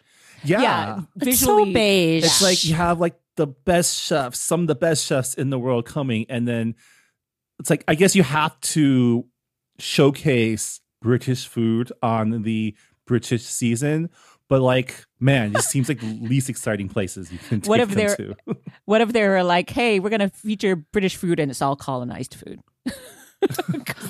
Yeah, 0.46 0.62
yeah, 0.62 1.00
It's 1.22 1.40
so 1.40 1.66
beige. 1.66 2.24
it's 2.26 2.42
like 2.42 2.64
you 2.66 2.74
have 2.76 3.00
like 3.00 3.16
the 3.36 3.48
best 3.48 4.00
chefs, 4.02 4.40
some 4.40 4.62
of 4.62 4.68
the 4.68 4.76
best 4.76 5.06
chefs 5.06 5.34
in 5.34 5.50
the 5.50 5.58
world 5.60 5.86
coming, 5.86 6.26
and 6.30 6.48
then 6.48 6.76
it's 7.60 7.70
like 7.70 7.84
I 7.88 7.96
guess 7.96 8.16
you 8.16 8.24
have 8.24 8.60
to 8.62 9.26
showcase 9.80 10.80
British 11.04 11.48
food 11.48 11.92
on 12.02 12.42
the 12.44 12.76
British 13.06 13.44
season. 13.44 14.10
But 14.50 14.62
like, 14.62 15.06
man, 15.20 15.50
it 15.52 15.54
just 15.56 15.70
seems 15.70 15.88
like 15.90 16.00
the 16.00 16.06
least 16.22 16.50
exciting 16.50 16.90
places 16.90 17.32
you 17.32 17.38
can 17.38 17.62
take 17.62 17.70
What 17.70 17.80
if 17.80 17.90
them 17.90 17.98
they're- 17.98 18.16
to. 18.16 18.36
what 18.86 19.02
if 19.02 19.12
they 19.14 19.28
were 19.28 19.44
like, 19.44 19.70
"Hey, 19.70 20.00
we're 20.00 20.10
gonna 20.10 20.30
feature 20.30 20.76
British 20.76 21.16
food, 21.16 21.40
and 21.40 21.52
it's 21.52 21.62
all 21.62 21.76
colonized 21.76 22.36
food? 22.36 22.60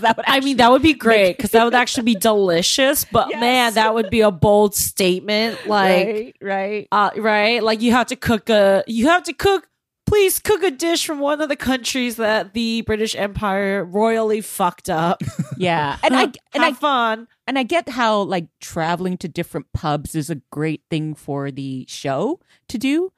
that 0.01 0.15
would 0.17 0.25
I 0.27 0.39
mean, 0.41 0.57
that 0.57 0.69
would 0.71 0.81
be 0.83 0.93
great 0.93 1.37
because 1.37 1.51
that 1.51 1.63
would 1.63 1.73
actually 1.73 2.03
be 2.03 2.15
delicious. 2.15 3.03
But 3.05 3.29
Yes. 3.31 3.39
man, 3.41 3.73
that 3.75 3.93
would 3.93 4.09
be 4.09 4.21
a 4.21 4.31
bold 4.31 4.75
statement. 4.75 5.65
Like, 5.67 6.07
right, 6.07 6.35
right. 6.41 6.87
uh, 6.91 7.09
right? 7.17 7.63
Like 7.63 7.81
you 7.81 7.91
have 7.93 8.07
to 8.07 8.15
cook 8.15 8.49
a, 8.49 8.83
you 8.87 9.07
have 9.07 9.23
to 9.23 9.33
cook. 9.33 9.67
Please 10.13 10.37
cook 10.37 10.61
a 10.61 10.69
dish 10.69 11.07
from 11.07 11.17
one 11.19 11.41
of 11.41 11.49
the 11.49 11.55
countries 11.55 12.17
that 12.17 12.53
the 12.53 12.81
British 12.83 13.15
Empire 13.15 13.83
royally 13.83 14.41
fucked 14.41 14.87
up. 14.87 15.23
Yeah, 15.57 15.97
and 16.03 16.15
I 16.15 16.23
and 16.53 16.63
I 16.63 16.73
fun. 16.73 17.27
and 17.47 17.57
I 17.57 17.63
get 17.63 17.89
how 17.89 18.21
like 18.21 18.45
traveling 18.59 19.17
to 19.17 19.27
different 19.27 19.71
pubs 19.73 20.13
is 20.13 20.29
a 20.29 20.35
great 20.51 20.81
thing 20.89 21.15
for 21.15 21.49
the 21.49 21.85
show 21.87 22.39
to 22.67 22.77
do, 22.77 23.11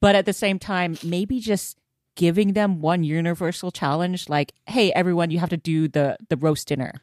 but 0.00 0.16
at 0.16 0.24
the 0.26 0.32
same 0.32 0.58
time, 0.58 0.96
maybe 1.04 1.38
just 1.38 1.78
giving 2.16 2.54
them 2.54 2.80
one 2.80 3.04
universal 3.04 3.70
challenge, 3.70 4.28
like, 4.28 4.52
"Hey, 4.66 4.92
everyone, 4.92 5.30
you 5.30 5.38
have 5.38 5.50
to 5.50 5.56
do 5.56 5.86
the 5.88 6.16
the 6.28 6.36
roast 6.36 6.66
dinner." 6.68 6.94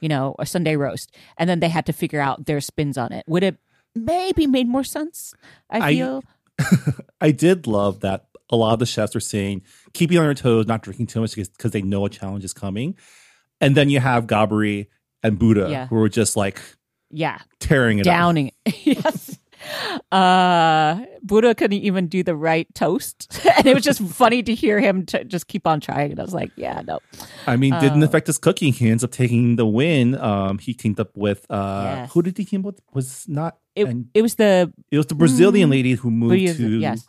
you 0.00 0.08
know, 0.08 0.34
a 0.38 0.46
Sunday 0.46 0.76
roast, 0.76 1.14
and 1.38 1.48
then 1.50 1.60
they 1.60 1.68
had 1.70 1.84
to 1.86 1.92
figure 1.92 2.20
out 2.20 2.46
their 2.46 2.60
spins 2.60 2.96
on 2.96 3.12
it. 3.12 3.24
Would 3.26 3.42
it 3.42 3.56
maybe 3.94 4.46
made 4.46 4.68
more 4.68 4.84
sense? 4.84 5.34
I 5.68 5.78
I- 5.78 5.94
feel. 5.94 6.24
I 7.20 7.30
did 7.32 7.66
love 7.66 8.00
that 8.00 8.26
a 8.50 8.56
lot 8.56 8.72
of 8.74 8.78
the 8.78 8.86
chefs 8.86 9.16
are 9.16 9.20
saying 9.20 9.62
keeping 9.92 10.18
on 10.18 10.24
your 10.24 10.34
toes, 10.34 10.66
not 10.66 10.82
drinking 10.82 11.06
too 11.06 11.20
much 11.20 11.34
because 11.34 11.72
they 11.72 11.82
know 11.82 12.04
a 12.04 12.08
challenge 12.10 12.44
is 12.44 12.52
coming. 12.52 12.96
And 13.60 13.74
then 13.76 13.88
you 13.90 14.00
have 14.00 14.26
Gabri 14.26 14.86
and 15.22 15.38
Buddha 15.38 15.68
Yeah. 15.70 15.86
who 15.88 15.96
were 15.96 16.08
just 16.08 16.36
like 16.36 16.60
yeah, 17.10 17.38
tearing 17.60 17.98
it 17.98 18.04
downing 18.04 18.52
it. 18.64 18.76
yes. 18.84 19.38
Uh, 20.12 21.04
Buddha 21.22 21.54
couldn't 21.54 21.78
even 21.78 22.06
do 22.08 22.22
the 22.22 22.36
right 22.36 22.66
toast, 22.74 23.40
and 23.56 23.66
it 23.66 23.74
was 23.74 23.82
just 23.82 24.00
funny 24.00 24.42
to 24.42 24.54
hear 24.54 24.78
him 24.80 25.06
t- 25.06 25.24
just 25.24 25.48
keep 25.48 25.66
on 25.66 25.80
trying. 25.80 26.10
And 26.12 26.20
I 26.20 26.22
was 26.22 26.34
like, 26.34 26.50
"Yeah, 26.56 26.82
no, 26.86 27.00
I 27.46 27.56
mean, 27.56 27.72
didn't 27.80 28.02
Uh, 28.02 28.06
affect 28.06 28.26
his 28.26 28.38
cooking. 28.38 28.72
He 28.72 28.88
ends 28.90 29.02
up 29.02 29.10
taking 29.10 29.56
the 29.56 29.66
win. 29.66 30.14
Um, 30.20 30.58
he 30.58 30.74
teamed 30.74 31.00
up 31.00 31.16
with 31.16 31.46
uh, 31.50 31.82
Yes. 31.84 32.12
who 32.12 32.22
did 32.22 32.36
he 32.38 32.44
team 32.44 32.62
with? 32.62 32.80
Was 32.92 33.26
not 33.28 33.56
it 33.74 33.88
and 33.88 34.06
it 34.14 34.22
was 34.22 34.36
the 34.36 34.72
it 34.90 34.96
was 34.98 35.06
the 35.06 35.14
Brazilian 35.14 35.70
lady 35.70 35.92
who 35.94 36.10
moved 36.10 36.30
Brazil- 36.30 36.68
to 36.68 36.78
yes. 36.78 37.06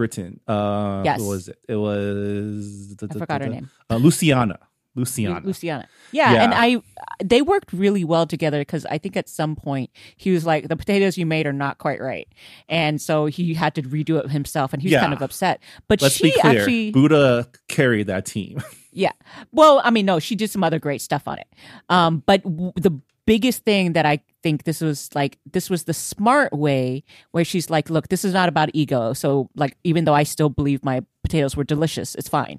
Britain. 0.00 0.40
Uh, 0.48 1.02
Yes. 1.04 1.20
who 1.20 1.28
was 1.28 1.48
it? 1.48 1.58
It 1.68 1.76
was 1.76 2.96
I 3.02 3.18
forgot 3.18 3.42
her 3.42 3.48
name, 3.48 3.68
Uh, 3.90 3.96
Luciana. 3.96 4.58
Luciana. 4.96 5.40
Luciana. 5.44 5.86
Yeah, 6.10 6.32
Yeah. 6.32 6.42
and 6.44 6.52
I 6.54 6.82
they 7.22 7.42
worked 7.42 7.70
really 7.72 8.02
well 8.02 8.26
together 8.26 8.58
because 8.62 8.84
I 8.86 8.96
think 8.98 9.14
at 9.16 9.28
some 9.28 9.54
point 9.54 9.90
he 10.16 10.30
was 10.32 10.44
like, 10.46 10.68
"The 10.68 10.76
potatoes 10.76 11.16
you 11.18 11.26
made 11.26 11.46
are 11.46 11.52
not 11.52 11.76
quite 11.78 12.00
right," 12.00 12.26
and 12.68 13.00
so 13.00 13.26
he 13.26 13.52
had 13.54 13.74
to 13.76 13.82
redo 13.82 14.18
it 14.24 14.30
himself, 14.30 14.72
and 14.72 14.80
he 14.82 14.86
was 14.88 14.92
Yeah. 14.92 15.00
kind 15.02 15.12
of 15.12 15.20
upset. 15.22 15.60
But 15.86 16.00
Let's 16.02 16.16
she 16.16 16.24
be 16.24 16.40
clear. 16.40 16.60
actually 16.62 16.90
Buddha 16.92 17.46
carried 17.68 18.06
that 18.08 18.24
team. 18.26 18.62
Yeah. 18.92 19.12
Well, 19.52 19.80
I 19.84 19.90
mean, 19.92 20.04
no, 20.04 20.18
she 20.18 20.34
did 20.34 20.50
some 20.50 20.64
other 20.64 20.80
great 20.80 21.00
stuff 21.00 21.28
on 21.28 21.38
it. 21.38 21.46
Um, 21.88 22.24
but 22.26 22.42
w- 22.42 22.72
the 22.74 22.90
biggest 23.30 23.64
thing 23.64 23.92
that 23.92 24.04
I 24.04 24.18
think 24.42 24.64
this 24.64 24.80
was 24.80 25.08
like, 25.14 25.38
this 25.52 25.70
was 25.70 25.84
the 25.84 25.94
smart 25.94 26.52
way 26.52 27.04
where 27.30 27.44
she's 27.44 27.70
like, 27.70 27.88
look, 27.88 28.08
this 28.08 28.24
is 28.24 28.34
not 28.34 28.48
about 28.48 28.70
ego. 28.74 29.12
So, 29.12 29.48
like, 29.54 29.76
even 29.84 30.04
though 30.04 30.16
I 30.16 30.24
still 30.24 30.48
believe 30.48 30.84
my 30.84 31.02
potatoes 31.22 31.54
were 31.54 31.62
delicious, 31.62 32.16
it's 32.16 32.28
fine. 32.28 32.58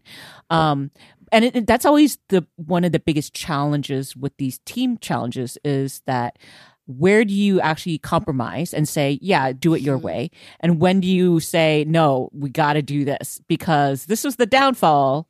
Um, 0.50 0.90
and 1.30 1.44
it, 1.44 1.68
that's 1.68 1.86
always 1.86 2.20
the 2.30 2.48
one 2.56 2.86
of 2.86 2.94
the 2.94 3.02
biggest 3.02 3.34
challenges 3.34 4.16
with 4.16 4.32
these 4.38 4.60
team 4.60 4.98
challenges 5.00 5.58
is 5.66 6.02
that 6.06 6.40
where 6.86 7.26
do 7.26 7.34
you 7.34 7.60
actually 7.60 7.98
compromise 7.98 8.74
and 8.74 8.88
say 8.88 9.20
yeah 9.22 9.54
do 9.54 9.74
it 9.74 9.82
your 9.82 9.98
way 9.98 10.30
and 10.60 10.80
when 10.82 11.00
do 11.00 11.08
you 11.08 11.40
say 11.40 11.86
no 11.88 12.30
we 12.34 12.50
got 12.50 12.74
to 12.74 12.82
do 12.82 13.06
this 13.06 13.40
because 13.48 14.08
this 14.08 14.26
was 14.26 14.36
the 14.36 14.46
downfall 14.46 15.28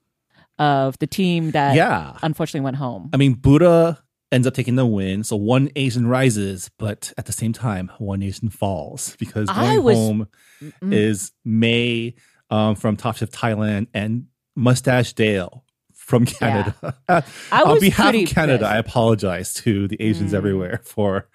of 0.61 0.97
the 0.99 1.07
team 1.07 1.51
that 1.51 1.75
yeah. 1.75 2.17
unfortunately 2.21 2.63
went 2.63 2.75
home. 2.75 3.09
I 3.13 3.17
mean, 3.17 3.33
Buddha 3.33 3.97
ends 4.31 4.47
up 4.47 4.53
taking 4.53 4.75
the 4.75 4.85
win. 4.85 5.23
So 5.23 5.35
one 5.35 5.69
Asian 5.75 6.07
rises, 6.07 6.69
but 6.77 7.11
at 7.17 7.25
the 7.25 7.31
same 7.33 7.51
time, 7.53 7.91
one 7.97 8.23
Asian 8.23 8.49
falls 8.49 9.15
because 9.17 9.49
I 9.49 9.75
going 9.75 9.83
was- 9.83 9.97
home 9.97 10.27
Mm. 10.61 10.93
is 10.93 11.31
May 11.43 12.13
um, 12.51 12.75
from 12.75 12.95
Top 12.95 13.17
Chef 13.17 13.31
Thailand 13.31 13.87
and 13.95 14.25
Mustache 14.55 15.13
Dale 15.13 15.63
from 15.93 16.25
Canada. 16.25 16.75
I 17.09 17.23
On 17.63 17.79
behalf 17.79 18.13
of 18.13 18.27
Canada, 18.27 18.59
pissed. 18.59 18.71
I 18.71 18.77
apologize 18.77 19.53
to 19.55 19.87
the 19.87 19.99
Asians 20.01 20.33
Mm. 20.33 20.37
everywhere 20.37 20.81
for 20.83 21.27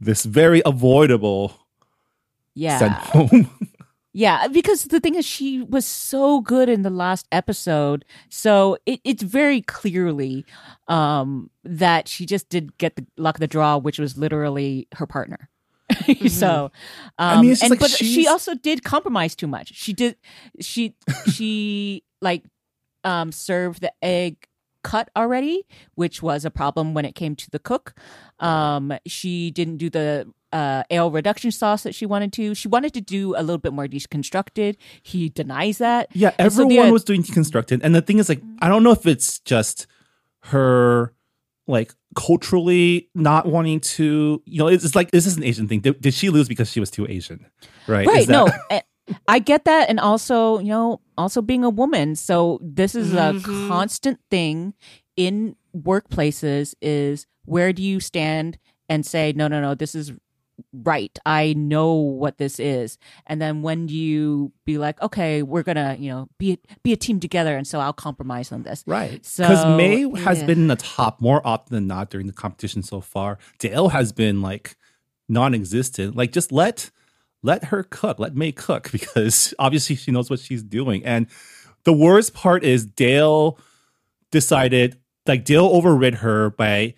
this 0.00 0.24
very 0.24 0.60
avoidable 0.66 1.54
yeah, 2.54 2.78
send 2.78 2.92
home. 2.94 3.50
yeah. 4.12 4.48
Because 4.48 4.84
the 4.84 5.00
thing 5.00 5.14
is, 5.14 5.26
she 5.26 5.62
was 5.62 5.86
so 5.86 6.40
good 6.40 6.68
in 6.68 6.82
the 6.82 6.90
last 6.90 7.26
episode, 7.32 8.04
so 8.28 8.78
it, 8.86 9.00
it's 9.04 9.22
very 9.22 9.62
clearly 9.62 10.44
um, 10.88 11.50
that 11.64 12.08
she 12.08 12.26
just 12.26 12.48
did 12.48 12.76
get 12.78 12.96
the 12.96 13.06
luck 13.16 13.36
of 13.36 13.40
the 13.40 13.46
draw, 13.46 13.76
which 13.76 13.98
was 13.98 14.16
literally 14.16 14.88
her 14.94 15.06
partner. 15.06 15.48
so, 16.28 16.70
um, 17.18 17.40
mean, 17.40 17.52
it's 17.52 17.62
and 17.62 17.70
like 17.70 17.80
but 17.80 17.90
she 17.90 18.26
also 18.26 18.54
did 18.54 18.84
compromise 18.84 19.34
too 19.34 19.46
much. 19.46 19.74
She 19.74 19.92
did, 19.92 20.16
she 20.60 20.94
she 21.32 22.04
like 22.20 22.44
um 23.04 23.32
served 23.32 23.80
the 23.80 23.92
egg 24.02 24.48
cut 24.84 25.10
already, 25.16 25.66
which 25.94 26.22
was 26.22 26.44
a 26.44 26.50
problem 26.50 26.94
when 26.94 27.04
it 27.04 27.14
came 27.14 27.36
to 27.36 27.50
the 27.50 27.58
cook. 27.58 27.94
Um, 28.38 28.92
she 29.06 29.50
didn't 29.50 29.78
do 29.78 29.90
the 29.90 30.32
uh, 30.52 30.82
ale 30.90 31.10
reduction 31.10 31.50
sauce 31.50 31.82
that 31.82 31.94
she 31.94 32.06
wanted 32.06 32.32
to. 32.34 32.54
She 32.54 32.68
wanted 32.68 32.94
to 32.94 33.00
do 33.00 33.34
a 33.36 33.42
little 33.42 33.58
bit 33.58 33.72
more 33.72 33.86
deconstructed. 33.86 34.76
He 35.02 35.28
denies 35.28 35.78
that. 35.78 36.08
Yeah, 36.14 36.32
And 36.38 36.52
so 36.52 36.62
everyone 36.62 36.86
the- 36.86 36.92
was 36.92 37.04
doing 37.04 37.22
deconstructed. 37.22 37.80
And 37.82 37.94
the 37.94 38.02
thing 38.02 38.18
is, 38.18 38.28
like, 38.28 38.42
I 38.60 38.68
don't 38.68 38.82
know 38.82 38.92
if 38.92 39.06
it's 39.06 39.40
just 39.40 39.86
her, 40.44 41.12
like, 41.66 41.92
culturally 42.16 43.08
not 43.14 43.46
wanting 43.46 43.80
to, 43.80 44.42
you 44.46 44.58
know, 44.58 44.66
it's, 44.68 44.84
it's 44.84 44.94
like, 44.94 45.10
this 45.10 45.26
is 45.26 45.36
an 45.36 45.44
Asian 45.44 45.68
thing. 45.68 45.80
Did, 45.80 46.00
did 46.00 46.14
she 46.14 46.30
lose 46.30 46.48
because 46.48 46.70
she 46.70 46.80
was 46.80 46.90
too 46.90 47.06
Asian? 47.08 47.44
Right. 47.86 48.06
Right. 48.06 48.20
Is 48.20 48.26
that- 48.26 48.32
No, 48.32 48.48
I- 48.70 48.82
I 49.26 49.38
get 49.38 49.64
that. 49.64 49.88
And 49.88 49.98
also, 50.00 50.58
you 50.58 50.68
know, 50.68 51.00
also 51.16 51.40
being 51.40 51.64
a 51.64 51.70
woman. 51.70 52.14
So 52.14 52.58
this 52.62 52.94
is 52.94 53.14
a 53.14 53.32
Mhm. 53.34 53.68
constant 53.68 54.20
thing 54.30 54.74
in 55.16 55.56
workplaces 55.74 56.74
is 56.82 57.26
where 57.46 57.72
do 57.72 57.82
you 57.82 58.00
stand 58.00 58.58
and 58.86 59.06
say, 59.06 59.32
no, 59.34 59.48
no, 59.48 59.62
no, 59.62 59.74
this 59.74 59.94
is 59.94 60.12
right. 60.72 61.16
I 61.24 61.54
know 61.54 61.94
what 61.94 62.38
this 62.38 62.58
is. 62.58 62.98
And 63.26 63.40
then 63.40 63.62
when 63.62 63.88
you 63.88 64.52
be 64.64 64.78
like, 64.78 65.00
okay, 65.02 65.42
we're 65.42 65.62
gonna, 65.62 65.96
you 65.98 66.10
know, 66.10 66.28
be 66.38 66.58
be 66.82 66.92
a 66.92 66.96
team 66.96 67.20
together 67.20 67.56
and 67.56 67.66
so 67.66 67.80
I'll 67.80 67.92
compromise 67.92 68.52
on 68.52 68.62
this. 68.62 68.84
Right. 68.86 69.24
So, 69.24 69.44
Because 69.44 69.76
May 69.76 70.08
has 70.20 70.40
yeah. 70.40 70.46
been 70.46 70.58
in 70.60 70.66
the 70.68 70.76
top 70.76 71.20
more 71.20 71.46
often 71.46 71.74
than 71.74 71.86
not 71.86 72.10
during 72.10 72.26
the 72.26 72.32
competition 72.32 72.82
so 72.82 73.00
far. 73.00 73.38
Dale 73.58 73.88
has 73.88 74.12
been 74.12 74.42
like 74.42 74.76
non 75.28 75.54
existent. 75.54 76.16
Like 76.16 76.32
just 76.32 76.52
let 76.52 76.90
let 77.42 77.64
her 77.66 77.82
cook. 77.82 78.18
Let 78.18 78.34
May 78.34 78.52
cook 78.52 78.90
because 78.92 79.54
obviously 79.58 79.96
she 79.96 80.10
knows 80.10 80.30
what 80.30 80.40
she's 80.40 80.62
doing. 80.62 81.04
And 81.04 81.26
the 81.84 81.92
worst 81.92 82.34
part 82.34 82.64
is 82.64 82.84
Dale 82.84 83.58
decided 84.30 84.98
like 85.26 85.44
Dale 85.44 85.66
overrid 85.66 86.16
her 86.16 86.50
by 86.50 86.94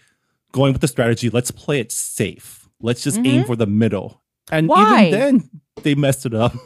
going 0.52 0.72
with 0.72 0.80
the 0.80 0.88
strategy, 0.88 1.30
let's 1.30 1.50
play 1.50 1.80
it 1.80 1.92
safe. 1.92 2.59
Let's 2.80 3.02
just 3.02 3.18
aim 3.18 3.44
for 3.44 3.56
the 3.56 3.66
middle. 3.66 4.20
And 4.50 4.68
Why? 4.68 5.06
even 5.06 5.18
then 5.20 5.50
they 5.82 5.94
messed 5.94 6.26
it 6.26 6.34
up. 6.34 6.54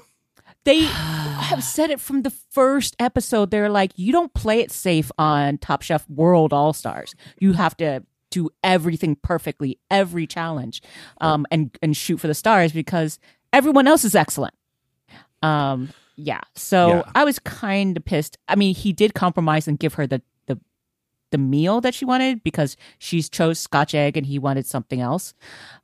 They 0.64 0.80
have 0.80 1.62
said 1.62 1.90
it 1.90 2.00
from 2.00 2.22
the 2.22 2.30
first 2.30 2.96
episode. 2.98 3.50
They're 3.50 3.68
like, 3.68 3.92
you 3.96 4.12
don't 4.12 4.32
play 4.32 4.60
it 4.60 4.70
safe 4.72 5.12
on 5.18 5.58
Top 5.58 5.82
Chef 5.82 6.08
World 6.08 6.54
All 6.54 6.72
Stars. 6.72 7.14
You 7.38 7.52
have 7.52 7.76
to 7.76 8.02
do 8.30 8.48
everything 8.62 9.14
perfectly, 9.16 9.78
every 9.90 10.26
challenge, 10.26 10.80
um, 11.20 11.44
and 11.50 11.76
and 11.82 11.94
shoot 11.94 12.18
for 12.18 12.28
the 12.28 12.34
stars 12.34 12.72
because 12.72 13.18
everyone 13.52 13.86
else 13.86 14.04
is 14.04 14.14
excellent. 14.14 14.54
Um, 15.42 15.90
yeah. 16.16 16.40
So 16.54 16.88
Yeah. 16.88 17.02
I 17.14 17.24
was 17.24 17.38
kind 17.40 17.98
of 17.98 18.04
pissed. 18.06 18.38
I 18.48 18.56
mean, 18.56 18.74
he 18.74 18.94
did 18.94 19.12
compromise 19.12 19.68
and 19.68 19.78
give 19.78 19.94
her 19.94 20.06
the 20.06 20.22
the 21.34 21.38
meal 21.38 21.80
that 21.80 21.94
she 21.94 22.04
wanted 22.04 22.44
because 22.44 22.76
she 22.98 23.20
chose 23.20 23.58
Scotch 23.58 23.92
egg 23.92 24.16
and 24.16 24.24
he 24.24 24.38
wanted 24.38 24.66
something 24.66 25.00
else. 25.00 25.34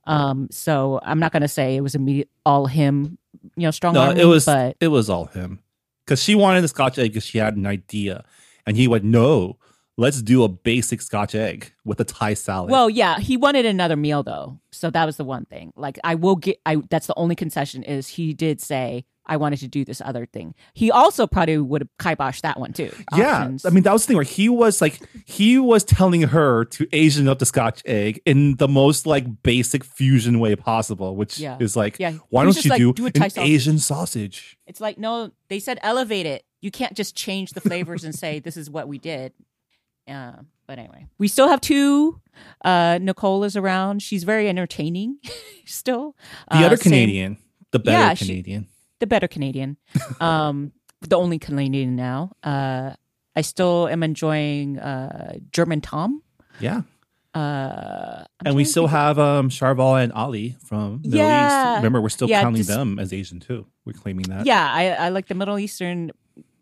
Um, 0.04 0.46
so 0.52 1.00
I'm 1.02 1.18
not 1.18 1.32
gonna 1.32 1.48
say 1.48 1.74
it 1.74 1.80
was 1.80 1.96
immediate 1.96 2.30
all 2.46 2.66
him, 2.66 3.18
you 3.56 3.64
know, 3.64 3.72
strong 3.72 3.94
No, 3.94 4.12
it 4.12 4.26
was 4.26 4.46
but 4.46 4.76
it 4.78 4.88
was 4.88 5.10
all 5.10 5.24
him 5.24 5.58
because 6.04 6.22
she 6.22 6.36
wanted 6.36 6.60
the 6.60 6.68
Scotch 6.68 6.98
egg 6.98 7.10
because 7.10 7.26
she 7.26 7.38
had 7.38 7.56
an 7.56 7.66
idea, 7.66 8.24
and 8.64 8.76
he 8.76 8.86
went, 8.86 9.02
"No, 9.02 9.58
let's 9.96 10.22
do 10.22 10.44
a 10.44 10.48
basic 10.48 11.02
Scotch 11.02 11.34
egg 11.34 11.72
with 11.84 11.98
a 11.98 12.04
Thai 12.04 12.34
salad." 12.34 12.70
Well, 12.70 12.88
yeah, 12.88 13.18
he 13.18 13.36
wanted 13.36 13.66
another 13.66 13.96
meal 13.96 14.22
though, 14.22 14.60
so 14.70 14.88
that 14.90 15.04
was 15.04 15.16
the 15.16 15.24
one 15.24 15.46
thing. 15.46 15.72
Like, 15.74 15.98
I 16.04 16.14
will 16.14 16.36
get. 16.36 16.60
I 16.64 16.76
that's 16.90 17.08
the 17.08 17.18
only 17.18 17.34
concession 17.34 17.82
is 17.82 18.06
he 18.06 18.34
did 18.34 18.60
say 18.60 19.04
I 19.30 19.36
wanted 19.36 19.60
to 19.60 19.68
do 19.68 19.84
this 19.84 20.02
other 20.04 20.26
thing. 20.26 20.54
He 20.74 20.90
also 20.90 21.26
probably 21.26 21.56
would 21.58 21.80
have 21.82 21.88
kiboshed 21.98 22.42
that 22.42 22.58
one 22.60 22.72
too. 22.74 22.90
yeah, 23.16 23.50
I 23.64 23.70
mean 23.70 23.84
that 23.84 23.92
was 23.92 24.02
the 24.02 24.08
thing 24.08 24.16
where 24.16 24.24
he 24.24 24.48
was 24.48 24.80
like 24.82 25.00
he 25.24 25.58
was 25.58 25.84
telling 25.84 26.22
her 26.22 26.64
to 26.66 26.86
Asian 26.92 27.28
up 27.28 27.38
the 27.38 27.46
Scotch 27.46 27.80
egg 27.86 28.20
in 28.26 28.56
the 28.56 28.68
most 28.68 29.06
like 29.06 29.42
basic 29.42 29.84
fusion 29.84 30.40
way 30.40 30.56
possible, 30.56 31.16
which 31.16 31.38
Yeah. 31.38 31.56
is 31.60 31.76
like, 31.76 31.98
Yeah, 31.98 32.14
why 32.28 32.44
don't 32.44 32.62
you 32.64 32.68
like, 32.70 32.78
do, 32.78 32.92
do 32.92 33.06
an 33.06 33.12
sausage. 33.14 33.38
Asian 33.38 33.78
sausage? 33.78 34.58
it's 34.66 34.80
like 34.80 34.98
no, 34.98 35.30
they 35.48 35.60
said 35.60 35.78
elevate 35.82 36.26
it. 36.26 36.44
You 36.60 36.70
can't 36.70 36.94
just 36.96 37.14
change 37.16 37.52
the 37.52 37.60
flavors 37.62 38.04
and 38.04 38.14
say 38.14 38.38
this 38.40 38.56
is 38.56 38.68
what 38.68 38.86
we 38.88 38.98
did. 38.98 39.32
Uh, 40.08 40.32
but 40.66 40.78
anyway, 40.78 41.06
we 41.18 41.28
still 41.28 41.48
have 41.48 41.60
two. 41.60 42.20
Uh, 42.64 42.98
Nicole 43.00 43.44
is 43.44 43.56
around. 43.56 44.02
She's 44.02 44.24
very 44.24 44.48
entertaining 44.48 45.18
still. 45.66 46.16
The 46.50 46.56
Uh, 46.56 46.66
other 46.66 46.76
same- 46.76 46.90
Canadian, 46.92 47.38
the 47.70 47.78
better 47.78 47.96
Yeah, 47.98 48.14
she- 48.14 48.26
Canadian. 48.26 48.66
The 49.00 49.06
better 49.06 49.28
Canadian. 49.28 49.76
Um, 50.20 50.72
the 51.00 51.16
only 51.16 51.38
Canadian 51.38 51.96
now. 51.96 52.32
Uh, 52.44 52.92
I 53.34 53.40
still 53.40 53.88
am 53.88 54.02
enjoying 54.02 54.78
uh, 54.78 55.38
German 55.52 55.80
Tom. 55.80 56.22
yeah. 56.60 56.82
Uh, 57.32 58.24
and 58.44 58.56
we 58.56 58.64
still 58.64 58.88
have 58.88 59.16
um 59.18 59.48
Charbel 59.50 59.94
and 60.02 60.12
Ali 60.12 60.56
from 60.64 61.00
Middle 61.02 61.18
Yeah. 61.18 61.74
East. 61.74 61.76
Remember, 61.78 62.00
we're 62.00 62.08
still 62.08 62.28
Yeah, 62.28 62.42
counting 62.42 62.58
just- 62.66 62.68
them 62.68 62.98
as 62.98 63.12
Asian 63.12 63.38
too. 63.40 63.66
We're 63.84 63.92
claiming 63.92 64.24
that. 64.28 64.46
Yeah, 64.46 64.66
I, 64.70 65.06
I 65.06 65.08
like 65.10 65.28
the 65.28 65.34
Middle 65.36 65.58
Eastern 65.58 66.10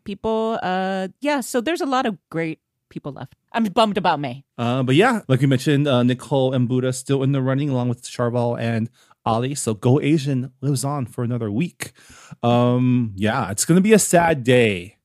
people. 0.04 0.58
Uh, 0.62 1.08
yeah, 1.20 1.40
so 1.40 1.60
there's 1.62 1.80
a 1.80 1.86
lot 1.86 2.04
of 2.06 2.18
great 2.30 2.60
people 2.90 3.12
left. 3.12 3.34
I'm 3.52 3.64
bummed 3.64 3.96
about 3.96 4.20
May. 4.20 4.44
Uh, 4.58 4.82
but 4.82 4.94
yeah, 4.94 5.22
like 5.26 5.40
we 5.40 5.46
mentioned, 5.46 5.88
uh, 5.88 6.02
Nicole 6.02 6.52
and 6.52 6.68
Buddha 6.68 6.92
still 6.92 7.22
in 7.22 7.32
the 7.32 7.40
running 7.40 7.70
along 7.70 7.88
with 7.88 8.02
Charbel 8.04 8.60
and 8.60 8.90
Ali. 9.28 9.54
So 9.54 9.74
Go 9.74 10.00
Asian 10.00 10.52
lives 10.60 10.84
on 10.84 11.06
for 11.06 11.22
another 11.24 11.50
week. 11.50 11.92
Um, 12.42 13.12
yeah, 13.16 13.50
it's 13.50 13.64
going 13.64 13.76
to 13.76 13.82
be 13.82 13.92
a 13.92 13.98
sad 13.98 14.42
day 14.44 14.96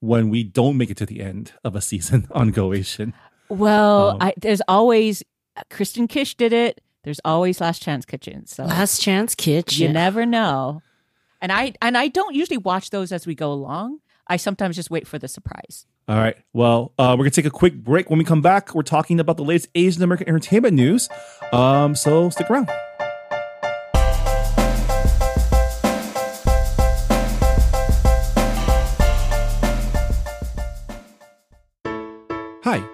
when 0.00 0.28
we 0.28 0.44
don't 0.44 0.76
make 0.76 0.90
it 0.90 0.96
to 0.98 1.06
the 1.06 1.20
end 1.20 1.52
of 1.64 1.74
a 1.74 1.80
season 1.80 2.26
on 2.30 2.50
Go 2.50 2.72
Asian. 2.72 3.12
Well, 3.48 4.10
Um, 4.10 4.18
I, 4.20 4.34
there's 4.40 4.62
always 4.68 5.22
Kristen 5.70 6.08
Kish 6.08 6.36
did 6.36 6.52
it. 6.52 6.80
There's 7.04 7.20
always 7.24 7.60
Last 7.60 7.82
Chance 7.82 8.04
Kitchen. 8.06 8.46
So 8.46 8.64
Last 8.64 9.00
Chance 9.02 9.34
Kitchen. 9.34 9.86
you 9.88 9.92
never 9.92 10.24
know. 10.24 10.80
And 11.42 11.52
I 11.52 11.74
and 11.82 11.98
I 11.98 12.08
don't 12.08 12.34
usually 12.34 12.56
watch 12.56 12.88
those 12.90 13.12
as 13.12 13.26
we 13.26 13.34
go 13.34 13.52
along. 13.52 13.98
I 14.26 14.38
sometimes 14.38 14.76
just 14.76 14.90
wait 14.90 15.06
for 15.06 15.18
the 15.18 15.28
surprise. 15.28 15.84
All 16.08 16.16
right. 16.16 16.36
Well, 16.54 16.92
uh, 16.98 17.14
we're 17.18 17.24
gonna 17.24 17.30
take 17.32 17.44
a 17.44 17.50
quick 17.50 17.74
break. 17.74 18.08
When 18.08 18.18
we 18.18 18.24
come 18.24 18.40
back, 18.40 18.74
we're 18.74 18.82
talking 18.82 19.20
about 19.20 19.36
the 19.36 19.44
latest 19.44 19.68
Asian 19.74 20.02
American 20.02 20.28
entertainment 20.28 20.74
news. 20.74 21.10
Um, 21.52 21.94
so 21.94 22.30
stick 22.30 22.48
around. 22.50 22.70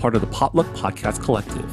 Part 0.00 0.14
of 0.14 0.22
the 0.22 0.26
Potluck 0.28 0.66
Podcast 0.68 1.22
Collective. 1.22 1.70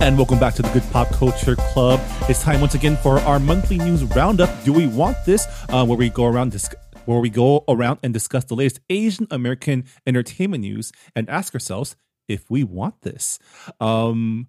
And 0.00 0.16
welcome 0.16 0.38
back 0.38 0.54
to 0.54 0.62
the 0.62 0.68
Good 0.68 0.84
Pop 0.90 1.08
Culture 1.10 1.56
Club. 1.56 2.00
It's 2.28 2.42
time 2.42 2.60
once 2.60 2.74
again 2.74 2.96
for 2.98 3.18
our 3.20 3.38
monthly 3.38 3.78
news 3.78 4.04
roundup. 4.04 4.50
Do 4.64 4.72
we 4.72 4.86
want 4.86 5.16
this? 5.24 5.46
Uh, 5.70 5.84
where 5.84 5.98
we 5.98 6.10
go 6.10 6.26
around 6.26 6.52
dis- 6.52 6.70
where 7.06 7.18
we 7.18 7.30
go 7.30 7.64
around 7.68 7.98
and 8.02 8.12
discuss 8.12 8.44
the 8.44 8.54
latest 8.54 8.80
Asian 8.90 9.26
American 9.30 9.84
entertainment 10.06 10.60
news 10.60 10.92
and 11.16 11.28
ask 11.30 11.54
ourselves 11.54 11.96
if 12.28 12.50
we 12.50 12.62
want 12.62 13.00
this. 13.00 13.38
Um, 13.80 14.48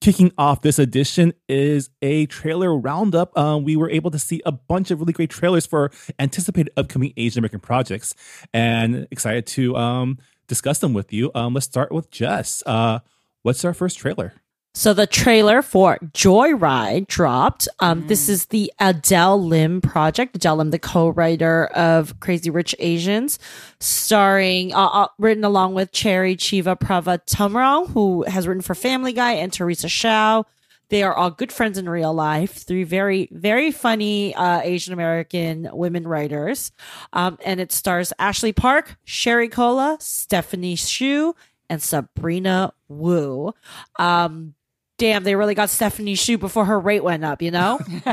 kicking 0.00 0.32
off 0.38 0.62
this 0.62 0.78
edition 0.78 1.32
is 1.48 1.90
a 2.02 2.26
trailer 2.26 2.76
roundup. 2.76 3.36
Um, 3.36 3.64
we 3.64 3.76
were 3.76 3.90
able 3.90 4.10
to 4.10 4.18
see 4.18 4.42
a 4.46 4.52
bunch 4.52 4.90
of 4.90 5.00
really 5.00 5.12
great 5.12 5.30
trailers 5.30 5.66
for 5.66 5.90
anticipated 6.18 6.72
upcoming 6.76 7.12
Asian 7.16 7.40
American 7.40 7.60
projects, 7.60 8.14
and 8.52 9.08
excited 9.10 9.46
to 9.48 9.76
um, 9.76 10.18
discuss 10.46 10.78
them 10.78 10.92
with 10.92 11.12
you. 11.12 11.30
Um, 11.34 11.54
let's 11.54 11.66
start 11.66 11.92
with 11.92 12.10
Jess. 12.10 12.62
Uh, 12.66 13.00
what's 13.42 13.64
our 13.64 13.74
first 13.74 13.98
trailer? 13.98 14.34
So 14.76 14.92
the 14.92 15.06
trailer 15.06 15.62
for 15.62 15.96
Joyride 16.12 17.06
dropped. 17.06 17.66
Um, 17.80 18.06
This 18.08 18.28
is 18.28 18.44
the 18.46 18.70
Adele 18.78 19.42
Lim 19.42 19.80
project. 19.80 20.36
Adele 20.36 20.56
Lim, 20.56 20.70
the 20.70 20.78
co-writer 20.78 21.64
of 21.68 22.20
Crazy 22.20 22.50
Rich 22.50 22.74
Asians, 22.78 23.38
starring, 23.80 24.74
uh, 24.74 24.84
uh, 24.88 25.08
written 25.18 25.44
along 25.44 25.72
with 25.72 25.92
Cherry 25.92 26.36
Chevapravatdumrong, 26.36 27.92
who 27.92 28.24
has 28.24 28.46
written 28.46 28.60
for 28.60 28.74
Family 28.74 29.14
Guy, 29.14 29.32
and 29.32 29.50
Teresa 29.50 29.86
Hsiao. 29.86 30.44
They 30.90 31.02
are 31.02 31.14
all 31.14 31.30
good 31.30 31.52
friends 31.52 31.78
in 31.78 31.88
real 31.88 32.12
life. 32.12 32.52
Three 32.52 32.84
very, 32.84 33.30
very 33.32 33.72
funny 33.72 34.34
uh, 34.34 34.60
Asian 34.60 34.92
American 34.92 35.70
women 35.72 36.06
writers. 36.06 36.70
Um, 37.14 37.38
and 37.46 37.60
it 37.60 37.72
stars 37.72 38.12
Ashley 38.18 38.52
Park, 38.52 38.98
Sherry 39.04 39.48
Cola, 39.48 39.96
Stephanie 40.00 40.76
Hsu, 40.76 41.34
and 41.70 41.82
Sabrina 41.82 42.74
Wu. 42.88 43.54
Um, 43.98 44.54
damn, 44.98 45.24
they 45.24 45.34
really 45.34 45.54
got 45.54 45.70
Stephanie 45.70 46.14
Hsu 46.14 46.38
before 46.38 46.64
her 46.64 46.78
rate 46.78 47.04
went 47.04 47.24
up, 47.24 47.42
you 47.42 47.50
know? 47.50 47.78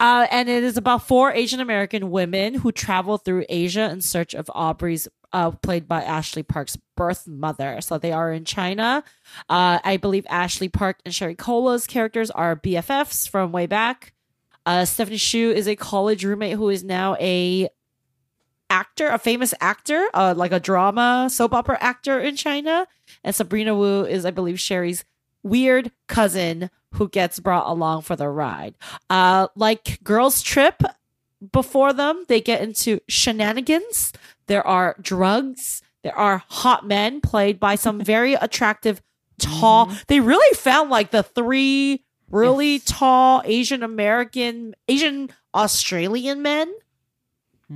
uh, 0.00 0.26
and 0.30 0.48
it 0.48 0.64
is 0.64 0.76
about 0.76 1.06
four 1.06 1.32
Asian 1.32 1.60
American 1.60 2.10
women 2.10 2.54
who 2.54 2.72
travel 2.72 3.18
through 3.18 3.44
Asia 3.48 3.90
in 3.90 4.00
search 4.00 4.34
of 4.34 4.50
Aubrey's, 4.54 5.08
uh, 5.32 5.50
played 5.50 5.88
by 5.88 6.02
Ashley 6.02 6.42
Park's 6.42 6.76
birth 6.96 7.26
mother. 7.26 7.80
So 7.80 7.98
they 7.98 8.12
are 8.12 8.32
in 8.32 8.44
China. 8.44 9.02
Uh, 9.48 9.78
I 9.82 9.96
believe 9.96 10.26
Ashley 10.28 10.68
Park 10.68 11.00
and 11.04 11.14
Sherry 11.14 11.34
Cola's 11.34 11.86
characters 11.86 12.30
are 12.30 12.56
BFFs 12.56 13.28
from 13.28 13.52
way 13.52 13.66
back. 13.66 14.12
Uh, 14.66 14.84
Stephanie 14.84 15.18
Hsu 15.18 15.50
is 15.50 15.68
a 15.68 15.76
college 15.76 16.24
roommate 16.24 16.56
who 16.56 16.68
is 16.70 16.84
now 16.84 17.16
a 17.20 17.68
actor, 18.70 19.08
a 19.08 19.18
famous 19.18 19.52
actor, 19.60 20.08
uh, 20.14 20.34
like 20.36 20.52
a 20.52 20.60
drama 20.60 21.28
soap 21.30 21.52
opera 21.52 21.78
actor 21.80 22.18
in 22.18 22.34
China. 22.34 22.86
And 23.22 23.34
Sabrina 23.34 23.74
Wu 23.74 24.04
is, 24.04 24.24
I 24.24 24.30
believe, 24.30 24.58
Sherry's 24.58 25.04
weird 25.44 25.92
cousin 26.08 26.70
who 26.94 27.08
gets 27.08 27.38
brought 27.38 27.68
along 27.68 28.02
for 28.02 28.16
the 28.16 28.28
ride. 28.28 28.74
Uh, 29.08 29.46
like 29.54 30.02
Girls 30.02 30.42
Trip, 30.42 30.82
before 31.52 31.92
them, 31.92 32.24
they 32.28 32.40
get 32.40 32.62
into 32.62 33.00
shenanigans. 33.08 34.12
There 34.46 34.66
are 34.66 34.96
drugs. 35.00 35.82
There 36.02 36.16
are 36.16 36.42
hot 36.48 36.86
men 36.86 37.20
played 37.20 37.60
by 37.60 37.76
some 37.76 38.00
very 38.04 38.34
attractive, 38.34 39.02
tall. 39.38 39.92
They 40.08 40.20
really 40.20 40.54
found 40.56 40.90
like 40.90 41.10
the 41.10 41.22
three 41.22 42.04
really 42.30 42.78
tall 42.80 43.42
Asian 43.44 43.82
American, 43.82 44.74
Asian 44.88 45.30
Australian 45.54 46.42
men 46.42 46.72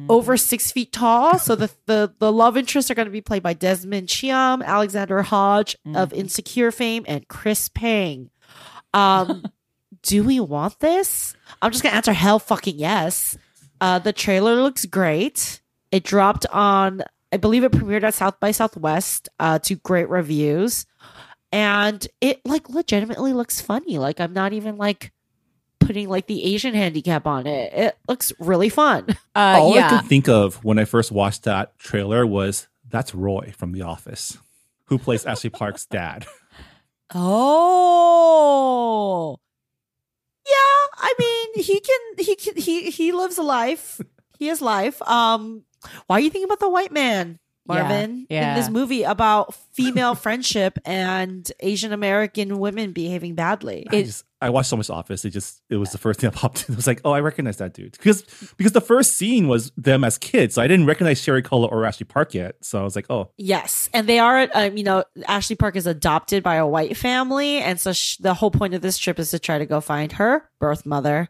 over 0.09 0.37
six 0.37 0.71
feet 0.71 0.93
tall. 0.93 1.39
So 1.39 1.55
the 1.55 1.71
the 1.87 2.15
the 2.19 2.33
love 2.33 2.57
interests 2.57 2.91
are 2.91 2.95
going 2.95 3.07
to 3.07 3.13
be 3.13 3.21
played 3.21 3.43
by 3.43 3.53
Desmond 3.55 4.09
Chiam, 4.09 4.63
Alexander 4.65 5.23
Hodge 5.23 5.77
of 5.95 6.13
Insecure 6.13 6.71
fame, 6.71 7.05
and 7.09 7.27
Chris 7.29 7.69
Pang. 7.69 8.31
Um, 8.95 9.45
do 10.03 10.23
we 10.23 10.41
want 10.41 10.81
this? 10.81 11.35
I'm 11.63 11.73
just 11.73 11.83
gonna 11.83 11.97
answer 11.97 12.13
hell 12.13 12.39
fucking 12.39 12.79
yes. 12.79 13.37
Uh, 13.81 13.99
the 13.99 14.13
trailer 14.13 14.57
looks 14.57 14.85
great. 14.85 15.61
It 15.91 16.05
dropped 16.05 16.47
on, 16.47 17.03
I 17.33 17.37
believe 17.37 17.65
it 17.65 17.73
premiered 17.73 18.03
at 18.03 18.15
South 18.15 18.39
by 18.41 18.51
Southwest 18.51 19.29
uh, 19.39 19.59
to 19.61 19.77
great 19.77 20.09
reviews, 20.09 20.85
and 21.53 22.07
it 22.21 22.41
like 22.45 22.69
legitimately 22.69 23.33
looks 23.33 23.61
funny. 23.61 23.99
Like 23.99 24.21
I'm 24.21 24.33
not 24.33 24.53
even 24.53 24.77
like 24.77 25.13
putting 25.81 26.09
like 26.09 26.27
the 26.27 26.45
Asian 26.55 26.75
handicap 26.75 27.27
on 27.27 27.47
it. 27.47 27.73
It 27.73 27.97
looks 28.09 28.33
really 28.39 28.69
fun. 28.69 29.07
Uh, 29.37 29.57
All 29.61 29.73
I 29.73 29.77
yeah. 29.77 29.89
could 30.01 30.09
think 30.09 30.29
of 30.29 30.65
when 30.65 30.81
I 30.81 30.85
first 30.85 31.13
watched 31.13 31.45
that 31.45 31.79
trailer 31.79 32.27
was 32.27 32.67
that's 32.91 33.15
Roy 33.15 33.53
from 33.57 33.71
The 33.71 33.83
Office, 33.83 34.37
who 34.87 34.99
plays 34.99 35.25
Ashley 35.25 35.51
Park's 35.51 35.87
dad. 35.87 36.27
Oh. 37.71 39.39
Yeah, 40.47 40.87
I 40.97 41.15
mean, 41.19 41.65
he 41.65 41.81
can 41.81 42.01
he 42.19 42.37
can 42.37 42.57
he 42.57 42.91
he 42.91 43.13
lives 43.13 43.39
a 43.39 43.43
life. 43.43 44.01
He 44.39 44.47
has 44.49 44.61
life. 44.63 45.01
Um 45.03 45.65
why 46.07 46.17
are 46.17 46.21
you 46.21 46.31
thinking 46.31 46.45
about 46.45 46.61
the 46.61 46.69
white 46.69 46.93
man, 46.93 47.39
Marvin? 47.69 48.27
yeah. 48.31 48.51
In 48.51 48.61
this 48.61 48.71
movie 48.71 49.03
about 49.03 49.55
female 49.73 50.15
friendship 50.15 50.79
and 50.85 51.51
Asian 51.61 51.93
American 51.93 52.59
women 52.59 52.93
behaving 52.93 53.35
badly. 53.35 53.87
I 53.91 54.03
just 54.03 54.25
I 54.41 54.51
watched 54.51 54.69
so 54.69 54.77
much 54.77 54.89
Office. 54.89 55.25
It 55.25 55.31
just 55.31 55.63
it 55.69 55.77
was 55.77 55.91
the 55.91 55.99
first 55.99 56.21
thing 56.21 56.31
that 56.31 56.37
popped 56.37 56.69
in. 56.69 56.75
I 56.75 56.77
was 56.77 56.87
like, 56.87 57.01
oh, 57.05 57.11
I 57.11 57.21
recognize 57.21 57.57
that 57.57 57.75
dude 57.75 57.93
because 57.93 58.23
because 58.57 58.73
the 58.73 58.81
first 58.81 59.15
scene 59.17 59.49
was 59.49 59.73
them 59.77 60.05
as 60.05 60.17
kids. 60.19 60.55
So 60.55 60.63
I 60.63 60.69
didn't 60.69 60.87
recognize 60.87 61.21
Sherry 61.21 61.43
Cola 61.43 61.67
or 61.67 61.85
Ashley 61.85 62.05
Park 62.05 62.35
yet. 62.35 62.57
So 62.63 62.81
I 62.81 62.85
was 62.85 62.95
like, 62.97 63.07
oh, 63.11 63.31
Yes, 63.37 63.91
and 63.93 64.07
they 64.07 64.19
are. 64.19 64.49
Um, 64.55 64.77
you 64.77 64.85
know, 64.85 65.05
Ashley 65.27 65.57
Park 65.57 65.77
is 65.77 65.87
adopted 65.87 66.43
by 66.43 66.57
a 66.57 66.67
white 66.67 66.97
family, 66.97 67.59
and 67.59 67.81
so 67.81 67.93
sh- 67.93 68.17
the 68.19 68.35
whole 68.35 68.51
point 68.51 68.75
of 68.75 68.81
this 68.81 68.99
trip 68.99 69.19
is 69.19 69.31
to 69.33 69.39
try 69.39 69.59
to 69.59 69.67
go 69.67 69.81
find 69.81 70.13
her 70.13 70.49
birth 70.61 70.87
mother. 70.87 71.29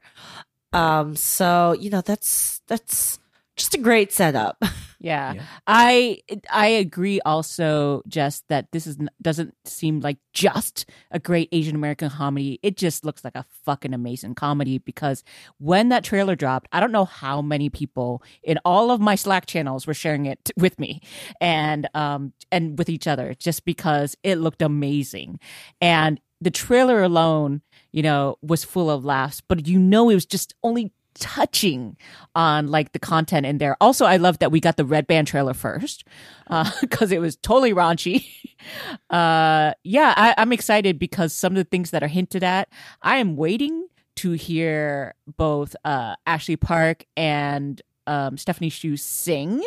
Um, 0.72 1.16
so 1.16 1.74
you 1.78 1.88
know 1.88 2.02
that's 2.02 2.60
that's 2.66 3.18
just 3.56 3.74
a 3.74 3.78
great 3.78 4.12
setup. 4.12 4.62
Yeah. 5.00 5.34
Yeah. 5.34 5.42
I 5.66 6.20
I 6.50 6.66
agree 6.66 7.20
also 7.20 8.02
Jess 8.08 8.42
that 8.48 8.66
this 8.72 8.86
is 8.86 8.98
doesn't 9.22 9.54
seem 9.64 10.00
like 10.00 10.18
just 10.32 10.86
a 11.12 11.20
great 11.20 11.48
Asian 11.52 11.76
American 11.76 12.10
comedy. 12.10 12.58
It 12.62 12.76
just 12.76 13.04
looks 13.04 13.22
like 13.22 13.36
a 13.36 13.44
fucking 13.64 13.94
amazing 13.94 14.34
comedy 14.34 14.78
because 14.78 15.22
when 15.58 15.88
that 15.90 16.02
trailer 16.02 16.34
dropped, 16.34 16.68
I 16.72 16.80
don't 16.80 16.92
know 16.92 17.04
how 17.04 17.40
many 17.42 17.70
people 17.70 18.22
in 18.42 18.58
all 18.64 18.90
of 18.90 19.00
my 19.00 19.14
Slack 19.14 19.46
channels 19.46 19.86
were 19.86 19.94
sharing 19.94 20.26
it 20.26 20.50
with 20.56 20.78
me 20.80 21.00
and 21.40 21.88
um 21.94 22.32
and 22.50 22.76
with 22.78 22.88
each 22.88 23.06
other 23.06 23.34
just 23.38 23.64
because 23.64 24.16
it 24.24 24.36
looked 24.36 24.62
amazing. 24.62 25.38
And 25.80 26.20
the 26.40 26.50
trailer 26.50 27.02
alone, 27.02 27.62
you 27.92 28.02
know, 28.02 28.36
was 28.42 28.64
full 28.64 28.90
of 28.90 29.04
laughs, 29.04 29.40
but 29.40 29.66
you 29.66 29.78
know 29.78 30.08
it 30.10 30.14
was 30.14 30.26
just 30.26 30.54
only 30.62 30.92
touching 31.18 31.96
on 32.34 32.68
like 32.68 32.92
the 32.92 32.98
content 32.98 33.46
in 33.46 33.58
there. 33.58 33.76
Also, 33.80 34.04
I 34.04 34.16
love 34.16 34.38
that 34.38 34.50
we 34.50 34.60
got 34.60 34.76
the 34.76 34.84
red 34.84 35.06
band 35.06 35.26
trailer 35.26 35.54
first 35.54 36.04
because 36.80 37.12
it 37.12 37.20
was 37.20 37.36
totally 37.36 37.72
raunchy. 37.72 38.26
uh, 39.10 39.72
yeah, 39.84 40.14
I, 40.16 40.34
I'm 40.38 40.52
excited 40.52 40.98
because 40.98 41.32
some 41.32 41.52
of 41.52 41.56
the 41.56 41.64
things 41.64 41.90
that 41.90 42.02
are 42.02 42.08
hinted 42.08 42.42
at, 42.44 42.68
I 43.02 43.18
am 43.18 43.36
waiting 43.36 43.88
to 44.16 44.32
hear 44.32 45.14
both 45.36 45.76
uh, 45.84 46.16
Ashley 46.26 46.56
Park 46.56 47.04
and 47.16 47.80
um, 48.08 48.36
Stephanie 48.36 48.70
Hsu 48.70 48.96
sing 48.96 49.62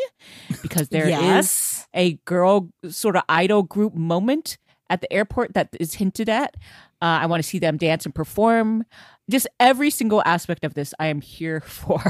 because 0.62 0.90
there 0.90 1.06
is 1.06 1.12
yes. 1.12 1.88
a 1.94 2.14
girl 2.26 2.70
sort 2.90 3.16
of 3.16 3.24
idol 3.30 3.64
group 3.64 3.94
moment 3.94 4.58
at 4.90 5.00
the 5.00 5.12
airport 5.14 5.54
that 5.54 5.70
is 5.80 5.94
hinted 5.96 6.28
at. 6.28 6.56
Uh, 7.02 7.20
I 7.22 7.26
want 7.28 7.42
to 7.42 7.48
see 7.48 7.60
them 7.60 7.78
dance 7.78 8.06
and 8.06 8.14
perform. 8.14 8.84
Just 9.30 9.48
every 9.60 9.90
single 9.90 10.22
aspect 10.26 10.66
of 10.66 10.74
this, 10.74 10.94
I 11.00 11.08
am 11.08 11.22
here 11.22 11.62
for. 11.66 12.02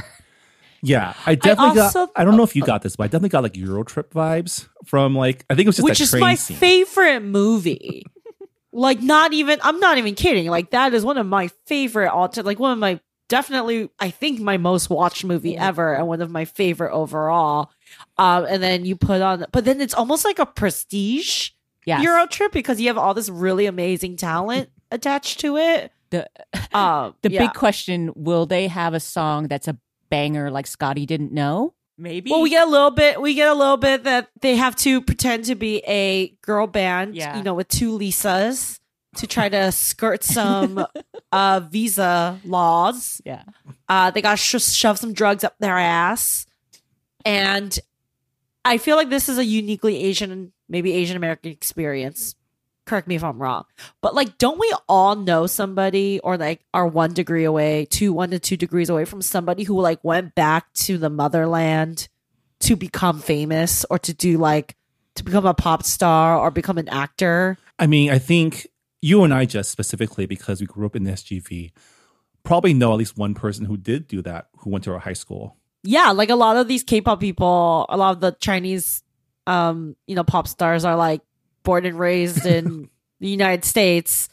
Yeah, 0.83 1.13
I 1.25 1.35
definitely 1.35 1.79
also- 1.81 2.07
got. 2.07 2.11
I 2.15 2.23
don't 2.23 2.37
know 2.37 2.43
if 2.43 2.55
you 2.55 2.63
got 2.63 2.81
this, 2.81 2.95
but 2.95 3.03
I 3.03 3.07
definitely 3.07 3.29
got 3.29 3.43
like 3.43 3.53
EuroTrip 3.53 4.09
vibes 4.09 4.67
from 4.85 5.15
like 5.15 5.45
I 5.49 5.55
think 5.55 5.65
it 5.65 5.69
was 5.69 5.75
just 5.77 5.83
which 5.83 5.99
that 5.99 6.03
is 6.05 6.09
train 6.11 6.21
my 6.21 6.35
scene. 6.35 6.57
favorite 6.57 7.19
movie. 7.21 8.03
like, 8.71 9.01
not 9.01 9.33
even. 9.33 9.59
I'm 9.61 9.79
not 9.79 9.97
even 9.99 10.15
kidding. 10.15 10.47
Like, 10.47 10.71
that 10.71 10.93
is 10.95 11.05
one 11.05 11.17
of 11.17 11.27
my 11.27 11.49
favorite. 11.67 12.09
All 12.09 12.27
time, 12.29 12.45
like 12.45 12.57
one 12.59 12.71
of 12.71 12.79
my 12.79 12.99
definitely. 13.29 13.89
I 13.99 14.09
think 14.09 14.39
my 14.39 14.57
most 14.57 14.89
watched 14.89 15.23
movie 15.23 15.55
ever, 15.55 15.93
and 15.93 16.07
one 16.07 16.21
of 16.21 16.31
my 16.31 16.45
favorite 16.45 16.91
overall. 16.93 17.69
Um, 18.17 18.45
and 18.49 18.63
then 18.63 18.83
you 18.83 18.95
put 18.95 19.21
on, 19.21 19.45
but 19.51 19.65
then 19.65 19.81
it's 19.81 19.93
almost 19.93 20.25
like 20.25 20.39
a 20.39 20.45
prestige 20.47 21.49
Yes. 21.85 22.03
EuroTrip 22.05 22.51
because 22.53 22.79
you 22.81 22.87
have 22.87 22.97
all 22.97 23.13
this 23.13 23.27
really 23.29 23.65
amazing 23.67 24.15
talent 24.17 24.69
attached 24.91 25.39
to 25.41 25.57
it. 25.57 25.91
The- 26.11 26.29
um, 26.73 27.15
The 27.23 27.31
yeah. 27.31 27.47
big 27.47 27.53
question 27.53 28.11
will 28.15 28.45
they 28.45 28.67
have 28.67 28.93
a 28.93 28.99
song 28.99 29.47
that's 29.47 29.67
a 29.67 29.77
banger 30.09 30.51
like 30.51 30.67
Scotty 30.67 31.05
didn't 31.05 31.31
know? 31.31 31.73
Maybe. 31.97 32.31
Well, 32.31 32.41
we 32.41 32.49
get 32.49 32.67
a 32.67 32.69
little 32.71 32.89
bit. 32.91 33.21
We 33.21 33.33
get 33.35 33.47
a 33.49 33.53
little 33.53 33.77
bit 33.77 34.05
that 34.05 34.29
they 34.41 34.55
have 34.55 34.75
to 34.77 35.01
pretend 35.01 35.45
to 35.45 35.55
be 35.55 35.77
a 35.87 36.29
girl 36.41 36.65
band, 36.67 37.15
Yeah. 37.15 37.37
you 37.37 37.43
know, 37.43 37.53
with 37.53 37.67
two 37.67 37.97
Lisas 37.97 38.79
to 39.17 39.27
try 39.27 39.49
to 39.49 39.71
skirt 39.71 40.23
some 40.23 40.83
uh, 41.31 41.59
visa 41.69 42.39
laws. 42.45 43.21
Yeah. 43.25 43.43
Uh, 43.87 44.09
they 44.09 44.21
got 44.21 44.37
to 44.37 44.59
sh- 44.59 44.63
shove 44.73 44.97
some 44.97 45.13
drugs 45.13 45.43
up 45.43 45.55
their 45.59 45.77
ass, 45.77 46.45
and 47.25 47.77
I 48.65 48.77
feel 48.77 48.95
like 48.95 49.09
this 49.09 49.27
is 49.29 49.37
a 49.37 49.45
uniquely 49.45 49.97
Asian, 50.03 50.53
maybe 50.69 50.93
Asian 50.93 51.17
American 51.17 51.51
experience. 51.51 52.35
Correct 52.91 53.07
me 53.07 53.15
if 53.15 53.23
I'm 53.23 53.41
wrong, 53.41 53.63
but 54.01 54.13
like, 54.13 54.37
don't 54.37 54.59
we 54.59 54.69
all 54.89 55.15
know 55.15 55.47
somebody 55.47 56.19
or 56.25 56.37
like 56.37 56.59
are 56.73 56.85
one 56.85 57.13
degree 57.13 57.45
away, 57.45 57.85
two, 57.85 58.11
one 58.11 58.31
to 58.31 58.39
two 58.39 58.57
degrees 58.57 58.89
away 58.89 59.05
from 59.05 59.21
somebody 59.21 59.63
who 59.63 59.79
like 59.79 60.03
went 60.03 60.35
back 60.35 60.73
to 60.73 60.97
the 60.97 61.09
motherland 61.09 62.09
to 62.59 62.75
become 62.75 63.21
famous 63.21 63.85
or 63.89 63.97
to 63.99 64.13
do 64.13 64.37
like 64.37 64.75
to 65.15 65.23
become 65.23 65.45
a 65.45 65.53
pop 65.53 65.83
star 65.83 66.37
or 66.37 66.51
become 66.51 66.77
an 66.77 66.89
actor? 66.89 67.57
I 67.79 67.87
mean, 67.87 68.09
I 68.09 68.19
think 68.19 68.67
you 69.01 69.23
and 69.23 69.33
I 69.33 69.45
just 69.45 69.71
specifically 69.71 70.25
because 70.25 70.59
we 70.59 70.67
grew 70.67 70.85
up 70.85 70.97
in 70.97 71.05
the 71.05 71.11
SGV 71.11 71.71
probably 72.43 72.73
know 72.73 72.91
at 72.91 72.97
least 72.97 73.17
one 73.17 73.33
person 73.33 73.67
who 73.67 73.77
did 73.77 74.05
do 74.05 74.21
that 74.23 74.49
who 74.57 74.69
went 74.69 74.83
to 74.83 74.91
our 74.91 74.99
high 74.99 75.13
school. 75.13 75.55
yeah, 75.83 76.11
like 76.11 76.29
a 76.29 76.35
lot 76.35 76.57
of 76.57 76.67
these 76.67 76.83
K-pop 76.83 77.21
people, 77.21 77.85
a 77.87 77.95
lot 77.95 78.11
of 78.11 78.19
the 78.19 78.33
Chinese, 78.33 79.01
um, 79.47 79.95
you 80.07 80.15
know, 80.15 80.25
pop 80.25 80.45
stars 80.45 80.83
are 80.83 80.97
like 80.97 81.21
born 81.63 81.85
and 81.85 81.97
raised 81.99 82.45
in 82.45 82.89
the 83.19 83.29
United 83.29 83.65
States. 83.65 84.29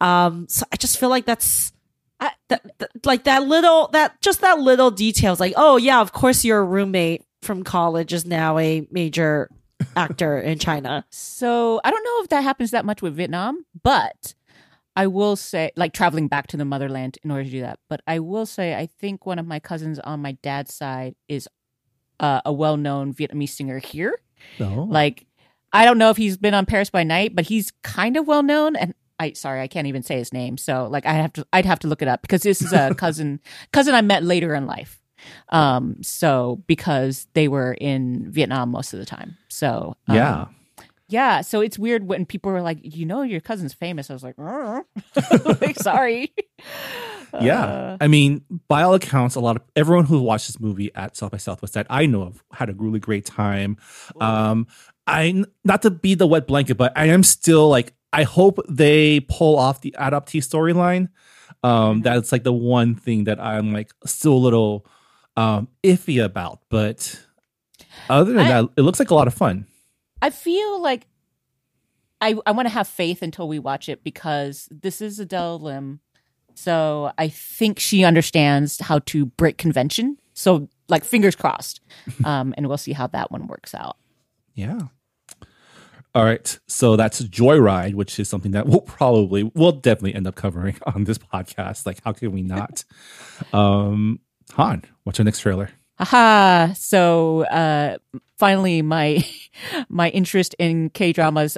Um, 0.00 0.46
so 0.48 0.64
I 0.72 0.76
just 0.76 0.98
feel 0.98 1.08
like 1.08 1.24
that's 1.24 1.72
I, 2.20 2.32
that, 2.48 2.78
that- 2.78 3.06
like 3.06 3.24
that 3.24 3.44
little 3.44 3.88
that 3.92 4.20
just 4.20 4.40
that 4.40 4.58
little 4.60 4.90
details, 4.90 5.40
like 5.40 5.54
oh 5.56 5.76
yeah, 5.76 6.00
of 6.00 6.12
course 6.12 6.44
your 6.44 6.64
roommate 6.64 7.22
from 7.42 7.62
college 7.62 8.12
is 8.12 8.24
now 8.24 8.58
a 8.58 8.86
major 8.90 9.50
actor 9.96 10.38
in 10.40 10.58
China. 10.58 11.04
So 11.10 11.80
I 11.84 11.90
don't 11.90 12.04
know 12.04 12.22
if 12.22 12.28
that 12.30 12.42
happens 12.42 12.70
that 12.70 12.84
much 12.84 13.02
with 13.02 13.14
Vietnam, 13.16 13.64
but 13.82 14.34
I 14.96 15.08
will 15.08 15.34
say, 15.36 15.72
like 15.76 15.92
traveling 15.92 16.28
back 16.28 16.46
to 16.48 16.56
the 16.56 16.64
motherland 16.64 17.18
in 17.24 17.30
order 17.30 17.44
to 17.44 17.50
do 17.50 17.60
that. 17.62 17.80
But 17.88 18.00
I 18.06 18.20
will 18.20 18.46
say, 18.46 18.74
I 18.76 18.86
think 18.86 19.26
one 19.26 19.38
of 19.40 19.46
my 19.46 19.58
cousins 19.58 19.98
on 19.98 20.22
my 20.22 20.32
dad's 20.42 20.72
side 20.72 21.16
is 21.28 21.48
uh, 22.20 22.40
a 22.46 22.52
well 22.52 22.76
known 22.76 23.12
Vietnamese 23.12 23.48
singer 23.50 23.78
here. 23.78 24.20
No. 24.60 24.84
Like, 24.84 25.26
I 25.74 25.84
don't 25.84 25.98
know 25.98 26.10
if 26.10 26.16
he's 26.16 26.36
been 26.36 26.54
on 26.54 26.66
Paris 26.66 26.88
by 26.88 27.02
Night, 27.02 27.34
but 27.34 27.44
he's 27.44 27.72
kind 27.82 28.16
of 28.16 28.26
well 28.26 28.44
known. 28.44 28.76
And 28.76 28.94
I, 29.18 29.32
sorry, 29.32 29.60
I 29.60 29.66
can't 29.66 29.88
even 29.88 30.02
say 30.02 30.16
his 30.16 30.32
name. 30.32 30.56
So, 30.56 30.86
like, 30.86 31.04
I 31.04 31.14
have 31.14 31.32
to, 31.34 31.46
I'd 31.52 31.66
have 31.66 31.80
to 31.80 31.88
look 31.88 32.00
it 32.00 32.08
up 32.08 32.22
because 32.22 32.42
this 32.42 32.62
is 32.62 32.72
a 32.72 32.94
cousin, 32.98 33.40
cousin 33.72 33.94
I 33.94 34.00
met 34.00 34.22
later 34.22 34.54
in 34.54 34.66
life. 34.66 35.00
Um, 35.48 36.02
so 36.02 36.62
because 36.66 37.26
they 37.34 37.48
were 37.48 37.74
in 37.74 38.30
Vietnam 38.30 38.70
most 38.70 38.92
of 38.92 39.00
the 39.00 39.06
time. 39.06 39.36
So, 39.48 39.96
um, 40.06 40.16
yeah. 40.16 40.46
yeah, 41.08 41.40
so 41.40 41.60
it's 41.60 41.78
weird 41.78 42.06
when 42.06 42.26
people 42.26 42.52
are 42.52 42.60
like, 42.60 42.78
"You 42.82 43.06
know, 43.06 43.22
your 43.22 43.40
cousin's 43.40 43.72
famous." 43.72 44.10
I 44.10 44.12
was 44.12 44.22
like, 44.22 44.34
"Uh." 44.38 44.82
like 45.60 45.76
"Sorry." 45.76 46.34
Yeah. 47.40 47.64
Uh, 47.64 47.96
I 48.00 48.08
mean, 48.08 48.42
by 48.68 48.82
all 48.82 48.94
accounts, 48.94 49.34
a 49.34 49.40
lot 49.40 49.56
of 49.56 49.62
everyone 49.74 50.04
who 50.04 50.20
watched 50.20 50.46
this 50.48 50.60
movie 50.60 50.94
at 50.94 51.16
South 51.16 51.32
by 51.32 51.38
Southwest 51.38 51.74
that 51.74 51.86
I 51.90 52.06
know 52.06 52.22
of 52.22 52.44
had 52.52 52.70
a 52.70 52.74
really 52.74 53.00
great 53.00 53.24
time. 53.24 53.76
Um, 54.20 54.66
I 55.06 55.44
not 55.64 55.82
to 55.82 55.90
be 55.90 56.14
the 56.14 56.26
wet 56.26 56.46
blanket, 56.46 56.76
but 56.76 56.92
I 56.96 57.06
am 57.06 57.22
still 57.22 57.68
like 57.68 57.94
I 58.12 58.22
hope 58.22 58.58
they 58.68 59.20
pull 59.20 59.58
off 59.58 59.80
the 59.80 59.94
adoptee 59.98 60.40
storyline. 60.40 61.08
Um, 61.62 62.02
that's 62.02 62.30
like 62.32 62.44
the 62.44 62.52
one 62.52 62.94
thing 62.94 63.24
that 63.24 63.40
I'm 63.40 63.72
like 63.72 63.92
still 64.06 64.32
a 64.34 64.38
little 64.38 64.86
um 65.36 65.68
iffy 65.82 66.24
about, 66.24 66.60
but 66.68 67.20
other 68.08 68.32
than 68.32 68.46
I- 68.46 68.62
that, 68.62 68.70
it 68.76 68.82
looks 68.82 68.98
like 68.98 69.10
a 69.10 69.14
lot 69.14 69.26
of 69.28 69.34
fun. 69.34 69.66
I 70.22 70.30
feel 70.30 70.80
like 70.80 71.06
I 72.20 72.36
I 72.46 72.52
want 72.52 72.66
to 72.68 72.72
have 72.74 72.88
faith 72.88 73.20
until 73.22 73.48
we 73.48 73.58
watch 73.58 73.88
it 73.88 74.02
because 74.04 74.68
this 74.70 75.00
is 75.02 75.18
Adele 75.18 75.58
Lim, 75.58 76.00
so 76.54 77.12
I 77.18 77.28
think 77.28 77.78
she 77.78 78.04
understands 78.04 78.80
how 78.80 79.00
to 79.00 79.26
break 79.26 79.58
convention. 79.58 80.16
So, 80.32 80.68
like, 80.88 81.04
fingers 81.04 81.36
crossed, 81.36 81.80
um, 82.24 82.54
and 82.56 82.66
we'll 82.68 82.78
see 82.78 82.92
how 82.92 83.06
that 83.08 83.30
one 83.30 83.46
works 83.46 83.74
out. 83.74 83.96
Yeah. 84.54 84.80
All 86.14 86.24
right. 86.24 86.58
So 86.68 86.94
that's 86.96 87.20
Joyride, 87.22 87.94
which 87.94 88.20
is 88.20 88.28
something 88.28 88.52
that 88.52 88.66
we'll 88.68 88.80
probably, 88.80 89.50
we'll 89.54 89.72
definitely 89.72 90.14
end 90.14 90.26
up 90.26 90.36
covering 90.36 90.76
on 90.86 91.04
this 91.04 91.18
podcast. 91.18 91.86
Like, 91.86 92.02
how 92.04 92.12
can 92.12 92.32
we 92.32 92.42
not? 92.42 92.84
um, 93.52 94.20
Hanh, 94.50 94.84
what's 95.02 95.18
our 95.18 95.24
next 95.24 95.40
trailer? 95.40 95.70
Haha. 95.98 96.72
So 96.74 97.44
uh 97.44 97.98
finally 98.36 98.82
my 98.82 99.24
my 99.88 100.08
interest 100.10 100.54
in 100.58 100.90
K 100.90 101.12
dramas 101.12 101.56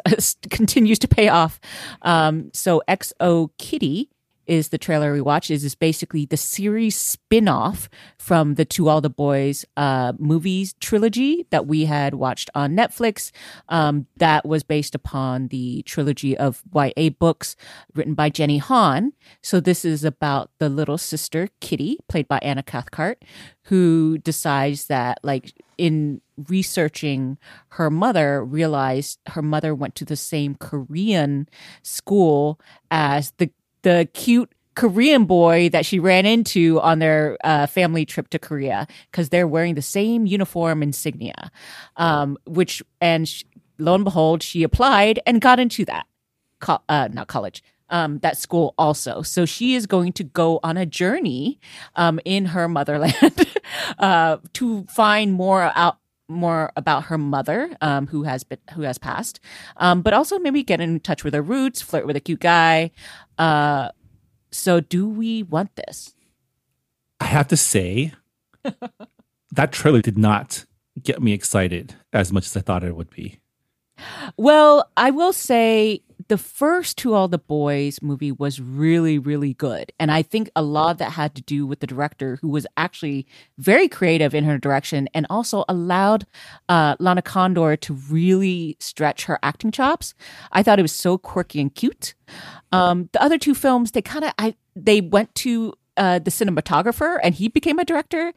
continues 0.51 0.99
to 1.01 1.09
pay 1.09 1.29
off. 1.29 1.59
Um 2.03 2.51
so 2.53 2.83
XO 2.87 3.49
Kitty 3.59 4.11
is 4.47 4.69
the 4.69 4.79
trailer 4.79 5.13
we 5.13 5.21
watched 5.21 5.51
is 5.51 5.65
is 5.65 5.75
basically 5.75 6.27
the 6.27 6.37
series 6.37 6.97
spin-off 6.97 7.89
from 8.19 8.55
the 8.55 8.65
To 8.65 8.89
All 8.89 9.01
the 9.01 9.11
Boys 9.11 9.65
uh 9.77 10.13
movies 10.19 10.75
trilogy 10.81 11.47
that 11.51 11.67
we 11.67 11.85
had 11.85 12.15
watched 12.15 12.51
on 12.55 12.77
Netflix. 12.77 13.31
Um 13.69 14.07
that 14.17 14.47
was 14.47 14.63
based 14.63 14.95
upon 14.95 15.49
the 15.49 15.83
trilogy 15.83 16.37
of 16.37 16.63
YA 16.75 17.11
books 17.11 17.57
written 17.95 18.15
by 18.15 18.31
Jenny 18.31 18.59
Han. 18.59 19.13
So 19.43 19.61
this 19.61 19.85
is 19.85 20.05
about 20.05 20.51
the 20.59 20.69
little 20.69 20.99
sister 20.99 21.49
Kitty 21.61 21.99
played 22.09 22.29
by 22.29 22.39
Anna 22.43 22.63
Cathcart 22.63 23.23
who 23.65 24.19
decides 24.19 24.87
that 24.87 25.19
like 25.23 25.53
in 25.79 26.21
researching 26.49 27.39
her 27.71 27.91
mother 27.91 28.45
realized 28.45 29.19
her 29.29 29.43
mother 29.43 29.75
went 29.75 29.95
to 29.97 30.05
the 30.05 30.17
same 30.17 30.55
Korean 30.55 31.49
school 31.83 32.61
as 32.91 33.33
the 33.39 33.51
the 33.87 34.09
cute 34.15 34.53
Korean 34.75 35.27
boy 35.27 35.69
that 35.69 35.87
she 35.87 36.01
ran 36.01 36.27
into 36.27 36.81
on 36.81 36.99
their 36.99 37.39
uh, 37.45 37.69
family 37.69 38.05
trip 38.05 38.29
to 38.31 38.39
Korea 38.39 38.89
because 39.13 39.29
they're 39.29 39.47
wearing 39.47 39.77
the 39.77 39.81
same 39.81 40.27
uniform 40.27 40.83
insignia, 40.83 41.53
um, 41.97 42.37
which 42.47 42.83
and 43.01 43.29
sh 43.29 43.45
lo 43.79 43.95
and 43.95 44.03
behold, 44.03 44.43
she 44.43 44.65
applied 44.65 45.21
and 45.25 45.41
got 45.41 45.61
into 45.61 45.85
that, 45.85 46.07
co- 46.61 46.83
uh, 46.89 47.09
not 47.13 47.29
college, 47.29 47.63
um, 47.89 48.19
that 48.19 48.37
school 48.37 48.75
also. 48.77 49.23
So 49.23 49.47
she 49.47 49.77
is 49.77 49.87
going 49.87 50.13
to 50.15 50.25
go 50.25 50.59
on 50.65 50.77
a 50.77 50.85
journey 50.85 51.61
um, 51.95 52.19
in 52.25 52.47
her 52.47 52.69
motherland 52.69 53.47
uh, 54.01 54.39
to 54.55 54.85
find 54.87 55.33
more 55.33 55.71
out 55.77 55.99
more 56.29 56.73
about 56.77 57.05
her 57.05 57.19
mother 57.19 57.77
um, 57.81 58.07
who 58.09 58.25
has 58.25 58.45
been 58.45 58.59
who 58.75 58.83
has 58.83 58.99
passed. 58.99 59.41
Um, 59.77 60.03
but 60.03 60.13
also 60.13 60.39
maybe 60.39 60.63
get 60.63 60.81
in 60.81 61.01
touch 61.01 61.25
with 61.25 61.35
her 61.35 61.43
roots 61.43 61.83
flirt 61.83 62.07
with 62.07 62.17
a 62.17 62.21
cute 62.21 62.41
guy. 62.41 62.91
Uh, 63.39 63.91
so 64.51 64.81
do 64.81 65.09
we 65.09 65.43
want 65.43 65.75
this? 65.77 66.15
I 67.21 67.27
have 67.27 67.49
to 67.49 67.57
say, 67.57 68.13
that 69.53 69.73
trailer 69.73 70.03
did 70.03 70.19
not 70.19 70.65
get 71.03 71.23
me 71.23 71.33
excited 71.33 71.95
as 72.13 72.33
much 72.33 72.47
as 72.47 72.57
I 72.57 72.61
thought 72.61 72.85
it 72.85 72.97
would 72.97 73.11
be. 73.11 73.39
Well, 74.37 74.91
I 74.97 75.11
will 75.11 75.33
say 75.33 76.03
the 76.29 76.39
first 76.39 76.99
To 76.99 77.15
All 77.15 77.29
the 77.29 77.39
Boys 77.39 78.01
movie 78.03 78.33
was 78.33 78.61
really, 78.61 79.19
really 79.19 79.55
good. 79.55 79.93
And 79.99 80.11
I 80.11 80.23
think 80.23 80.51
a 80.57 80.63
lot 80.63 80.93
of 80.93 80.99
that 80.99 81.13
had 81.13 81.35
to 81.37 81.43
do 81.43 81.67
with 81.67 81.81
the 81.81 81.87
director, 81.87 82.39
who 82.43 82.49
was 82.49 82.67
actually 82.77 83.27
very 83.59 83.89
creative 83.89 84.35
in 84.35 84.45
her 84.45 84.59
direction 84.59 85.09
and 85.15 85.27
also 85.31 85.65
allowed 85.69 86.27
uh, 86.69 86.97
Lana 86.99 87.23
Condor 87.23 87.77
to 87.77 87.95
really 87.95 88.77
stretch 88.81 89.25
her 89.25 89.39
acting 89.43 89.71
chops. 89.71 90.15
I 90.53 90.63
thought 90.63 90.79
it 90.79 90.83
was 90.83 90.93
so 90.93 91.19
quirky 91.19 91.61
and 91.61 91.75
cute. 91.75 92.15
Um, 92.73 93.09
the 93.13 93.23
other 93.23 93.39
two 93.39 93.55
films, 93.55 93.93
they 93.93 94.03
kind 94.03 94.25
of, 94.25 94.33
I 94.39 94.57
they 94.75 95.01
went 95.01 95.35
to 95.37 95.73
uh, 95.97 96.19
the 96.19 96.31
cinematographer 96.31 97.19
and 97.23 97.35
he 97.35 97.49
became 97.49 97.79
a 97.79 97.85
director. 97.85 98.33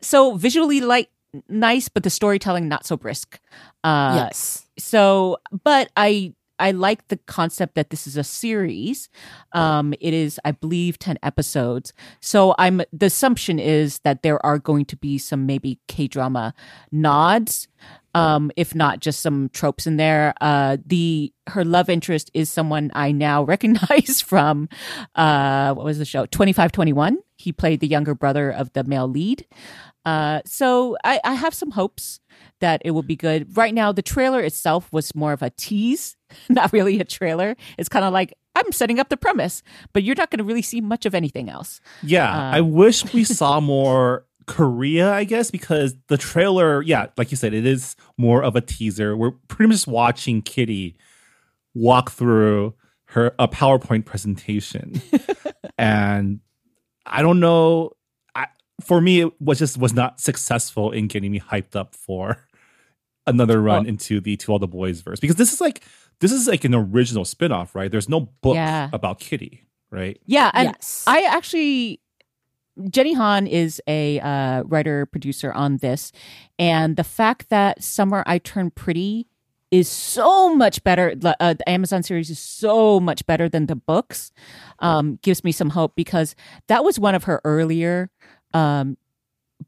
So 0.00 0.36
visually 0.36 0.80
light, 0.80 1.10
nice, 1.48 1.88
but 1.88 2.02
the 2.02 2.10
storytelling 2.10 2.68
not 2.68 2.86
so 2.86 2.96
brisk. 2.96 3.40
Uh, 3.84 4.14
yes. 4.16 4.66
so 4.78 5.36
but 5.62 5.90
i 5.96 6.34
i 6.58 6.70
like 6.70 7.08
the 7.08 7.16
concept 7.26 7.74
that 7.74 7.90
this 7.90 8.06
is 8.06 8.16
a 8.16 8.24
series. 8.24 9.08
Um 9.52 9.94
it 10.00 10.14
is 10.14 10.40
i 10.44 10.52
believe 10.52 10.98
10 10.98 11.18
episodes. 11.22 11.92
So 12.20 12.54
i'm 12.58 12.82
the 12.92 13.06
assumption 13.06 13.58
is 13.58 14.00
that 14.00 14.22
there 14.22 14.44
are 14.44 14.58
going 14.58 14.84
to 14.86 14.96
be 14.96 15.18
some 15.18 15.46
maybe 15.46 15.78
k-drama 15.88 16.54
nods 16.92 17.68
um 18.14 18.50
if 18.56 18.74
not 18.74 19.00
just 19.00 19.20
some 19.20 19.48
tropes 19.50 19.86
in 19.86 19.96
there. 19.96 20.34
Uh 20.40 20.76
the 20.84 21.32
her 21.48 21.64
love 21.64 21.88
interest 21.88 22.30
is 22.34 22.50
someone 22.50 22.90
i 22.94 23.12
now 23.12 23.42
recognize 23.54 24.20
from 24.20 24.68
uh 25.14 25.74
what 25.74 25.84
was 25.84 25.98
the 25.98 26.04
show? 26.04 26.26
2521 26.26 27.18
he 27.38 27.52
played 27.52 27.80
the 27.80 27.86
younger 27.86 28.14
brother 28.14 28.50
of 28.50 28.72
the 28.72 28.82
male 28.84 29.08
lead 29.08 29.46
uh 30.06 30.40
so 30.46 30.96
i 31.04 31.20
i 31.24 31.34
have 31.34 31.52
some 31.52 31.72
hopes 31.72 32.20
that 32.60 32.82
it 32.84 32.92
will 32.92 33.02
be 33.02 33.16
good. 33.16 33.56
Right 33.56 33.74
now, 33.74 33.92
the 33.92 34.02
trailer 34.02 34.40
itself 34.40 34.92
was 34.92 35.14
more 35.14 35.32
of 35.32 35.42
a 35.42 35.50
tease, 35.50 36.16
not 36.48 36.72
really 36.72 37.00
a 37.00 37.04
trailer. 37.04 37.56
It's 37.78 37.88
kind 37.88 38.04
of 38.04 38.12
like 38.12 38.34
I'm 38.54 38.72
setting 38.72 38.98
up 38.98 39.10
the 39.10 39.16
premise, 39.16 39.62
but 39.92 40.02
you're 40.02 40.14
not 40.16 40.30
going 40.30 40.38
to 40.38 40.44
really 40.44 40.62
see 40.62 40.80
much 40.80 41.04
of 41.04 41.14
anything 41.14 41.50
else. 41.50 41.80
Yeah, 42.02 42.30
Uh, 42.30 42.50
I 42.52 42.60
wish 42.62 43.12
we 43.12 43.24
saw 43.40 43.60
more 43.60 44.24
Korea, 44.46 45.12
I 45.12 45.24
guess, 45.24 45.50
because 45.50 45.94
the 46.08 46.16
trailer, 46.16 46.80
yeah, 46.82 47.06
like 47.18 47.30
you 47.30 47.36
said, 47.36 47.52
it 47.52 47.66
is 47.66 47.96
more 48.16 48.42
of 48.42 48.56
a 48.56 48.62
teaser. 48.62 49.16
We're 49.16 49.32
pretty 49.48 49.68
much 49.68 49.86
watching 49.86 50.40
Kitty 50.40 50.96
walk 51.74 52.10
through 52.10 52.74
her 53.10 53.34
a 53.38 53.46
PowerPoint 53.48 54.06
presentation. 54.06 55.02
and 55.78 56.40
I 57.04 57.20
don't 57.20 57.40
know. 57.40 57.92
I, 58.80 58.84
for 58.84 59.00
me, 59.00 59.20
it 59.22 59.40
was 59.40 59.58
just 59.58 59.76
was 59.78 59.92
not 59.94 60.20
successful 60.20 60.90
in 60.90 61.06
getting 61.08 61.32
me 61.32 61.40
hyped 61.40 61.76
up 61.76 61.94
for 61.94 62.46
another 63.26 63.60
run 63.60 63.82
Well- 63.82 63.88
into 63.88 64.20
the 64.20 64.36
To 64.38 64.52
All 64.52 64.58
the 64.58 64.68
Boys 64.68 65.00
verse 65.00 65.20
because 65.20 65.36
this 65.36 65.52
is 65.52 65.60
like 65.60 65.82
this 66.20 66.32
is 66.32 66.46
like 66.46 66.64
an 66.64 66.74
original 66.74 67.24
spin-off, 67.26 67.74
right? 67.74 67.90
There's 67.90 68.08
no 68.08 68.20
book 68.40 68.54
Yeah. 68.54 68.88
about 68.92 69.20
Kitty, 69.20 69.66
right? 69.90 70.18
Yeah, 70.24 70.50
and 70.54 70.68
yes. 70.68 71.04
I 71.06 71.22
actually 71.24 72.00
Jenny 72.90 73.14
Han 73.14 73.46
is 73.46 73.80
a 73.86 74.20
uh, 74.20 74.62
writer 74.64 75.06
producer 75.06 75.52
on 75.52 75.78
this, 75.78 76.12
and 76.58 76.96
the 76.96 77.04
fact 77.04 77.48
that 77.48 77.82
Summer 77.82 78.22
I 78.26 78.38
Turn 78.38 78.70
Pretty 78.70 79.26
is 79.70 79.88
so 79.88 80.54
much 80.54 80.84
better. 80.84 81.14
the- 81.14 81.36
Uh, 81.40 81.54
the 81.54 81.68
Amazon 81.68 82.02
series 82.02 82.30
is 82.30 82.38
so 82.38 83.00
much 83.00 83.26
better 83.26 83.48
than 83.48 83.66
the 83.66 83.74
books. 83.76 84.30
Um, 84.78 85.18
gives 85.22 85.42
me 85.42 85.52
some 85.52 85.70
hope 85.70 85.96
because 85.96 86.36
that 86.68 86.84
was 86.84 86.98
one 87.00 87.14
of 87.16 87.24
her 87.24 87.40
earlier 87.44 88.10
um, 88.54 88.96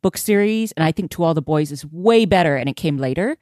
book 0.03 0.17
series, 0.17 0.73
and 0.73 0.85
I 0.85 0.93
think 0.93 1.11
To 1.13 1.25
All 1.25 1.35
the 1.35 1.43
Boys 1.43 1.73
is 1.73 1.85
way 1.87 2.25
better, 2.25 2.57
and 2.57 2.69
it 2.69 2.77
came 2.77 2.99
later. 2.99 3.37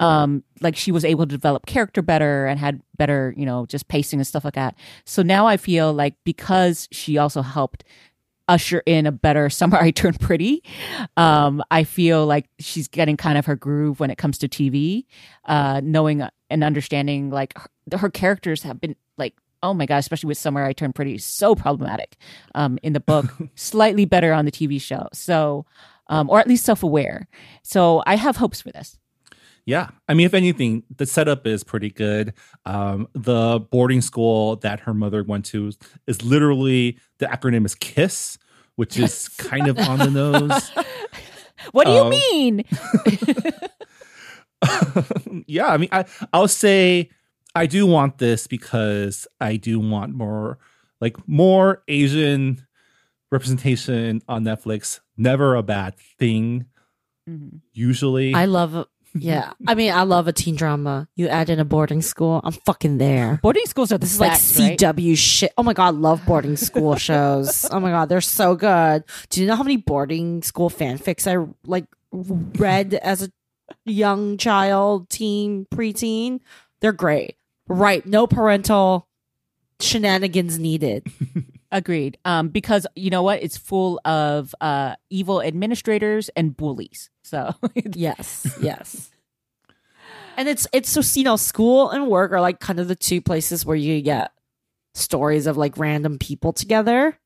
Um, 0.00 0.42
like 0.60 0.76
she 0.76 0.92
was 0.92 1.04
able 1.04 1.26
to 1.26 1.30
develop 1.30 1.66
character 1.66 2.02
better 2.02 2.46
and 2.46 2.58
had 2.58 2.80
better, 2.96 3.34
you 3.36 3.46
know, 3.46 3.66
just 3.66 3.88
pacing 3.88 4.18
and 4.18 4.26
stuff 4.26 4.44
like 4.44 4.54
that. 4.54 4.74
So 5.04 5.22
now 5.22 5.46
I 5.46 5.56
feel 5.56 5.92
like 5.92 6.14
because 6.24 6.88
she 6.90 7.18
also 7.18 7.42
helped 7.42 7.84
usher 8.48 8.82
in 8.86 9.06
a 9.06 9.12
better 9.12 9.48
summer 9.50 9.78
I 9.78 9.90
turn 9.90 10.14
pretty. 10.14 10.62
Um, 11.16 11.62
I 11.70 11.84
feel 11.84 12.26
like 12.26 12.48
she's 12.58 12.88
getting 12.88 13.16
kind 13.16 13.38
of 13.38 13.46
her 13.46 13.56
groove 13.56 14.00
when 14.00 14.10
it 14.10 14.18
comes 14.18 14.38
to 14.38 14.48
TV, 14.48 15.04
uh, 15.44 15.80
knowing 15.82 16.26
and 16.50 16.64
understanding 16.64 17.30
like 17.30 17.56
her, 17.56 17.98
her 17.98 18.10
characters 18.10 18.62
have 18.62 18.80
been 18.80 18.96
like, 19.16 19.34
oh 19.62 19.74
my 19.74 19.86
god, 19.86 19.98
especially 19.98 20.28
with 20.28 20.38
summer 20.38 20.64
I 20.64 20.72
turn 20.72 20.92
pretty, 20.92 21.18
so 21.18 21.54
problematic 21.54 22.16
um, 22.54 22.78
in 22.82 22.92
the 22.92 23.00
book, 23.00 23.26
slightly 23.54 24.04
better 24.04 24.32
on 24.32 24.44
the 24.44 24.52
TV 24.52 24.80
show. 24.80 25.08
So, 25.12 25.66
um, 26.08 26.28
or 26.30 26.40
at 26.40 26.46
least 26.48 26.64
self 26.64 26.82
aware. 26.82 27.28
So 27.62 28.02
I 28.06 28.16
have 28.16 28.36
hopes 28.36 28.60
for 28.60 28.70
this. 28.72 28.98
Yeah. 29.64 29.90
I 30.08 30.14
mean, 30.14 30.26
if 30.26 30.34
anything, 30.34 30.82
the 30.96 31.06
setup 31.06 31.46
is 31.46 31.62
pretty 31.62 31.90
good. 31.90 32.34
Um, 32.66 33.06
the 33.14 33.60
boarding 33.70 34.00
school 34.00 34.56
that 34.56 34.80
her 34.80 34.92
mother 34.92 35.22
went 35.22 35.44
to 35.46 35.70
is 36.08 36.24
literally 36.24 36.98
the 37.18 37.26
acronym 37.26 37.64
is 37.64 37.76
KISS, 37.76 38.38
which 38.74 38.98
is 38.98 39.28
kind 39.28 39.68
of 39.68 39.78
on 39.78 39.98
the 40.00 40.10
nose. 40.10 40.72
What 41.70 41.86
do 41.86 41.92
you 41.92 42.00
Um, 42.00 42.10
mean? 42.10 42.64
yeah. 45.46 45.68
I 45.68 45.76
mean, 45.76 45.88
I, 45.92 46.04
I'll 46.32 46.48
say 46.48 47.10
I 47.54 47.66
do 47.66 47.86
want 47.86 48.18
this 48.18 48.46
because 48.46 49.26
I 49.40 49.56
do 49.56 49.78
want 49.78 50.14
more, 50.14 50.58
like, 51.00 51.16
more 51.28 51.82
Asian 51.88 52.66
representation 53.30 54.22
on 54.28 54.44
Netflix. 54.44 55.00
Never 55.16 55.54
a 55.54 55.62
bad 55.62 55.96
thing, 56.18 56.66
Mhm. 57.28 57.60
usually. 57.72 58.34
I 58.34 58.44
love 58.46 58.86
yeah. 59.14 59.52
I 59.66 59.74
mean, 59.74 59.92
I 59.92 60.02
love 60.04 60.26
a 60.28 60.32
teen 60.32 60.54
drama. 60.56 61.06
You 61.16 61.28
add 61.28 61.50
in 61.50 61.60
a 61.60 61.64
boarding 61.66 62.00
school, 62.00 62.40
I'm 62.44 62.52
fucking 62.52 62.96
there. 62.98 63.38
Boarding 63.42 63.66
schools 63.66 63.92
are 63.92 63.98
This 63.98 64.14
is 64.14 64.20
like 64.20 64.30
right? 64.32 64.40
CW 64.78 65.14
shit. 65.16 65.52
Oh 65.58 65.62
my 65.62 65.74
god, 65.74 65.96
love 65.96 66.24
boarding 66.24 66.56
school 66.56 66.96
shows. 67.08 67.66
Oh 67.70 67.80
my 67.80 67.90
god, 67.90 68.08
they're 68.08 68.20
so 68.22 68.54
good. 68.56 69.04
Do 69.28 69.40
you 69.42 69.46
know 69.46 69.56
how 69.56 69.62
many 69.62 69.76
boarding 69.76 70.42
school 70.42 70.70
fanfics 70.70 71.26
I 71.30 71.46
like 71.66 71.84
read 72.10 72.94
as 72.94 73.22
a 73.22 73.30
young 73.84 74.38
child, 74.38 75.10
teen, 75.10 75.66
preteen? 75.74 76.40
They're 76.80 76.92
great. 76.92 77.36
Right, 77.68 78.04
no 78.04 78.26
parental 78.26 79.08
shenanigans 79.80 80.58
needed. 80.58 81.06
Agreed. 81.72 82.18
Um, 82.24 82.48
because 82.48 82.86
you 82.94 83.10
know 83.10 83.22
what? 83.22 83.42
It's 83.42 83.56
full 83.56 84.00
of 84.04 84.54
uh, 84.60 84.96
evil 85.10 85.40
administrators 85.42 86.28
and 86.36 86.56
bullies. 86.56 87.10
So 87.22 87.54
Yes, 87.74 88.56
yes. 88.60 89.10
And 90.34 90.48
it's 90.48 90.66
it's 90.72 90.88
so 90.88 91.02
you 91.18 91.24
know, 91.24 91.36
school 91.36 91.90
and 91.90 92.08
work 92.08 92.32
are 92.32 92.40
like 92.40 92.58
kind 92.58 92.80
of 92.80 92.88
the 92.88 92.96
two 92.96 93.20
places 93.20 93.66
where 93.66 93.76
you 93.76 94.00
get 94.00 94.32
stories 94.94 95.46
of 95.46 95.58
like 95.58 95.76
random 95.76 96.18
people 96.18 96.54
together. 96.54 97.18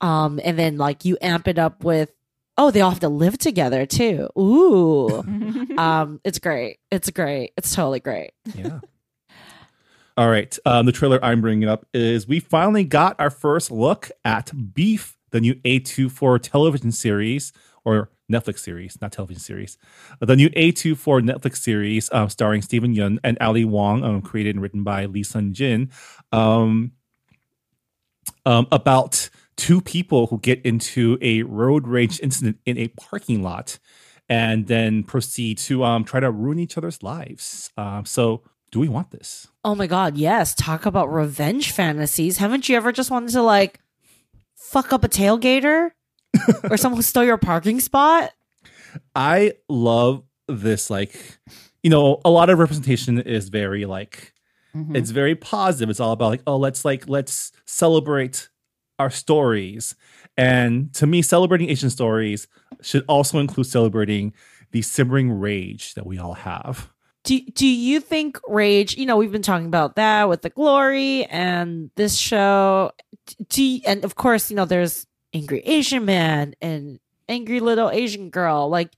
Um, 0.00 0.40
and 0.42 0.58
then 0.58 0.78
like 0.78 1.04
you 1.04 1.18
amp 1.20 1.48
it 1.48 1.58
up 1.58 1.84
with 1.84 2.14
oh, 2.56 2.70
they 2.70 2.80
all 2.80 2.88
have 2.88 3.00
to 3.00 3.10
live 3.10 3.36
together 3.36 3.84
too. 3.84 4.30
Ooh. 4.38 5.18
um, 5.76 6.18
it's 6.24 6.38
great. 6.38 6.78
It's 6.90 7.10
great. 7.10 7.52
It's 7.58 7.74
totally 7.74 8.00
great. 8.00 8.30
Yeah. 8.54 8.80
All 10.16 10.30
right. 10.30 10.56
Um, 10.64 10.86
the 10.86 10.92
trailer 10.92 11.18
I'm 11.24 11.40
bringing 11.40 11.68
up 11.68 11.86
is 11.92 12.28
we 12.28 12.38
finally 12.38 12.84
got 12.84 13.18
our 13.18 13.30
first 13.30 13.72
look 13.72 14.12
at 14.24 14.52
Beef, 14.72 15.16
the 15.30 15.40
new 15.40 15.56
A24 15.56 16.40
television 16.40 16.92
series 16.92 17.52
or 17.84 18.10
Netflix 18.30 18.60
series, 18.60 18.96
not 19.00 19.10
television 19.10 19.40
series. 19.40 19.76
The 20.20 20.36
new 20.36 20.50
A24 20.50 21.28
Netflix 21.28 21.56
series 21.56 22.10
um, 22.12 22.28
starring 22.28 22.62
Steven 22.62 22.94
Yeun 22.94 23.18
and 23.24 23.36
Ali 23.40 23.64
Wong, 23.64 24.04
um, 24.04 24.22
created 24.22 24.54
and 24.54 24.62
written 24.62 24.84
by 24.84 25.06
Lee 25.06 25.24
Sung 25.24 25.52
Jin, 25.52 25.90
um, 26.30 26.92
um, 28.46 28.68
about 28.70 29.28
two 29.56 29.80
people 29.80 30.28
who 30.28 30.38
get 30.38 30.62
into 30.62 31.18
a 31.22 31.42
road 31.42 31.88
rage 31.88 32.20
incident 32.20 32.58
in 32.64 32.78
a 32.78 32.86
parking 32.88 33.42
lot 33.42 33.80
and 34.28 34.68
then 34.68 35.02
proceed 35.02 35.58
to 35.58 35.82
um, 35.82 36.04
try 36.04 36.20
to 36.20 36.30
ruin 36.30 36.60
each 36.60 36.78
other's 36.78 37.02
lives. 37.02 37.70
So, 38.04 38.42
do 38.74 38.80
we 38.80 38.88
want 38.88 39.12
this? 39.12 39.46
Oh 39.62 39.76
my 39.76 39.86
god, 39.86 40.16
yes. 40.16 40.52
Talk 40.52 40.84
about 40.84 41.06
revenge 41.06 41.70
fantasies. 41.70 42.38
Haven't 42.38 42.68
you 42.68 42.76
ever 42.76 42.90
just 42.90 43.08
wanted 43.08 43.30
to 43.30 43.40
like 43.40 43.78
fuck 44.56 44.92
up 44.92 45.04
a 45.04 45.08
tailgater? 45.08 45.92
or 46.68 46.76
someone 46.76 46.96
who 46.96 47.02
stole 47.02 47.22
your 47.22 47.38
parking 47.38 47.78
spot? 47.78 48.32
I 49.14 49.52
love 49.68 50.24
this. 50.48 50.90
Like, 50.90 51.38
you 51.84 51.90
know, 51.90 52.20
a 52.24 52.30
lot 52.30 52.50
of 52.50 52.58
representation 52.58 53.20
is 53.20 53.48
very 53.48 53.86
like 53.86 54.32
Mhm. 54.74 54.96
It's 54.96 55.10
very 55.10 55.36
positive. 55.36 55.88
It's 55.88 56.00
all 56.00 56.10
about 56.10 56.30
like, 56.30 56.42
oh, 56.48 56.56
let's 56.56 56.84
like 56.84 57.08
let's 57.08 57.52
celebrate 57.64 58.48
our 58.98 59.08
stories. 59.08 59.94
And 60.36 60.92
to 60.94 61.06
me, 61.06 61.22
celebrating 61.22 61.70
Asian 61.70 61.90
stories 61.90 62.48
should 62.82 63.04
also 63.06 63.38
include 63.38 63.68
celebrating 63.68 64.32
the 64.72 64.82
simmering 64.82 65.30
rage 65.30 65.94
that 65.94 66.06
we 66.06 66.18
all 66.18 66.34
have. 66.34 66.90
Do 67.24 67.40
do 67.40 67.66
you 67.66 68.00
think 68.00 68.38
Rage? 68.46 68.96
You 68.96 69.06
know, 69.06 69.16
we've 69.16 69.32
been 69.32 69.42
talking 69.42 69.66
about 69.66 69.96
that 69.96 70.28
with 70.28 70.42
the 70.42 70.50
Glory 70.50 71.24
and 71.24 71.90
this 71.96 72.16
show. 72.16 72.92
Do 73.48 73.62
you- 73.64 73.80
and 73.86 74.04
of 74.04 74.14
course, 74.14 74.50
you 74.50 74.56
know, 74.56 74.66
there's 74.66 75.06
Angry 75.32 75.60
Asian 75.60 76.04
Man 76.04 76.54
and 76.60 77.00
Angry 77.28 77.60
Little 77.60 77.90
Asian 77.90 78.28
Girl. 78.30 78.68
Like, 78.68 78.90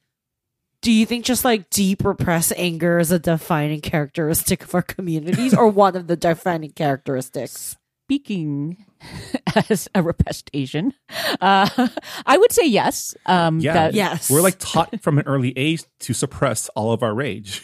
do 0.83 0.91
you 0.91 1.07
think 1.07 1.24
just 1.24 1.45
like 1.45 1.70
deep 1.70 2.05
repressed 2.05 2.53
anger 2.57 2.99
is 2.99 3.12
a 3.12 3.18
defining 3.20 3.81
characteristic 3.81 4.64
of 4.64 4.74
our 4.74 4.83
communities, 4.83 5.55
or 5.55 5.68
one 5.85 5.95
of 5.97 6.09
the 6.09 6.16
defining 6.16 6.70
characteristics? 6.72 7.77
Speaking 8.09 8.85
as 9.70 9.89
a 9.95 10.03
repressed 10.03 10.51
Asian, 10.53 10.95
uh, 11.41 11.89
I 12.27 12.39
would 12.39 12.53
say 12.53 12.66
yes. 12.66 13.14
Um, 13.27 13.61
Yeah. 13.61 13.72
that- 13.74 13.95
Yes, 13.95 14.31
We're 14.31 14.43
like 14.43 14.57
taught 14.59 15.01
from 15.03 15.18
an 15.18 15.27
early 15.27 15.53
age 15.57 15.85
to 16.01 16.12
suppress 16.12 16.68
all 16.70 16.93
of 16.93 17.03
our 17.05 17.14
rage. 17.14 17.62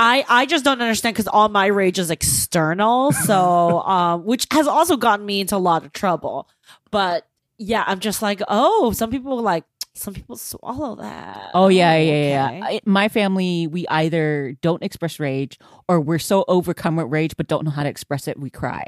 I 0.00 0.24
I 0.28 0.46
just 0.46 0.64
don't 0.64 0.80
understand 0.80 1.14
because 1.14 1.28
all 1.28 1.48
my 1.48 1.66
rage 1.66 1.98
is 1.98 2.10
external, 2.10 3.12
so 3.26 3.80
um, 3.82 4.24
which 4.24 4.46
has 4.52 4.66
also 4.66 4.96
gotten 4.96 5.26
me 5.26 5.40
into 5.42 5.56
a 5.56 5.58
lot 5.58 5.84
of 5.84 5.92
trouble. 5.92 6.48
But 6.90 7.26
yeah, 7.58 7.84
I'm 7.86 8.00
just 8.00 8.22
like, 8.22 8.40
oh, 8.48 8.92
some 8.92 9.10
people 9.10 9.40
like 9.42 9.64
some 9.94 10.14
people 10.14 10.36
swallow 10.36 10.94
that. 10.96 11.50
Oh 11.52 11.68
yeah, 11.68 11.96
yeah, 11.96 12.12
yeah. 12.12 12.46
okay. 12.46 12.58
yeah. 12.58 12.64
I- 12.64 12.80
My 12.86 13.08
family, 13.08 13.66
we 13.66 13.86
either 13.88 14.56
don't 14.62 14.82
express 14.82 15.20
rage 15.20 15.58
or 15.88 16.00
we're 16.00 16.18
so 16.20 16.44
overcome 16.48 16.96
with 16.96 17.08
rage 17.08 17.36
but 17.36 17.48
don't 17.48 17.64
know 17.64 17.70
how 17.70 17.82
to 17.82 17.88
express 17.88 18.28
it. 18.28 18.38
We 18.38 18.50
cry. 18.50 18.84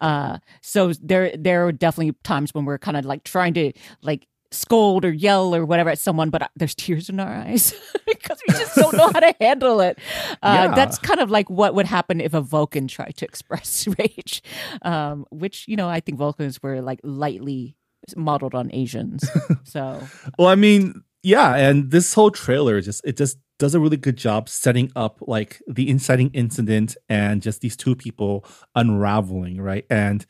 Uh, 0.00 0.38
so 0.60 0.92
there, 1.00 1.34
there 1.38 1.66
are 1.66 1.72
definitely 1.72 2.14
times 2.24 2.52
when 2.52 2.64
we're 2.64 2.78
kind 2.78 2.96
of 2.96 3.04
like 3.04 3.24
trying 3.24 3.54
to 3.54 3.72
like 4.02 4.26
scold 4.52 5.04
or 5.04 5.12
yell 5.12 5.54
or 5.54 5.64
whatever 5.64 5.90
at 5.90 5.98
someone, 5.98 6.30
but 6.30 6.42
uh, 6.42 6.48
there's 6.56 6.74
tears 6.74 7.08
in 7.08 7.20
our 7.20 7.32
eyes 7.32 7.74
because 8.06 8.40
we 8.46 8.54
just 8.54 8.74
don't 8.76 8.94
know 8.94 9.10
how 9.12 9.20
to 9.20 9.34
handle 9.40 9.80
it. 9.80 9.98
Uh, 10.42 10.68
Yeah. 10.68 10.74
That's 10.74 10.98
kind 10.98 11.20
of 11.20 11.30
like 11.30 11.48
what 11.50 11.74
would 11.74 11.86
happen 11.86 12.20
if 12.20 12.34
a 12.34 12.40
Vulcan 12.40 12.88
tried 12.88 13.16
to 13.16 13.24
express 13.30 13.86
rage, 13.98 14.42
um, 14.82 15.26
which 15.30 15.66
you 15.68 15.76
know 15.76 15.88
I 15.88 16.00
think 16.00 16.18
Vulcans 16.18 16.62
were 16.62 16.80
like 16.82 17.00
lightly 17.02 17.76
modeled 18.16 18.54
on 18.54 18.70
Asians. 18.72 19.28
so 19.64 20.00
Well, 20.38 20.48
I 20.48 20.54
mean, 20.56 21.02
yeah, 21.22 21.54
and 21.54 21.90
this 21.90 22.14
whole 22.14 22.30
trailer 22.30 22.80
just 22.80 23.00
it 23.04 23.16
just 23.16 23.38
does 23.58 23.74
a 23.76 23.80
really 23.80 23.96
good 23.96 24.16
job 24.16 24.48
setting 24.48 24.90
up 24.96 25.18
like 25.20 25.62
the 25.68 25.88
inciting 25.88 26.30
incident 26.34 26.96
and 27.08 27.40
just 27.40 27.60
these 27.60 27.76
two 27.76 27.94
people 27.94 28.44
unraveling, 28.74 29.60
right? 29.60 29.86
And 29.88 30.26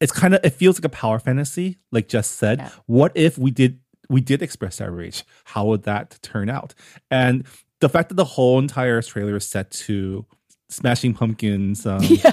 it's 0.00 0.12
kind 0.12 0.34
of 0.34 0.40
it 0.44 0.50
feels 0.50 0.76
like 0.78 0.84
a 0.84 0.88
power 0.90 1.18
fantasy, 1.18 1.78
like 1.92 2.08
just 2.08 2.32
said. 2.32 2.58
Yeah. 2.58 2.70
What 2.86 3.12
if 3.14 3.38
we 3.38 3.50
did 3.50 3.80
we 4.08 4.20
did 4.20 4.42
express 4.42 4.80
our 4.80 4.90
rage? 4.90 5.24
How 5.44 5.64
would 5.66 5.82
that 5.84 6.18
turn 6.22 6.48
out? 6.50 6.74
And 7.10 7.44
the 7.80 7.88
fact 7.88 8.08
that 8.10 8.14
the 8.16 8.24
whole 8.24 8.58
entire 8.58 9.00
trailer 9.02 9.36
is 9.36 9.46
set 9.48 9.70
to 9.72 10.24
Smashing 10.68 11.14
Pumpkins, 11.14 11.86
um, 11.86 12.02
yeah. 12.04 12.32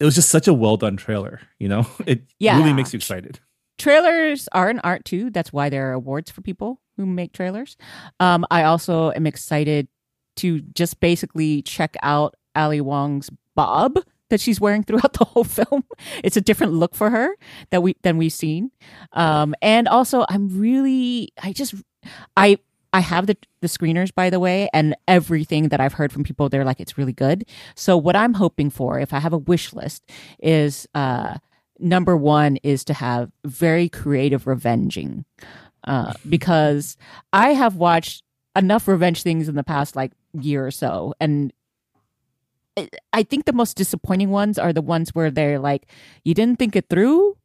it 0.00 0.04
was 0.04 0.14
just 0.14 0.28
such 0.30 0.48
a 0.48 0.54
well 0.54 0.76
done 0.76 0.96
trailer. 0.96 1.40
You 1.58 1.68
know, 1.68 1.86
it 2.06 2.22
Yeah. 2.38 2.58
really 2.58 2.72
makes 2.72 2.92
you 2.92 2.96
excited. 2.98 3.40
trailers 3.78 4.48
are 4.52 4.68
an 4.68 4.80
art 4.80 5.04
too. 5.04 5.30
That's 5.30 5.52
why 5.52 5.68
there 5.68 5.88
are 5.90 5.92
awards 5.92 6.30
for 6.30 6.40
people 6.42 6.80
who 6.96 7.06
make 7.06 7.32
trailers. 7.32 7.76
Um, 8.20 8.44
I 8.50 8.64
also 8.64 9.10
am 9.12 9.26
excited 9.26 9.88
to 10.36 10.60
just 10.60 11.00
basically 11.00 11.62
check 11.62 11.96
out 12.02 12.34
Ali 12.54 12.80
Wong's 12.80 13.30
bob 13.54 13.98
that 14.32 14.40
she's 14.40 14.60
wearing 14.60 14.82
throughout 14.82 15.12
the 15.18 15.24
whole 15.24 15.44
film. 15.44 15.84
It's 16.24 16.36
a 16.36 16.40
different 16.40 16.72
look 16.74 16.94
for 16.94 17.10
her 17.10 17.36
that 17.70 17.82
we 17.82 17.96
than 18.02 18.16
we've 18.18 18.32
seen. 18.32 18.72
Um, 19.12 19.54
and 19.62 19.86
also, 19.86 20.24
I'm 20.28 20.48
really, 20.58 21.32
I 21.42 21.52
just, 21.52 21.74
I. 22.36 22.58
I 22.94 23.00
have 23.00 23.26
the 23.26 23.38
the 23.62 23.68
screeners 23.68 24.14
by 24.14 24.28
the 24.28 24.38
way, 24.38 24.68
and 24.74 24.94
everything 25.08 25.70
that 25.70 25.80
I've 25.80 25.94
heard 25.94 26.12
from 26.12 26.24
people, 26.24 26.50
they're 26.50 26.62
like 26.62 26.78
it's 26.78 26.98
really 26.98 27.14
good. 27.14 27.46
So 27.74 27.96
what 27.96 28.16
I'm 28.16 28.34
hoping 28.34 28.68
for, 28.68 29.00
if 29.00 29.14
I 29.14 29.18
have 29.18 29.32
a 29.32 29.38
wish 29.38 29.72
list, 29.72 30.04
is 30.42 30.86
uh, 30.94 31.38
number 31.82 32.16
one 32.16 32.56
is 32.62 32.84
to 32.84 32.94
have 32.94 33.30
very 33.44 33.88
creative 33.88 34.46
revenging 34.46 35.24
uh, 35.84 36.12
because 36.28 36.96
i 37.32 37.50
have 37.50 37.76
watched 37.76 38.22
enough 38.56 38.86
revenge 38.86 39.22
things 39.22 39.48
in 39.48 39.56
the 39.56 39.64
past 39.64 39.96
like 39.96 40.12
year 40.32 40.66
or 40.66 40.70
so 40.70 41.12
and 41.20 41.52
I- 42.78 42.88
i 43.12 43.22
think 43.22 43.44
the 43.44 43.52
most 43.52 43.76
disappointing 43.76 44.30
ones 44.30 44.58
are 44.58 44.72
the 44.72 44.82
ones 44.82 45.10
where 45.14 45.30
they're 45.30 45.58
like 45.58 45.86
you 46.24 46.34
didn't 46.34 46.58
think 46.58 46.76
it 46.76 46.86
through 46.88 47.36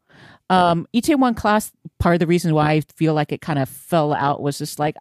um 0.50 0.88
one 1.18 1.34
class 1.36 1.72
part 2.00 2.16
of 2.16 2.20
the 2.20 2.28
reason 2.28 2.54
why 2.54 2.72
i 2.72 2.82
feel 2.82 3.14
like 3.14 3.32
it 3.32 3.42
kind 3.42 3.60
of 3.60 3.68
fell 3.70 4.14
out 4.14 4.42
was 4.42 4.58
just 4.58 4.80
like 4.80 4.96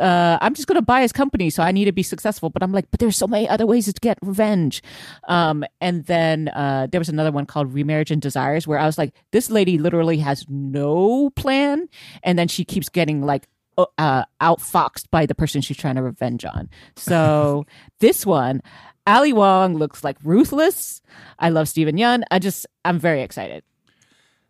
uh, 0.00 0.38
I'm 0.40 0.54
just 0.54 0.66
going 0.68 0.76
to 0.76 0.82
buy 0.82 1.02
his 1.02 1.12
company, 1.12 1.50
so 1.50 1.62
I 1.62 1.70
need 1.70 1.84
to 1.84 1.92
be 1.92 2.02
successful. 2.02 2.48
But 2.48 2.62
I'm 2.62 2.72
like, 2.72 2.90
but 2.90 2.98
there's 2.98 3.14
so 3.16 3.26
many 3.26 3.46
other 3.46 3.66
ways 3.66 3.84
to 3.84 4.00
get 4.00 4.16
revenge. 4.22 4.82
Um, 5.28 5.64
and 5.82 6.06
then 6.06 6.48
uh, 6.48 6.86
there 6.90 6.98
was 6.98 7.10
another 7.10 7.30
one 7.30 7.44
called 7.44 7.74
Remarriage 7.74 8.10
and 8.10 8.22
Desires, 8.22 8.66
where 8.66 8.78
I 8.78 8.86
was 8.86 8.96
like, 8.96 9.12
this 9.32 9.50
lady 9.50 9.76
literally 9.76 10.16
has 10.18 10.46
no 10.48 11.28
plan, 11.36 11.88
and 12.22 12.38
then 12.38 12.48
she 12.48 12.64
keeps 12.64 12.88
getting 12.88 13.20
like 13.20 13.46
uh, 13.76 13.84
uh, 13.98 14.24
outfoxed 14.40 15.10
by 15.10 15.26
the 15.26 15.34
person 15.34 15.60
she's 15.60 15.76
trying 15.76 15.96
to 15.96 16.02
revenge 16.02 16.46
on. 16.46 16.70
So 16.96 17.66
this 18.00 18.24
one, 18.24 18.62
Ali 19.06 19.32
Wong 19.32 19.76
looks 19.76 20.04
like 20.04 20.16
ruthless. 20.22 21.02
I 21.38 21.50
love 21.50 21.68
Steven 21.68 21.96
Yeun. 21.96 22.22
I 22.30 22.38
just, 22.38 22.66
I'm 22.84 22.98
very 22.98 23.22
excited. 23.22 23.64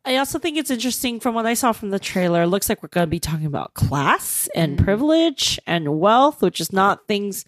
I 0.04 0.16
also 0.16 0.40
think 0.40 0.56
it's 0.56 0.70
interesting 0.70 1.20
from 1.20 1.34
what 1.34 1.46
I 1.46 1.54
saw 1.54 1.70
from 1.70 1.90
the 1.90 1.98
trailer. 2.00 2.42
It 2.42 2.48
looks 2.48 2.68
like 2.68 2.82
we're 2.82 2.88
going 2.88 3.06
to 3.06 3.10
be 3.10 3.20
talking 3.20 3.46
about 3.46 3.74
class 3.74 4.48
and 4.54 4.76
privilege 4.76 5.60
and 5.64 6.00
wealth, 6.00 6.42
which 6.42 6.60
is 6.60 6.72
not 6.72 7.06
things 7.06 7.44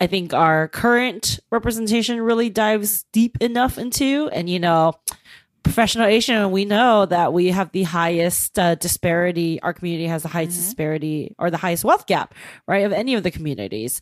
I 0.00 0.06
think 0.06 0.32
our 0.32 0.68
current 0.68 1.38
representation 1.50 2.20
really 2.22 2.48
dives 2.48 3.04
deep 3.12 3.36
enough 3.42 3.76
into. 3.76 4.30
And, 4.32 4.48
you 4.48 4.58
know, 4.58 4.94
professional 5.62 6.06
Asian, 6.06 6.50
we 6.50 6.64
know 6.64 7.04
that 7.04 7.34
we 7.34 7.48
have 7.48 7.72
the 7.72 7.82
highest 7.82 8.58
uh, 8.58 8.76
disparity. 8.76 9.60
Our 9.60 9.74
community 9.74 10.06
has 10.06 10.22
the 10.22 10.28
highest 10.28 10.56
disparity 10.56 11.34
or 11.38 11.50
the 11.50 11.58
highest 11.58 11.84
wealth 11.84 12.06
gap, 12.06 12.34
right, 12.66 12.86
of 12.86 12.92
any 12.92 13.16
of 13.16 13.22
the 13.22 13.30
communities. 13.30 14.00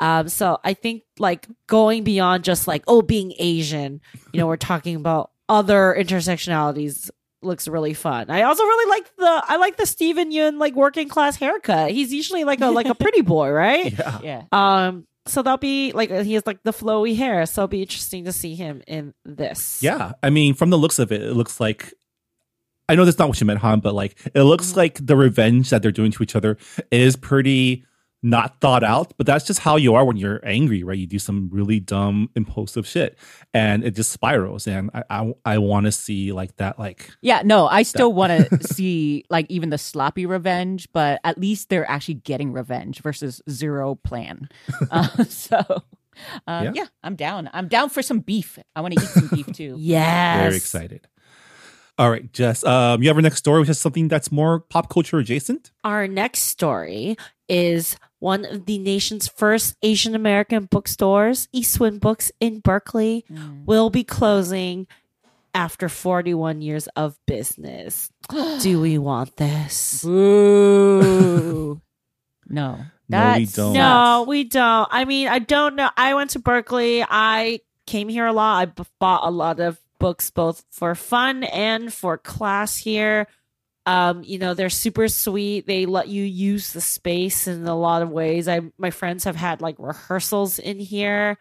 Um, 0.00 0.28
so 0.28 0.58
I 0.64 0.74
think 0.74 1.02
like 1.18 1.48
going 1.66 2.04
beyond 2.04 2.44
just 2.44 2.68
like, 2.68 2.84
oh, 2.86 3.02
being 3.02 3.32
Asian, 3.38 4.00
you 4.32 4.38
know, 4.38 4.46
we're 4.46 4.56
talking 4.56 4.96
about 4.96 5.30
other 5.48 5.96
intersectionalities 5.98 7.10
looks 7.42 7.68
really 7.68 7.94
fun. 7.94 8.30
I 8.30 8.42
also 8.42 8.62
really 8.64 8.90
like 8.90 9.16
the 9.16 9.44
I 9.46 9.56
like 9.56 9.76
the 9.76 9.86
Steven 9.86 10.32
Yeun 10.32 10.58
like 10.58 10.74
working 10.74 11.08
class 11.08 11.36
haircut. 11.36 11.92
He's 11.92 12.12
usually 12.12 12.44
like 12.44 12.60
a 12.60 12.66
like 12.68 12.86
a 12.86 12.94
pretty 12.94 13.22
boy, 13.22 13.50
right? 13.50 13.92
Yeah. 13.98 14.18
Yeah. 14.22 14.42
Um 14.52 15.06
so 15.26 15.42
that'll 15.42 15.58
be 15.58 15.92
like 15.92 16.10
he 16.10 16.34
has 16.34 16.46
like 16.46 16.62
the 16.62 16.72
flowy 16.72 17.16
hair, 17.16 17.44
so 17.46 17.62
it'll 17.62 17.68
be 17.68 17.82
interesting 17.82 18.24
to 18.24 18.32
see 18.32 18.54
him 18.54 18.82
in 18.86 19.14
this. 19.24 19.82
Yeah, 19.82 20.12
I 20.22 20.30
mean, 20.30 20.54
from 20.54 20.70
the 20.70 20.78
looks 20.78 20.98
of 20.98 21.12
it, 21.12 21.22
it 21.22 21.34
looks 21.34 21.60
like. 21.60 21.92
I 22.90 22.94
know 22.94 23.04
that's 23.04 23.18
not 23.18 23.28
what 23.28 23.38
you 23.38 23.46
meant, 23.46 23.60
Hanh, 23.60 23.82
but 23.82 23.94
like 23.94 24.18
it 24.34 24.42
looks 24.44 24.74
like 24.74 24.98
the 25.04 25.14
revenge 25.14 25.68
that 25.68 25.82
they're 25.82 25.92
doing 25.92 26.10
to 26.12 26.22
each 26.22 26.34
other 26.34 26.56
is 26.90 27.16
pretty 27.16 27.84
not 28.22 28.60
thought 28.60 28.82
out. 28.82 29.12
But 29.16 29.26
that's 29.26 29.44
just 29.46 29.60
how 29.60 29.76
you 29.76 29.94
are 29.94 30.04
when 30.04 30.16
you're 30.16 30.40
angry, 30.44 30.82
right? 30.82 30.98
You 30.98 31.06
do 31.06 31.18
some 31.18 31.48
really 31.52 31.80
dumb, 31.80 32.30
impulsive 32.34 32.86
shit, 32.86 33.16
and 33.54 33.84
it 33.84 33.94
just 33.94 34.10
spirals. 34.12 34.66
And 34.66 34.90
I, 34.94 35.02
I, 35.10 35.32
I 35.44 35.58
want 35.58 35.86
to 35.86 35.92
see 35.92 36.32
like 36.32 36.56
that, 36.56 36.78
like 36.78 37.10
Yeah, 37.22 37.42
no, 37.44 37.66
I 37.68 37.82
still 37.82 38.12
want 38.12 38.32
to 38.50 38.64
see 38.66 39.24
like 39.30 39.46
even 39.48 39.70
the 39.70 39.78
sloppy 39.78 40.26
revenge, 40.26 40.88
but 40.92 41.20
at 41.24 41.38
least 41.38 41.68
they're 41.68 41.88
actually 41.90 42.14
getting 42.14 42.52
revenge 42.52 43.00
versus 43.00 43.40
zero 43.50 43.94
plan. 43.96 44.48
Uh, 44.90 45.24
so, 45.28 45.56
uh, 46.46 46.62
Yeah. 46.64 46.72
yeah. 46.74 46.84
I'm 47.02 47.14
down. 47.14 47.48
I'm 47.52 47.68
down 47.68 47.88
for 47.90 48.02
some 48.02 48.20
beef. 48.20 48.58
I 48.74 48.80
want 48.80 48.94
to 48.94 49.00
eat 49.02 49.08
some 49.08 49.28
beef 49.28 49.46
too. 49.52 49.76
Yes. 49.78 50.42
very 50.42 50.56
excited. 50.56 51.06
All 51.98 52.10
right, 52.10 52.32
Jess, 52.32 52.62
um, 52.64 53.02
you 53.02 53.08
have 53.08 53.16
our 53.16 53.22
next 53.22 53.38
story, 53.38 53.58
which 53.60 53.68
is 53.68 53.80
something 53.80 54.06
that's 54.06 54.30
more 54.30 54.60
pop 54.60 54.88
culture 54.88 55.18
adjacent. 55.18 55.72
Our 55.82 56.06
next 56.06 56.44
story 56.44 57.16
is 57.48 57.96
one 58.18 58.44
of 58.44 58.66
the 58.66 58.78
nation's 58.78 59.28
first 59.28 59.76
Asian 59.82 60.14
American 60.14 60.64
bookstores, 60.64 61.48
Eastwind 61.52 62.00
Books 62.00 62.32
in 62.40 62.60
Berkeley, 62.60 63.24
mm. 63.30 63.64
will 63.64 63.90
be 63.90 64.04
closing 64.04 64.86
after 65.54 65.88
41 65.88 66.60
years 66.60 66.88
of 66.88 67.18
business. 67.26 68.10
Do 68.60 68.80
we 68.80 68.98
want 68.98 69.36
this? 69.36 70.02
Boo. 70.02 71.80
no. 72.48 72.80
No, 73.10 73.34
we 73.36 73.46
don't. 73.46 73.72
No, 73.72 74.24
we 74.28 74.44
don't. 74.44 74.88
I 74.90 75.04
mean, 75.06 75.28
I 75.28 75.38
don't 75.38 75.76
know. 75.76 75.88
I 75.96 76.12
went 76.14 76.30
to 76.30 76.40
Berkeley. 76.40 77.02
I 77.02 77.60
came 77.86 78.08
here 78.08 78.26
a 78.26 78.34
lot. 78.34 78.60
I 78.60 78.64
b- 78.66 78.84
bought 79.00 79.26
a 79.26 79.30
lot 79.30 79.60
of 79.60 79.80
books, 79.98 80.30
both 80.30 80.62
for 80.70 80.94
fun 80.94 81.44
and 81.44 81.92
for 81.92 82.18
class 82.18 82.76
here. 82.76 83.26
Um, 83.88 84.22
you 84.22 84.38
know, 84.38 84.52
they're 84.52 84.68
super 84.68 85.08
sweet. 85.08 85.66
They 85.66 85.86
let 85.86 86.08
you 86.08 86.22
use 86.22 86.74
the 86.74 86.80
space 86.82 87.46
in 87.46 87.66
a 87.66 87.74
lot 87.74 88.02
of 88.02 88.10
ways. 88.10 88.46
I 88.46 88.60
my 88.76 88.90
friends 88.90 89.24
have 89.24 89.34
had 89.34 89.62
like 89.62 89.76
rehearsals 89.78 90.58
in 90.58 90.78
here. 90.78 91.38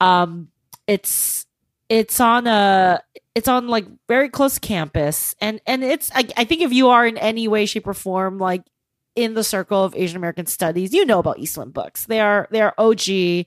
Um, 0.00 0.50
it's 0.86 1.46
it's 1.88 2.20
on 2.20 2.46
a 2.46 3.02
it's 3.34 3.48
on 3.48 3.66
like 3.66 3.86
very 4.06 4.28
close 4.28 4.60
campus 4.60 5.34
and 5.40 5.60
and 5.66 5.82
it's 5.82 6.12
I, 6.14 6.28
I 6.36 6.44
think 6.44 6.62
if 6.62 6.72
you 6.72 6.90
are 6.90 7.04
in 7.04 7.18
any 7.18 7.48
way 7.48 7.66
shape 7.66 7.88
or 7.88 7.94
form 7.94 8.38
like 8.38 8.62
in 9.16 9.34
the 9.34 9.44
circle 9.44 9.84
of 9.84 9.94
asian 9.94 10.16
american 10.16 10.46
studies 10.46 10.94
you 10.94 11.04
know 11.04 11.18
about 11.18 11.38
eastwind 11.38 11.74
books 11.74 12.06
they 12.06 12.20
are 12.20 12.48
they 12.50 12.62
are 12.62 12.74
og 12.78 13.06
you 13.06 13.44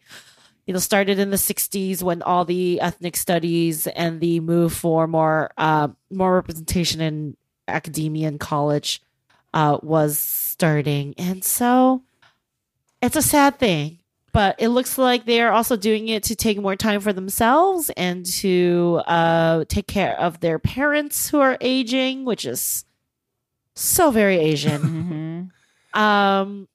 know 0.67 0.79
started 0.79 1.17
in 1.17 1.31
the 1.31 1.37
60s 1.37 2.03
when 2.03 2.21
all 2.21 2.45
the 2.45 2.79
ethnic 2.79 3.17
studies 3.17 3.87
and 3.87 4.21
the 4.21 4.39
move 4.39 4.73
for 4.73 5.07
more 5.07 5.51
uh 5.57 5.87
more 6.11 6.35
representation 6.35 7.01
in 7.01 7.35
academia 7.67 8.27
and 8.27 8.39
college 8.39 9.01
uh 9.53 9.77
was 9.81 10.17
starting 10.19 11.13
and 11.17 11.43
so 11.43 12.01
it's 13.01 13.15
a 13.15 13.21
sad 13.21 13.57
thing 13.59 13.99
but 14.33 14.55
it 14.59 14.67
looks 14.69 14.97
like 14.99 15.25
they 15.25 15.41
are 15.41 15.51
also 15.51 15.75
doing 15.75 16.09
it 16.09 16.21
to 16.23 16.35
take 16.35 16.59
more 16.61 16.75
time 16.75 16.99
for 17.01 17.11
themselves 17.11 17.89
and 17.97 18.23
to 18.23 19.01
uh, 19.07 19.65
take 19.67 19.87
care 19.87 20.19
of 20.19 20.41
their 20.41 20.59
parents 20.59 21.29
who 21.29 21.39
are 21.39 21.57
aging, 21.59 22.23
which 22.23 22.45
is 22.45 22.85
so 23.73 24.11
very 24.11 24.37
Asian. 24.37 25.49
Mhm. 25.95 25.99
um, 25.99 26.67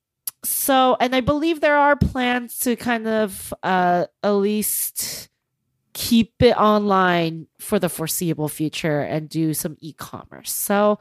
so, 0.42 0.96
and 0.98 1.14
I 1.14 1.20
believe 1.20 1.60
there 1.60 1.78
are 1.78 1.94
plans 1.94 2.58
to 2.60 2.74
kind 2.74 3.06
of 3.06 3.54
uh, 3.62 4.06
at 4.24 4.30
least 4.30 5.28
keep 5.94 6.34
it 6.40 6.56
online 6.56 7.46
for 7.58 7.78
the 7.78 7.88
foreseeable 7.88 8.48
future 8.48 9.00
and 9.00 9.28
do 9.28 9.54
some 9.54 9.76
e-commerce. 9.80 10.50
So 10.50 10.98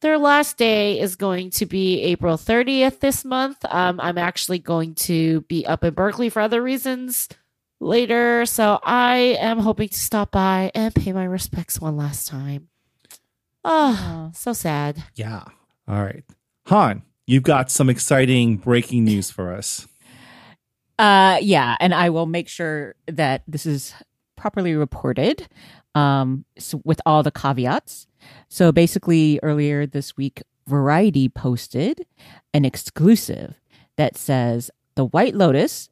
their 0.00 0.18
last 0.18 0.56
day 0.56 1.00
is 1.00 1.16
going 1.16 1.50
to 1.50 1.66
be 1.66 2.00
April 2.02 2.36
30th 2.36 3.00
this 3.00 3.24
month. 3.24 3.64
Um, 3.64 3.98
I'm 4.00 4.18
actually 4.18 4.60
going 4.60 4.94
to 4.94 5.40
be 5.42 5.66
up 5.66 5.82
in 5.82 5.94
Berkeley 5.94 6.28
for 6.28 6.40
other 6.40 6.62
reasons 6.62 7.28
later. 7.80 8.46
So 8.46 8.78
I 8.84 9.36
am 9.40 9.58
hoping 9.58 9.88
to 9.88 9.98
stop 9.98 10.30
by 10.30 10.70
and 10.74 10.94
pay 10.94 11.12
my 11.12 11.24
respects 11.24 11.80
one 11.80 11.96
last 11.96 12.28
time. 12.28 12.68
Oh, 13.64 14.30
so 14.34 14.52
sad. 14.52 15.02
Yeah. 15.14 15.44
All 15.88 16.02
right. 16.02 16.24
Hanh, 16.68 17.02
you've 17.26 17.42
got 17.42 17.70
some 17.70 17.90
exciting 17.90 18.56
breaking 18.56 19.04
news 19.04 19.30
for 19.30 19.52
us. 19.52 19.88
Uh, 20.98 21.38
yeah, 21.40 21.76
and 21.78 21.94
I 21.94 22.10
will 22.10 22.26
make 22.26 22.48
sure 22.48 22.96
that 23.06 23.42
this 23.46 23.66
is 23.66 23.94
properly 24.38 24.74
reported 24.74 25.48
um, 25.94 26.44
so 26.58 26.80
with 26.84 27.00
all 27.04 27.22
the 27.22 27.30
caveats. 27.30 28.06
So 28.48 28.72
basically, 28.72 29.38
earlier 29.42 29.86
this 29.86 30.16
week, 30.16 30.42
Variety 30.66 31.28
posted 31.28 32.06
an 32.52 32.64
exclusive 32.64 33.60
that 33.96 34.16
says 34.16 34.70
The 34.94 35.06
White 35.06 35.34
Lotus 35.34 35.90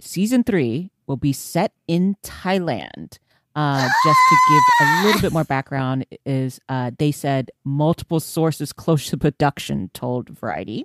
season 0.00 0.44
three 0.44 0.90
will 1.06 1.16
be 1.16 1.32
set 1.32 1.72
in 1.88 2.16
Thailand. 2.22 3.18
Uh, 3.54 3.88
just 4.04 4.18
to 4.28 4.36
give 4.50 4.62
a 4.86 5.06
little 5.06 5.20
bit 5.22 5.32
more 5.32 5.44
background, 5.44 6.04
is 6.26 6.60
uh, 6.68 6.90
they 6.98 7.10
said 7.10 7.50
multiple 7.64 8.20
sources 8.20 8.70
close 8.70 9.08
to 9.08 9.16
production 9.16 9.90
told 9.94 10.28
Variety, 10.28 10.84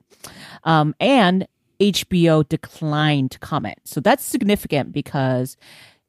um, 0.63 0.95
and 0.97 1.45
HBO 1.81 2.47
declined 2.47 3.31
to 3.31 3.39
comment. 3.39 3.79
So 3.83 3.99
that's 3.99 4.23
significant 4.23 4.93
because 4.93 5.57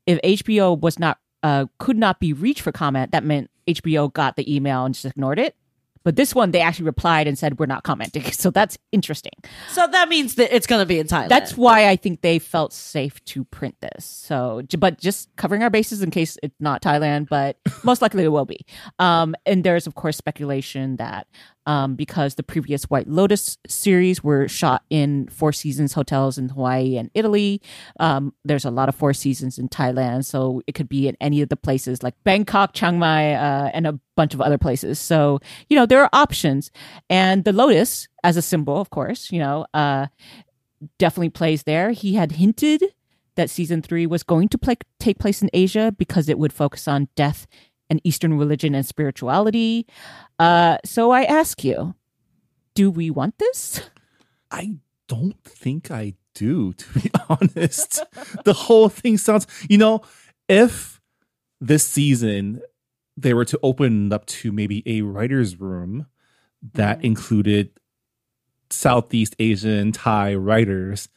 if 0.06 0.20
HBO 0.22 0.78
was 0.78 0.98
not 0.98 1.18
uh, 1.42 1.66
could 1.78 1.96
not 1.96 2.20
be 2.20 2.32
reached 2.32 2.60
for 2.60 2.72
comment, 2.72 3.12
that 3.12 3.24
meant 3.24 3.50
HBO 3.66 4.12
got 4.12 4.36
the 4.36 4.54
email 4.54 4.84
and 4.84 4.94
just 4.94 5.06
ignored 5.06 5.38
it. 5.38 5.56
But 6.04 6.16
this 6.16 6.34
one, 6.34 6.50
they 6.50 6.60
actually 6.60 6.86
replied 6.86 7.28
and 7.28 7.38
said, 7.38 7.58
"We're 7.58 7.66
not 7.66 7.84
commenting." 7.84 8.24
So 8.42 8.50
that's 8.50 8.76
interesting. 8.90 9.32
So 9.68 9.86
that 9.86 10.08
means 10.08 10.34
that 10.34 10.54
it's 10.54 10.66
going 10.66 10.80
to 10.82 10.86
be 10.86 10.98
in 10.98 11.06
Thailand. 11.06 11.28
That's 11.28 11.56
why 11.56 11.88
I 11.88 11.94
think 11.94 12.22
they 12.22 12.40
felt 12.40 12.72
safe 12.72 13.24
to 13.26 13.44
print 13.44 13.76
this. 13.80 14.04
So, 14.04 14.62
but 14.78 14.98
just 14.98 15.28
covering 15.36 15.62
our 15.62 15.70
bases 15.70 16.02
in 16.02 16.10
case 16.10 16.36
it's 16.42 16.56
not 16.58 16.82
Thailand, 16.82 17.28
but 17.28 17.56
most 17.84 18.02
likely 18.02 18.24
it 18.24 18.28
will 18.28 18.46
be. 18.46 18.66
Um, 18.98 19.36
and 19.46 19.62
there's 19.62 19.86
of 19.86 19.94
course 19.94 20.16
speculation 20.16 20.96
that 20.96 21.28
um, 21.66 21.94
because 21.94 22.34
the 22.34 22.42
previous 22.42 22.84
White 22.84 23.08
Lotus 23.08 23.58
series 23.66 24.22
were 24.22 24.48
shot 24.48 24.82
in 24.90 25.28
Four 25.28 25.52
Seasons 25.52 25.92
hotels 25.92 26.38
in 26.38 26.48
Hawaii 26.48 26.96
and 26.96 27.10
Italy, 27.14 27.60
um, 28.00 28.34
there's 28.44 28.64
a 28.64 28.70
lot 28.70 28.88
of 28.88 28.94
Four 28.94 29.14
Seasons 29.14 29.58
in 29.58 29.68
Thailand, 29.68 30.24
so 30.24 30.62
it 30.66 30.74
could 30.74 30.88
be 30.88 31.08
in 31.08 31.16
any 31.20 31.42
of 31.42 31.48
the 31.48 31.56
places 31.56 32.02
like 32.02 32.14
Bangkok, 32.24 32.72
Chiang 32.74 32.98
Mai, 32.98 33.34
uh, 33.34 33.70
and 33.72 33.86
a 33.86 33.98
bunch 34.16 34.34
of 34.34 34.40
other 34.40 34.58
places. 34.58 34.98
So 34.98 35.40
you 35.68 35.76
know 35.76 35.86
there 35.86 36.02
are 36.02 36.10
options, 36.12 36.70
and 37.08 37.44
the 37.44 37.52
Lotus 37.52 38.08
as 38.24 38.36
a 38.36 38.42
symbol, 38.42 38.80
of 38.80 38.90
course, 38.90 39.30
you 39.30 39.38
know. 39.38 39.66
Uh, 39.74 40.06
definitely 40.98 41.30
plays 41.30 41.62
there. 41.62 41.92
He 41.92 42.14
had 42.14 42.32
hinted 42.32 42.82
that 43.34 43.50
season 43.50 43.82
three 43.82 44.06
was 44.06 44.22
going 44.22 44.48
to 44.48 44.58
play, 44.58 44.76
take 44.98 45.18
place 45.18 45.42
in 45.42 45.50
Asia 45.52 45.94
because 45.96 46.28
it 46.28 46.38
would 46.38 46.52
focus 46.52 46.86
on 46.86 47.08
death 47.16 47.46
and 47.92 48.00
Eastern 48.04 48.38
religion 48.38 48.74
and 48.74 48.86
spirituality. 48.86 49.86
Uh, 50.38 50.78
so 50.82 51.10
I 51.10 51.24
ask 51.24 51.62
you, 51.62 51.94
do 52.74 52.90
we 52.90 53.10
want 53.10 53.36
this? 53.38 53.82
I 54.50 54.76
don't 55.08 55.42
think 55.44 55.90
I 55.90 56.14
do, 56.34 56.72
to 56.72 56.98
be 56.98 57.10
honest. 57.28 58.02
the 58.44 58.54
whole 58.54 58.88
thing 58.88 59.18
sounds, 59.18 59.46
you 59.68 59.76
know, 59.76 60.00
if 60.48 61.00
this 61.60 61.86
season 61.86 62.62
they 63.18 63.34
were 63.34 63.44
to 63.44 63.60
open 63.62 64.10
up 64.10 64.24
to 64.24 64.50
maybe 64.52 64.82
a 64.86 65.02
writer's 65.02 65.60
room 65.60 66.06
that 66.72 67.04
included 67.04 67.68
Southeast 68.70 69.36
Asian 69.38 69.92
Thai 69.92 70.34
writers, 70.34 71.10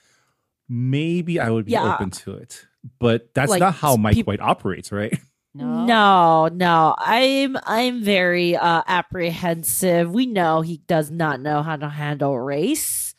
maybe 0.67 1.39
I 1.39 1.49
would 1.51 1.63
be 1.65 1.71
Yeah. 1.71 1.93
open 1.95 2.09
to 2.11 2.33
it. 2.33 2.67
But 2.99 3.33
that's 3.33 3.49
Like, 3.49 3.61
not 3.61 3.75
how 3.75 3.95
Mike 3.95 4.15
peop- 4.15 4.27
White 4.27 4.41
operates, 4.41 4.91
right? 4.91 5.17
No, 5.57 6.47
no. 6.47 6.95
I'm 6.97 7.55
I'm 7.63 8.03
very 8.03 8.57
uh 8.57 8.83
apprehensive. 8.87 10.11
We 10.11 10.25
know 10.25 10.61
he 10.61 10.77
does 10.87 11.09
not 11.09 11.39
know 11.39 11.63
how 11.63 11.77
to 11.77 11.87
handle 11.87 12.37
race. 12.37 13.15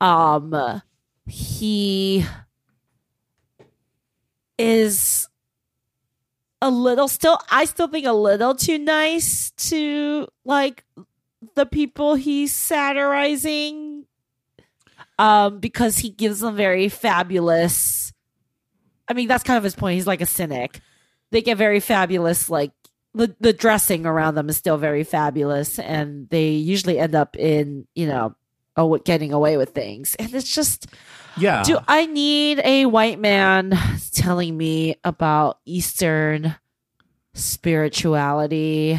Um 0.00 0.80
he 1.26 2.24
is 4.58 5.28
a 6.62 6.70
little 6.70 7.08
still 7.08 7.38
I 7.50 7.64
still 7.64 7.88
think 7.88 8.06
a 8.06 8.12
little 8.12 8.54
too 8.54 8.78
nice 8.78 9.50
to 9.52 10.28
like 10.44 10.84
the 11.56 11.66
people 11.66 12.14
he's 12.14 12.54
satirizing 12.54 14.04
um 15.18 15.58
because 15.58 15.98
he 15.98 16.10
gives 16.10 16.40
them 16.40 16.54
very 16.54 16.88
fabulous 16.88 18.12
I 19.08 19.14
mean 19.14 19.26
that's 19.26 19.42
kind 19.42 19.58
of 19.58 19.64
his 19.64 19.74
point. 19.74 19.94
He's 19.96 20.06
like 20.06 20.20
a 20.20 20.26
cynic 20.26 20.80
they 21.30 21.42
get 21.42 21.56
very 21.58 21.80
fabulous 21.80 22.48
like 22.50 22.72
the, 23.14 23.34
the 23.40 23.52
dressing 23.52 24.06
around 24.06 24.36
them 24.36 24.48
is 24.48 24.56
still 24.56 24.76
very 24.78 25.02
fabulous 25.04 25.78
and 25.78 26.28
they 26.30 26.50
usually 26.50 26.98
end 26.98 27.14
up 27.14 27.36
in 27.36 27.86
you 27.94 28.06
know 28.06 28.34
oh 28.76 28.96
getting 28.98 29.32
away 29.32 29.56
with 29.56 29.70
things 29.70 30.14
and 30.18 30.32
it's 30.34 30.54
just 30.54 30.86
Yeah. 31.36 31.62
do 31.64 31.78
i 31.88 32.06
need 32.06 32.60
a 32.64 32.86
white 32.86 33.18
man 33.18 33.76
telling 34.12 34.56
me 34.56 34.94
about 35.04 35.58
eastern 35.64 36.54
spirituality 37.34 38.98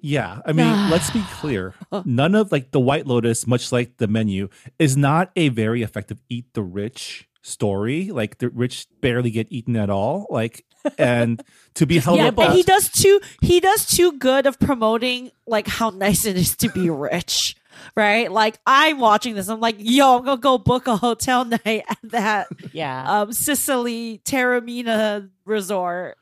Yeah, 0.00 0.40
I 0.46 0.52
mean, 0.52 0.90
let's 0.90 1.10
be 1.10 1.22
clear. 1.40 1.74
None 2.04 2.34
of 2.36 2.52
like 2.52 2.70
the 2.70 2.78
White 2.78 3.06
Lotus, 3.08 3.44
much 3.46 3.72
like 3.72 3.96
the 3.96 4.06
menu, 4.06 4.48
is 4.78 4.96
not 4.96 5.32
a 5.34 5.48
very 5.48 5.82
effective 5.82 6.22
eat 6.28 6.52
the 6.54 6.62
rich 6.62 7.28
story. 7.46 8.10
Like 8.10 8.38
the 8.38 8.48
rich 8.50 8.86
barely 9.00 9.30
get 9.30 9.46
eaten 9.50 9.76
at 9.76 9.88
all. 9.90 10.26
Like, 10.30 10.64
and 10.98 11.42
to 11.74 11.86
be 11.86 11.98
held 12.04 12.18
yeah 12.18 12.26
up, 12.28 12.34
but 12.36 12.52
he 12.54 12.62
does 12.62 12.90
too 12.90 13.20
he 13.40 13.60
does 13.60 13.86
too 13.86 14.12
good 14.12 14.46
of 14.46 14.58
promoting 14.60 15.30
like 15.46 15.66
how 15.66 15.90
nice 15.90 16.24
it 16.24 16.36
is 16.36 16.54
to 16.56 16.68
be 16.70 16.88
rich 16.90 17.56
right 17.96 18.30
like 18.30 18.56
i'm 18.68 19.00
watching 19.00 19.34
this 19.34 19.48
i'm 19.48 19.58
like 19.60 19.74
yo 19.80 20.16
i'm 20.18 20.24
gonna 20.24 20.40
go 20.40 20.56
book 20.58 20.86
a 20.86 20.96
hotel 20.96 21.44
night 21.66 21.82
at 21.90 21.98
that 22.04 22.46
Yeah. 22.72 23.04
um 23.22 23.32
Sicily 23.32 24.20
Taormina 24.24 25.28
resort. 25.44 26.16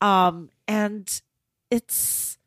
Um 0.00 0.48
and 0.66 1.06
it's 1.70 2.38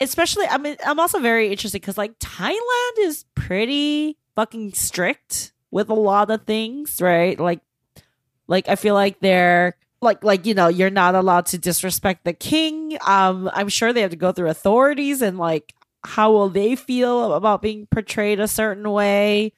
especially 0.00 0.46
I 0.46 0.56
mean 0.56 0.76
I'm 0.86 0.98
also 0.98 1.18
very 1.20 1.50
interested 1.50 1.80
cuz 1.80 1.98
like 1.98 2.18
Thailand 2.18 2.98
is 3.00 3.26
pretty 3.34 4.16
fucking 4.36 4.72
strict 4.72 5.52
with 5.70 5.90
a 5.90 5.94
lot 5.94 6.30
of 6.30 6.44
things, 6.46 7.00
right? 7.02 7.38
Like 7.38 7.60
like 8.50 8.68
I 8.68 8.74
feel 8.74 8.94
like 8.94 9.20
they're 9.20 9.76
like 10.02 10.24
like 10.24 10.44
you 10.44 10.54
know 10.54 10.68
you're 10.68 10.90
not 10.90 11.14
allowed 11.14 11.46
to 11.46 11.58
disrespect 11.58 12.24
the 12.24 12.32
king. 12.34 12.98
Um 13.06 13.48
i'm 13.54 13.68
sure 13.68 13.92
they 13.92 14.02
have 14.02 14.10
to 14.10 14.16
go 14.16 14.32
through 14.32 14.48
authorities 14.50 15.22
and 15.22 15.38
like 15.38 15.72
how 16.02 16.32
will 16.32 16.48
they 16.48 16.74
feel 16.74 17.32
about 17.34 17.62
being 17.62 17.86
portrayed 17.86 18.40
a 18.40 18.48
certain 18.48 18.90
way. 18.90 19.52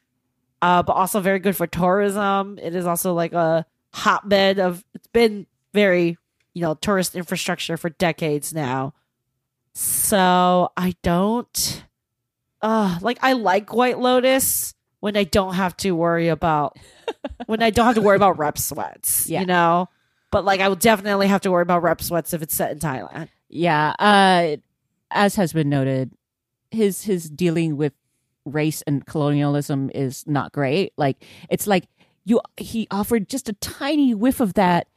Uh 0.60 0.82
but 0.82 0.92
also 0.92 1.20
very 1.20 1.38
good 1.40 1.56
for 1.56 1.66
tourism. 1.66 2.58
It 2.62 2.74
is 2.74 2.86
also 2.86 3.14
like 3.14 3.32
a 3.32 3.66
hotbed 3.94 4.58
of 4.60 4.84
it's 4.94 5.08
been 5.08 5.46
very 5.72 6.18
you 6.54 6.62
know 6.62 6.74
tourist 6.74 7.16
infrastructure 7.16 7.76
for 7.76 7.88
decades 7.88 8.52
now. 8.52 8.94
So 9.74 10.70
i 10.76 10.94
don't 11.02 11.84
uh 12.60 12.98
like 13.00 13.18
i 13.22 13.32
like 13.32 13.72
white 13.72 13.98
lotus 13.98 14.74
when 15.02 15.16
i 15.16 15.24
don't 15.24 15.54
have 15.54 15.76
to 15.76 15.92
worry 15.92 16.28
about 16.28 16.78
when 17.46 17.62
i 17.62 17.68
don't 17.70 17.84
have 17.86 17.94
to 17.96 18.00
worry 18.00 18.16
about 18.16 18.38
rep 18.38 18.56
sweats 18.56 19.28
Yeah. 19.28 19.40
you 19.40 19.46
know 19.46 19.88
but 20.30 20.46
like 20.46 20.60
I 20.60 20.68
will 20.68 20.76
definitely 20.76 21.26
have 21.26 21.42
to 21.42 21.50
worry 21.50 21.60
about 21.60 21.82
rep 21.82 22.00
sweats 22.00 22.32
if 22.32 22.40
it's 22.40 22.54
set 22.54 22.70
in 22.72 22.78
Thailand. 22.78 23.28
Yeah, 23.50 23.92
uh, 23.98 24.56
as 25.10 25.34
has 25.34 25.52
been 25.52 25.68
noted, 25.68 26.10
his 26.70 27.02
his 27.04 27.28
dealing 27.28 27.76
with 27.76 27.92
race 28.46 28.80
and 28.86 29.04
colonialism 29.04 29.90
is 29.94 30.26
not 30.26 30.50
great. 30.52 30.94
Like 30.96 31.22
it's 31.50 31.66
like 31.66 31.84
you 32.24 32.40
he 32.56 32.88
offered 32.90 33.28
just 33.28 33.50
a 33.50 33.52
tiny 33.52 34.14
whiff 34.14 34.40
of 34.40 34.54
that 34.54 34.88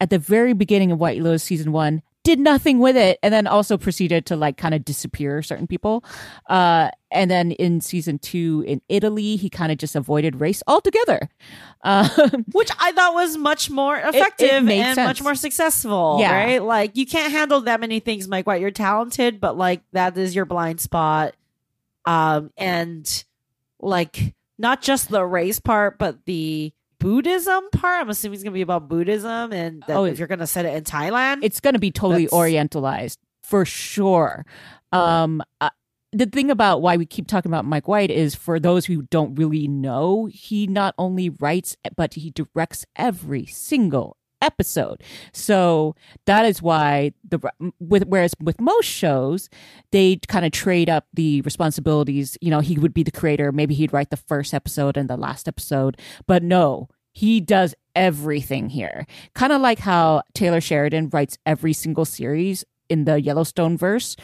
at 0.00 0.10
the 0.10 0.18
very 0.20 0.52
beginning 0.52 0.92
of 0.92 1.00
White 1.00 1.20
Lotus 1.20 1.42
season 1.42 1.72
one, 1.72 2.00
did 2.24 2.40
nothing 2.40 2.78
with 2.80 2.96
it, 2.96 3.18
and 3.22 3.32
then 3.32 3.46
also 3.46 3.76
proceeded 3.76 4.26
to 4.26 4.36
like 4.36 4.56
kind 4.56 4.74
of 4.74 4.84
disappear 4.84 5.42
certain 5.42 5.66
people. 5.66 6.04
Uh, 6.48 6.90
and 7.10 7.30
then 7.30 7.52
in 7.52 7.80
season 7.80 8.18
two 8.18 8.64
in 8.66 8.80
Italy, 8.88 9.36
he 9.36 9.48
kind 9.48 9.70
of 9.70 9.78
just 9.78 9.94
avoided 9.94 10.40
race 10.40 10.62
altogether. 10.66 11.28
Um, 11.86 12.08
Which 12.52 12.70
I 12.80 12.92
thought 12.92 13.12
was 13.12 13.36
much 13.36 13.68
more 13.68 13.94
effective 13.98 14.64
made 14.64 14.80
and 14.80 14.94
sense. 14.94 15.06
much 15.06 15.22
more 15.22 15.34
successful. 15.34 16.16
Yeah. 16.18 16.32
Right? 16.32 16.62
Like 16.62 16.96
you 16.96 17.04
can't 17.04 17.30
handle 17.30 17.60
that 17.60 17.78
many 17.78 18.00
things, 18.00 18.26
Mike 18.26 18.46
White. 18.46 18.62
You're 18.62 18.70
talented, 18.70 19.38
but 19.38 19.58
like 19.58 19.82
that 19.92 20.16
is 20.16 20.34
your 20.34 20.46
blind 20.46 20.80
spot. 20.80 21.34
Um 22.06 22.50
and 22.56 23.24
like 23.80 24.34
not 24.58 24.80
just 24.80 25.10
the 25.10 25.26
race 25.26 25.60
part, 25.60 25.98
but 25.98 26.24
the 26.24 26.72
Buddhism 27.04 27.68
part. 27.70 28.00
I'm 28.00 28.08
assuming 28.08 28.34
it's 28.34 28.42
gonna 28.42 28.54
be 28.54 28.62
about 28.62 28.88
Buddhism 28.88 29.52
and 29.52 29.82
that 29.86 29.96
Oh, 29.96 30.04
if 30.04 30.18
you're 30.18 30.26
gonna 30.28 30.46
set 30.46 30.64
it 30.64 30.74
in 30.74 30.84
Thailand. 30.84 31.40
it's 31.42 31.60
going 31.60 31.74
to 31.74 31.78
be 31.78 31.90
totally 31.90 32.24
That's- 32.24 32.38
orientalized 32.40 33.18
for 33.42 33.66
sure. 33.66 34.46
Um, 34.90 35.42
uh, 35.60 35.68
the 36.12 36.24
thing 36.26 36.50
about 36.50 36.80
why 36.80 36.96
we 36.96 37.04
keep 37.04 37.26
talking 37.26 37.50
about 37.50 37.66
Mike 37.66 37.88
White 37.88 38.10
is 38.10 38.34
for 38.34 38.58
those 38.58 38.86
who 38.86 39.02
don't 39.10 39.34
really 39.34 39.68
know, 39.68 40.26
he 40.32 40.66
not 40.66 40.94
only 40.96 41.28
writes 41.28 41.76
but 41.94 42.14
he 42.14 42.30
directs 42.30 42.86
every 42.96 43.44
single 43.46 44.16
episode. 44.40 45.02
So 45.32 45.94
that 46.26 46.44
is 46.44 46.60
why 46.62 47.12
the 47.28 47.40
with 47.80 48.04
whereas 48.06 48.34
with 48.40 48.60
most 48.60 48.86
shows 48.86 49.48
they 49.90 50.16
kind 50.28 50.44
of 50.44 50.52
trade 50.52 50.88
up 50.90 51.06
the 51.14 51.40
responsibilities. 51.42 52.36
You 52.40 52.50
know, 52.50 52.60
he 52.60 52.78
would 52.78 52.92
be 52.94 53.02
the 53.02 53.10
creator, 53.10 53.52
maybe 53.52 53.74
he'd 53.74 53.92
write 53.92 54.10
the 54.10 54.16
first 54.18 54.52
episode 54.54 54.96
and 54.96 55.08
the 55.10 55.16
last 55.16 55.48
episode, 55.48 55.98
but 56.26 56.42
no, 56.42 56.88
he 57.14 57.40
does 57.40 57.74
everything 57.94 58.68
here. 58.68 59.06
Kind 59.34 59.52
of 59.52 59.62
like 59.62 59.78
how 59.78 60.22
Taylor 60.34 60.60
Sheridan 60.60 61.08
writes 61.08 61.38
every 61.46 61.72
single 61.72 62.04
series 62.04 62.64
in 62.90 63.04
the 63.06 63.20
Yellowstone 63.22 63.78
verse, 63.78 64.16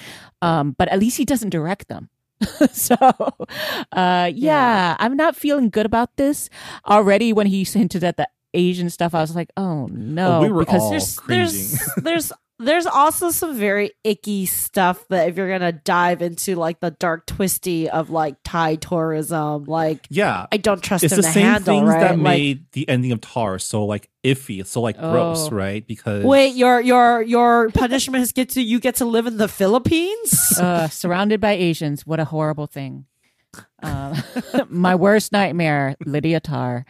um, 0.43 0.73
but 0.77 0.89
at 0.89 0.99
least 0.99 1.17
he 1.17 1.25
doesn't 1.25 1.49
direct 1.51 1.89
them. 1.89 2.11
so, 2.73 2.97
uh, 3.93 4.31
yeah, 4.35 4.97
I'm 4.99 5.17
not 5.17 5.37
feeling 5.37 5.71
good 5.71 5.87
about 5.87 6.17
this 6.17 6.51
already. 6.87 7.33
When 7.33 7.47
he 7.47 7.65
hinted 7.65 8.05
at 8.05 8.17
the 8.17 8.29
Asian 8.53 8.91
stuff, 8.91 9.15
I 9.15 9.21
was 9.21 9.35
like, 9.35 9.51
oh 9.57 9.87
no, 9.87 10.39
Oh, 10.39 10.43
we 10.43 10.51
were 10.51 10.65
because 10.65 10.91
there's 10.91 11.17
there's 11.29 11.95
there's 11.97 12.33
there's 12.61 12.87
also 12.87 13.31
some 13.31 13.57
very 13.57 13.91
icky 14.05 14.47
stuff 14.47 15.07
that 15.09 15.29
if 15.29 15.37
you're 15.37 15.49
gonna 15.51 15.73
dive 15.73 16.23
into 16.23 16.55
like 16.57 16.81
the 16.81 16.91
dark 16.93 17.27
twisty 17.27 17.89
of 17.91 18.11
like 18.11 18.37
Thai 18.45 18.77
tourism, 18.77 19.65
like 19.65 20.07
Yeah. 20.11 20.47
I 20.53 20.57
don't 20.59 20.83
trust 20.83 21.03
It's 21.05 21.13
him 21.15 21.17
the 21.19 21.23
to 21.23 21.33
same 21.33 21.43
handle, 21.45 21.75
things 21.75 21.89
right? 21.89 22.01
that 22.01 22.11
like, 22.13 22.19
made 22.23 22.65
the 22.73 22.89
ending 22.89 23.13
of 23.13 23.21
Tar 23.21 23.59
so 23.59 23.85
like 23.85 24.09
iffy, 24.23 24.65
so 24.67 24.81
like 24.81 24.99
gross, 24.99 25.49
Oh. 25.49 25.57
right? 25.57 25.87
Because 25.87 26.25
wait, 26.25 26.55
your 26.55 26.81
your 26.81 27.23
your 27.23 27.71
punishment 27.71 28.23
is 28.23 28.33
get 28.33 28.51
to 28.51 28.63
you 28.63 28.79
get 28.79 28.97
to 28.97 29.05
live 29.05 29.27
in 29.27 29.39
the 29.39 29.49
Philippines. 29.49 30.59
uh, 30.59 30.89
surrounded 30.89 31.41
by 31.41 31.53
Asians. 31.53 32.07
What 32.07 32.21
a 32.21 32.25
horrible 32.27 32.67
thing. 32.67 33.07
Uh, 33.83 34.21
my 34.69 34.95
worst 34.95 35.33
nightmare, 35.33 35.97
Lydia 36.05 36.41
Tar. 36.41 36.85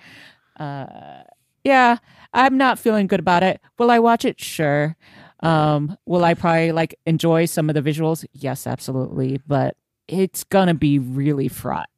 Uh, 0.58 1.22
yeah, 1.64 1.98
I'm 2.34 2.56
not 2.56 2.78
feeling 2.78 3.06
good 3.06 3.20
about 3.20 3.42
it. 3.42 3.60
Will 3.78 3.90
I 3.90 3.98
watch 3.98 4.24
it? 4.24 4.40
Sure. 4.40 4.96
Um, 5.43 5.97
will 6.07 6.24
I 6.24 6.34
probably 6.34 6.72
like 6.72 6.99
enjoy 7.07 7.47
some 7.47 7.70
of 7.70 7.74
the 7.74 7.82
visuals? 7.82 8.24
Yes, 8.32 8.66
absolutely. 8.66 9.41
But 9.47 9.76
it's 10.09 10.45
gonna 10.45 10.74
be 10.74 10.99
really 10.99 11.49
fraught. 11.49 11.88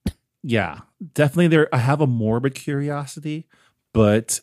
yeah, 0.43 0.81
definitely 1.15 1.49
there 1.49 1.69
I 1.75 1.79
have 1.79 2.01
a 2.01 2.07
morbid 2.07 2.55
curiosity, 2.55 3.47
but 3.93 4.41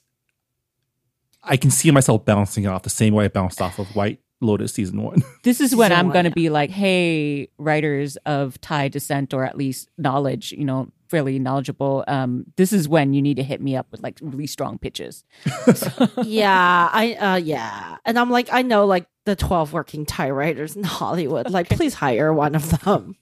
I 1.44 1.58
can 1.58 1.72
see 1.72 1.92
myself 1.92 2.26
bouncing 2.26 2.68
off 2.68 2.84
the 2.84 2.90
same 2.90 3.14
way 3.14 3.26
I 3.26 3.28
bounced 3.30 3.62
off 3.62 3.80
of 3.80 3.96
White 3.96 4.20
Lotus 4.42 4.74
season 4.74 5.02
one. 5.02 5.24
This 5.44 5.62
is 5.62 5.76
when 5.76 5.92
Season 5.92 6.06
I'm 6.06 6.12
going 6.12 6.26
to 6.26 6.30
yeah. 6.32 6.36
be 6.36 6.50
like, 6.50 6.70
hey, 6.70 7.50
writers 7.58 8.18
of 8.26 8.60
Thai 8.60 8.90
descent 8.90 9.34
or 9.34 9.46
at 9.46 9.58
least 9.58 9.90
knowledge, 9.98 10.52
you 10.52 10.66
know, 10.66 10.90
fairly 11.10 11.40
knowledgeable. 11.40 12.04
Um, 12.08 12.46
this 12.56 12.72
is 12.72 12.88
when 12.88 13.14
you 13.14 13.22
need 13.22 13.36
to 13.38 13.44
hit 13.44 13.62
me 13.62 13.76
up 13.76 13.88
with 13.92 14.02
like 14.02 14.20
really 14.22 14.48
strong 14.48 14.78
pitches. 14.78 15.24
yeah, 16.24 16.90
I 16.92 17.14
uh 17.16 17.36
yeah, 17.38 17.98
and 18.06 18.18
I'm 18.20 18.30
like 18.30 18.50
I 18.52 18.62
know 18.62 18.86
like 18.86 19.08
the 19.26 19.36
twelve 19.36 19.74
working 19.74 20.06
Thai 20.06 20.30
writers 20.32 20.76
in 20.76 20.84
Hollywood. 21.00 21.50
Like, 21.50 21.70
please 21.70 21.94
hire 21.94 22.34
one 22.34 22.56
of 22.56 22.70
them. 22.82 23.16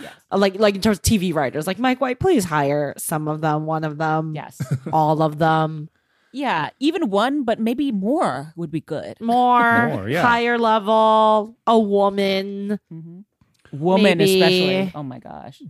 Yes. 0.00 0.12
Uh, 0.32 0.38
Like 0.38 0.58
like 0.58 0.74
in 0.74 0.80
terms 0.80 0.98
of 0.98 1.02
TV 1.02 1.32
writers, 1.34 1.66
like 1.66 1.78
Mike 1.78 2.00
White, 2.00 2.18
please 2.18 2.44
hire 2.44 2.94
some 2.96 3.28
of 3.28 3.40
them, 3.40 3.64
one 3.66 3.84
of 3.84 3.96
them, 3.98 4.34
Yes. 4.34 4.60
all 4.92 5.22
of 5.22 5.38
them. 5.38 5.88
Yeah, 6.32 6.70
even 6.80 7.10
one, 7.10 7.44
but 7.44 7.60
maybe 7.60 7.92
more 7.92 8.52
would 8.56 8.72
be 8.72 8.80
good. 8.80 9.20
more, 9.20 9.88
More, 9.88 10.08
yeah. 10.08 10.20
higher 10.20 10.58
level, 10.58 11.54
a 11.64 11.78
woman. 11.78 12.80
Woman, 13.70 14.18
Maybe. 14.18 14.40
especially. 14.42 14.92
Oh 14.96 15.04
my 15.04 15.20
gosh. 15.20 15.62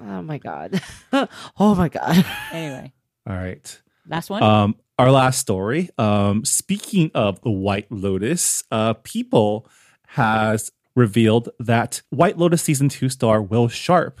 Oh 0.00 0.22
my 0.22 0.38
god. 0.38 0.80
oh 1.12 1.74
my 1.74 1.88
god. 1.88 2.24
Anyway, 2.52 2.92
All 3.28 3.36
right. 3.36 3.80
last 4.08 4.30
one. 4.30 4.42
Um, 4.42 4.76
our 4.98 5.10
last 5.10 5.38
story. 5.38 5.88
Um, 5.98 6.44
speaking 6.44 7.10
of 7.14 7.40
the 7.42 7.50
White 7.50 7.90
Lotus, 7.90 8.62
uh, 8.70 8.94
People 9.02 9.68
has 10.08 10.70
revealed 10.94 11.48
that 11.58 12.02
White 12.10 12.38
Lotus 12.38 12.62
season 12.62 12.88
two 12.88 13.08
star 13.08 13.42
Will 13.42 13.68
Sharpe 13.68 14.20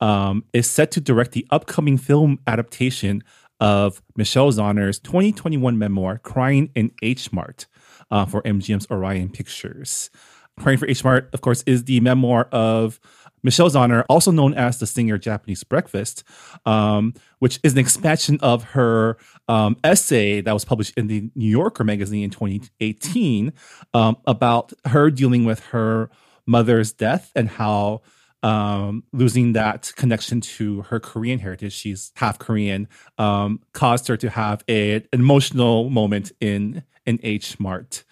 um, 0.00 0.44
is 0.52 0.70
set 0.70 0.90
to 0.92 1.00
direct 1.00 1.32
the 1.32 1.46
upcoming 1.50 1.96
film 1.96 2.38
adaptation 2.46 3.22
of 3.60 4.02
Michelle 4.16 4.50
Zauner's 4.50 4.98
2021 4.98 5.78
memoir, 5.78 6.18
Crying 6.18 6.70
in 6.74 6.90
H 7.02 7.32
Mart, 7.32 7.66
uh, 8.10 8.26
for 8.26 8.42
MGM's 8.42 8.88
Orion 8.90 9.30
Pictures. 9.30 10.10
Crying 10.58 10.78
for 10.78 10.88
H 10.88 11.04
Mart, 11.04 11.30
of 11.32 11.40
course, 11.40 11.62
is 11.66 11.84
the 11.84 12.00
memoir 12.00 12.48
of 12.52 12.98
Michelle 13.42 13.70
Zauner, 13.70 14.04
also 14.08 14.30
known 14.30 14.54
as 14.54 14.78
the 14.78 14.86
singer 14.86 15.18
Japanese 15.18 15.64
Breakfast, 15.64 16.24
um, 16.64 17.14
which 17.38 17.58
is 17.62 17.72
an 17.72 17.78
expansion 17.78 18.38
of 18.40 18.64
her 18.64 19.16
um, 19.48 19.76
essay 19.82 20.40
that 20.40 20.52
was 20.52 20.64
published 20.64 20.96
in 20.96 21.06
the 21.06 21.30
New 21.34 21.48
Yorker 21.48 21.84
magazine 21.84 22.24
in 22.24 22.30
2018 22.30 23.52
um, 23.94 24.16
about 24.26 24.72
her 24.86 25.10
dealing 25.10 25.44
with 25.44 25.60
her 25.66 26.10
mother's 26.46 26.92
death 26.92 27.30
and 27.34 27.48
how 27.48 28.02
um, 28.42 29.04
losing 29.12 29.52
that 29.52 29.92
connection 29.96 30.40
to 30.40 30.82
her 30.82 30.98
Korean 30.98 31.38
heritage, 31.38 31.72
she's 31.72 32.12
half 32.16 32.38
Korean, 32.38 32.88
um, 33.18 33.60
caused 33.72 34.08
her 34.08 34.16
to 34.16 34.30
have 34.30 34.64
a, 34.68 34.94
an 34.96 35.06
emotional 35.12 35.90
moment 35.90 36.32
in 36.40 36.82
in 37.04 37.18
H 37.22 37.58
Mart. 37.58 38.04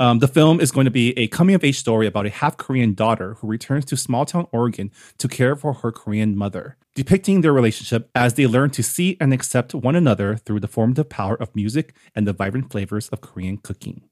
Um, 0.00 0.18
the 0.18 0.28
film 0.28 0.60
is 0.60 0.72
going 0.72 0.86
to 0.86 0.90
be 0.90 1.16
a 1.16 1.28
coming 1.28 1.54
of 1.54 1.62
age 1.62 1.78
story 1.78 2.06
about 2.06 2.26
a 2.26 2.30
half 2.30 2.56
Korean 2.56 2.94
daughter 2.94 3.34
who 3.34 3.46
returns 3.46 3.84
to 3.86 3.96
small 3.96 4.26
town 4.26 4.48
Oregon 4.50 4.90
to 5.18 5.28
care 5.28 5.54
for 5.54 5.72
her 5.74 5.92
Korean 5.92 6.36
mother, 6.36 6.76
depicting 6.94 7.40
their 7.40 7.52
relationship 7.52 8.10
as 8.14 8.34
they 8.34 8.46
learn 8.46 8.70
to 8.70 8.82
see 8.82 9.16
and 9.20 9.32
accept 9.32 9.74
one 9.74 9.94
another 9.94 10.36
through 10.36 10.60
the 10.60 10.68
formative 10.68 11.08
power 11.08 11.36
of 11.36 11.54
music 11.54 11.94
and 12.14 12.26
the 12.26 12.32
vibrant 12.32 12.72
flavors 12.72 13.08
of 13.10 13.20
Korean 13.20 13.58
cooking. 13.58 14.02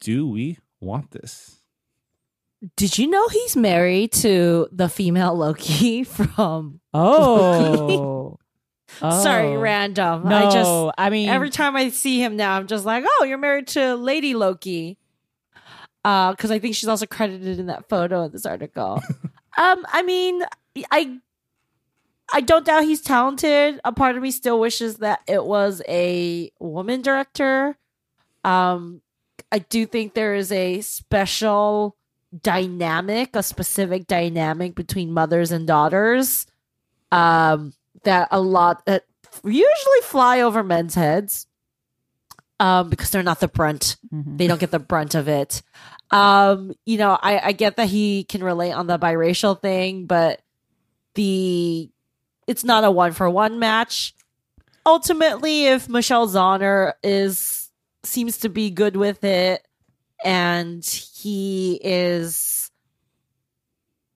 Do 0.00 0.26
we 0.26 0.58
want 0.80 1.10
this? 1.10 1.56
Did 2.76 2.98
you 2.98 3.08
know 3.08 3.28
he's 3.28 3.56
married 3.56 4.12
to 4.14 4.68
the 4.72 4.88
female 4.88 5.34
Loki 5.34 6.02
from 6.04 6.80
oh. 6.94 8.38
Oh. 9.02 9.22
Sorry, 9.22 9.56
random. 9.56 10.28
No, 10.28 10.36
I 10.36 10.50
just 10.50 10.94
I 10.98 11.10
mean, 11.10 11.28
every 11.28 11.50
time 11.50 11.76
I 11.76 11.90
see 11.90 12.22
him 12.22 12.36
now, 12.36 12.56
I'm 12.56 12.66
just 12.66 12.84
like, 12.84 13.04
oh, 13.06 13.24
you're 13.24 13.38
married 13.38 13.68
to 13.68 13.94
Lady 13.96 14.34
Loki. 14.34 14.98
Uh, 16.04 16.30
because 16.30 16.50
I 16.50 16.58
think 16.58 16.74
she's 16.74 16.88
also 16.88 17.06
credited 17.06 17.58
in 17.58 17.66
that 17.66 17.88
photo 17.88 18.24
in 18.24 18.32
this 18.32 18.46
article. 18.46 19.02
um, 19.58 19.86
I 19.88 20.02
mean, 20.02 20.42
I 20.90 21.18
I 22.32 22.40
don't 22.40 22.64
doubt 22.64 22.84
he's 22.84 23.00
talented. 23.00 23.80
A 23.84 23.92
part 23.92 24.16
of 24.16 24.22
me 24.22 24.30
still 24.30 24.60
wishes 24.60 24.96
that 24.98 25.20
it 25.26 25.44
was 25.44 25.82
a 25.88 26.50
woman 26.60 27.02
director. 27.02 27.76
Um, 28.44 29.02
I 29.50 29.60
do 29.60 29.86
think 29.86 30.14
there 30.14 30.34
is 30.34 30.52
a 30.52 30.80
special 30.82 31.96
dynamic, 32.42 33.34
a 33.34 33.42
specific 33.42 34.06
dynamic 34.06 34.74
between 34.74 35.12
mothers 35.12 35.50
and 35.50 35.66
daughters. 35.66 36.46
Um, 37.10 37.72
that 38.04 38.28
a 38.30 38.40
lot 38.40 38.84
that 38.86 39.04
usually 39.44 40.00
fly 40.02 40.40
over 40.40 40.62
men's 40.62 40.94
heads. 40.94 41.46
Um, 42.60 42.90
because 42.90 43.10
they're 43.10 43.22
not 43.22 43.38
the 43.38 43.46
brunt 43.46 43.96
Mhm. 44.12 44.36
they 44.36 44.48
don't 44.48 44.58
get 44.58 44.72
the 44.72 44.80
brunt 44.80 45.14
of 45.14 45.28
it. 45.28 45.62
Um, 46.10 46.72
you 46.84 46.98
know, 46.98 47.16
I, 47.22 47.38
I 47.38 47.52
get 47.52 47.76
that 47.76 47.88
he 47.88 48.24
can 48.24 48.42
relate 48.42 48.72
on 48.72 48.88
the 48.88 48.98
biracial 48.98 49.60
thing, 49.60 50.06
but 50.06 50.40
the 51.14 51.88
it's 52.48 52.64
not 52.64 52.82
a 52.82 52.90
one 52.90 53.12
for 53.12 53.30
one 53.30 53.60
match. 53.60 54.12
Ultimately, 54.84 55.66
if 55.66 55.88
Michelle 55.88 56.26
Zauner 56.26 56.94
is 57.04 57.70
seems 58.02 58.38
to 58.38 58.48
be 58.48 58.70
good 58.70 58.96
with 58.96 59.22
it, 59.22 59.64
and 60.24 60.84
he 60.84 61.78
is. 61.82 62.70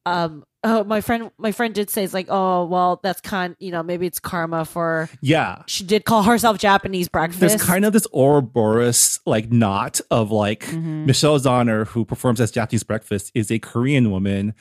Um. 0.04 0.44
Oh, 0.64 0.84
my 0.84 1.00
friend. 1.00 1.30
My 1.38 1.50
friend 1.52 1.74
did 1.74 1.90
say 1.90 2.04
it's 2.04 2.14
like, 2.14 2.26
oh, 2.28 2.64
well, 2.66 3.00
that's 3.02 3.20
kind. 3.20 3.56
You 3.58 3.72
know, 3.72 3.82
maybe 3.82 4.06
it's 4.06 4.20
karma 4.20 4.64
for. 4.64 5.08
Yeah. 5.20 5.62
She 5.66 5.82
did 5.84 6.04
call 6.04 6.22
herself 6.22 6.58
Japanese 6.58 7.08
breakfast. 7.08 7.40
There's 7.40 7.62
kind 7.62 7.84
of 7.84 7.92
this 7.92 8.06
Ouroboros 8.12 9.18
like 9.26 9.50
knot 9.50 10.00
of 10.10 10.30
like 10.30 10.60
Mhm. 10.66 11.06
Michelle 11.06 11.38
Donner, 11.38 11.84
who 11.86 12.04
performs 12.04 12.40
as 12.40 12.50
Japanese 12.50 12.82
Breakfast, 12.84 13.32
is 13.34 13.50
a 13.50 13.58
Korean 13.58 14.10
woman, 14.10 14.54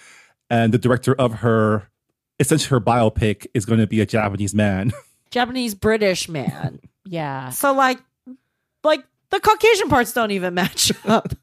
and 0.49 0.74
the 0.74 0.78
director 0.80 1.14
of 1.16 1.36
her, 1.36 1.89
essentially 2.39 2.70
her 2.72 2.82
biopic, 2.82 3.45
is 3.54 3.66
going 3.66 3.80
to 3.80 3.88
be 3.88 4.02
a 4.02 4.06
Japanese 4.06 4.56
man. 4.56 4.91
Japanese 5.32 5.76
British 5.76 6.28
man. 6.30 6.80
Yeah. 7.04 7.49
So 7.49 7.74
like, 7.74 7.99
like 8.84 9.04
the 9.32 9.39
Caucasian 9.39 9.89
parts 9.89 10.14
don't 10.14 10.32
even 10.32 10.54
match 10.62 10.91
up. 11.06 11.34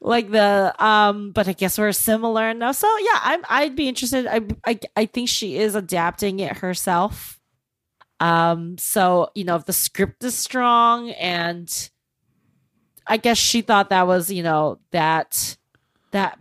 Like 0.00 0.30
the 0.30 0.74
um, 0.84 1.32
but 1.32 1.48
I 1.48 1.52
guess 1.52 1.78
we're 1.78 1.92
similar 1.92 2.48
enough. 2.50 2.76
So 2.76 2.88
yeah, 2.98 3.20
I'm 3.22 3.44
I'd 3.48 3.76
be 3.76 3.88
interested. 3.88 4.26
I 4.26 4.40
I 4.64 4.78
I 4.96 5.06
think 5.06 5.28
she 5.28 5.58
is 5.58 5.74
adapting 5.74 6.40
it 6.40 6.58
herself. 6.58 7.40
Um, 8.20 8.78
so 8.78 9.30
you 9.34 9.44
know 9.44 9.56
if 9.56 9.64
the 9.64 9.72
script 9.72 10.24
is 10.24 10.34
strong 10.34 11.10
and 11.10 11.90
I 13.06 13.16
guess 13.16 13.38
she 13.38 13.60
thought 13.60 13.90
that 13.90 14.06
was 14.06 14.30
you 14.30 14.42
know 14.42 14.78
that 14.92 15.56
that 16.12 16.38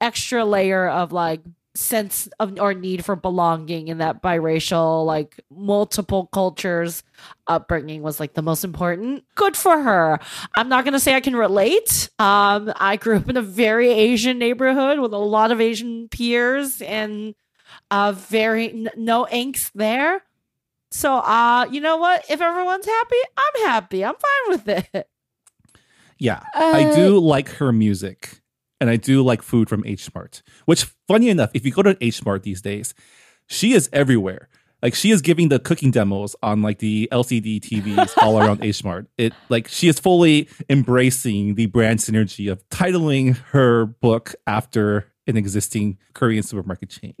extra 0.00 0.44
layer 0.44 0.88
of 0.88 1.12
like 1.12 1.42
sense 1.80 2.28
of 2.38 2.58
or 2.60 2.74
need 2.74 3.04
for 3.04 3.16
belonging 3.16 3.88
in 3.88 3.98
that 3.98 4.22
biracial 4.22 5.04
like 5.06 5.40
multiple 5.50 6.26
cultures. 6.32 7.02
Upbringing 7.46 8.02
was 8.02 8.20
like 8.20 8.34
the 8.34 8.42
most 8.42 8.64
important. 8.64 9.24
Good 9.34 9.56
for 9.56 9.80
her. 9.82 10.18
I'm 10.54 10.68
not 10.68 10.84
going 10.84 10.92
to 10.94 11.00
say 11.00 11.14
i 11.14 11.20
can 11.20 11.34
relate. 11.36 12.08
Um 12.18 12.72
i 12.76 12.96
grew 12.96 13.16
up 13.16 13.28
in 13.28 13.36
a 13.36 13.42
very 13.42 13.88
asian 13.90 14.38
neighborhood 14.38 14.98
with 15.00 15.12
a 15.12 15.18
lot 15.18 15.50
of 15.52 15.60
asian 15.60 16.08
peers 16.08 16.80
and 16.82 17.34
uh 17.90 18.12
very 18.12 18.70
n- 18.70 18.90
no 18.96 19.26
angst 19.32 19.70
there. 19.74 20.22
So 20.90 21.14
uh 21.16 21.66
you 21.70 21.80
know 21.80 21.96
what? 21.96 22.24
If 22.30 22.40
everyone's 22.40 22.86
happy 22.86 23.16
i'm 23.38 23.66
happy. 23.66 24.04
I'm 24.04 24.14
fine 24.14 24.48
with 24.48 24.68
it. 24.68 25.08
Yeah, 26.18 26.42
I 26.54 26.82
Uh, 26.84 26.94
do 26.94 27.18
like 27.18 27.48
her 27.48 27.72
music, 27.72 28.39
and 28.80 28.90
I 28.90 28.96
do 28.96 29.22
like 29.22 29.42
food 29.42 29.68
from 29.68 29.84
H 29.86 30.12
Mart. 30.14 30.42
Which, 30.64 30.84
funny 31.06 31.28
enough, 31.28 31.50
if 31.54 31.64
you 31.64 31.72
go 31.72 31.82
to 31.82 31.96
H 32.00 32.24
Mart 32.24 32.42
these 32.42 32.62
days, 32.62 32.94
she 33.46 33.72
is 33.72 33.90
everywhere. 33.92 34.48
Like 34.82 34.94
she 34.94 35.10
is 35.10 35.20
giving 35.20 35.50
the 35.50 35.58
cooking 35.58 35.90
demos 35.90 36.34
on 36.42 36.62
like 36.62 36.78
the 36.78 37.08
LCD 37.12 37.60
TVs 37.60 38.16
all 38.22 38.38
around 38.38 38.60
H 38.64 38.82
Mart. 38.82 39.08
It 39.18 39.34
like 39.48 39.68
she 39.68 39.88
is 39.88 39.98
fully 39.98 40.48
embracing 40.68 41.54
the 41.54 41.66
brand 41.66 41.98
synergy 41.98 42.50
of 42.50 42.66
titling 42.70 43.36
her 43.48 43.86
book 43.86 44.34
after 44.46 45.12
an 45.26 45.36
existing 45.36 45.98
Korean 46.14 46.42
supermarket 46.42 46.90
chain. 46.90 47.14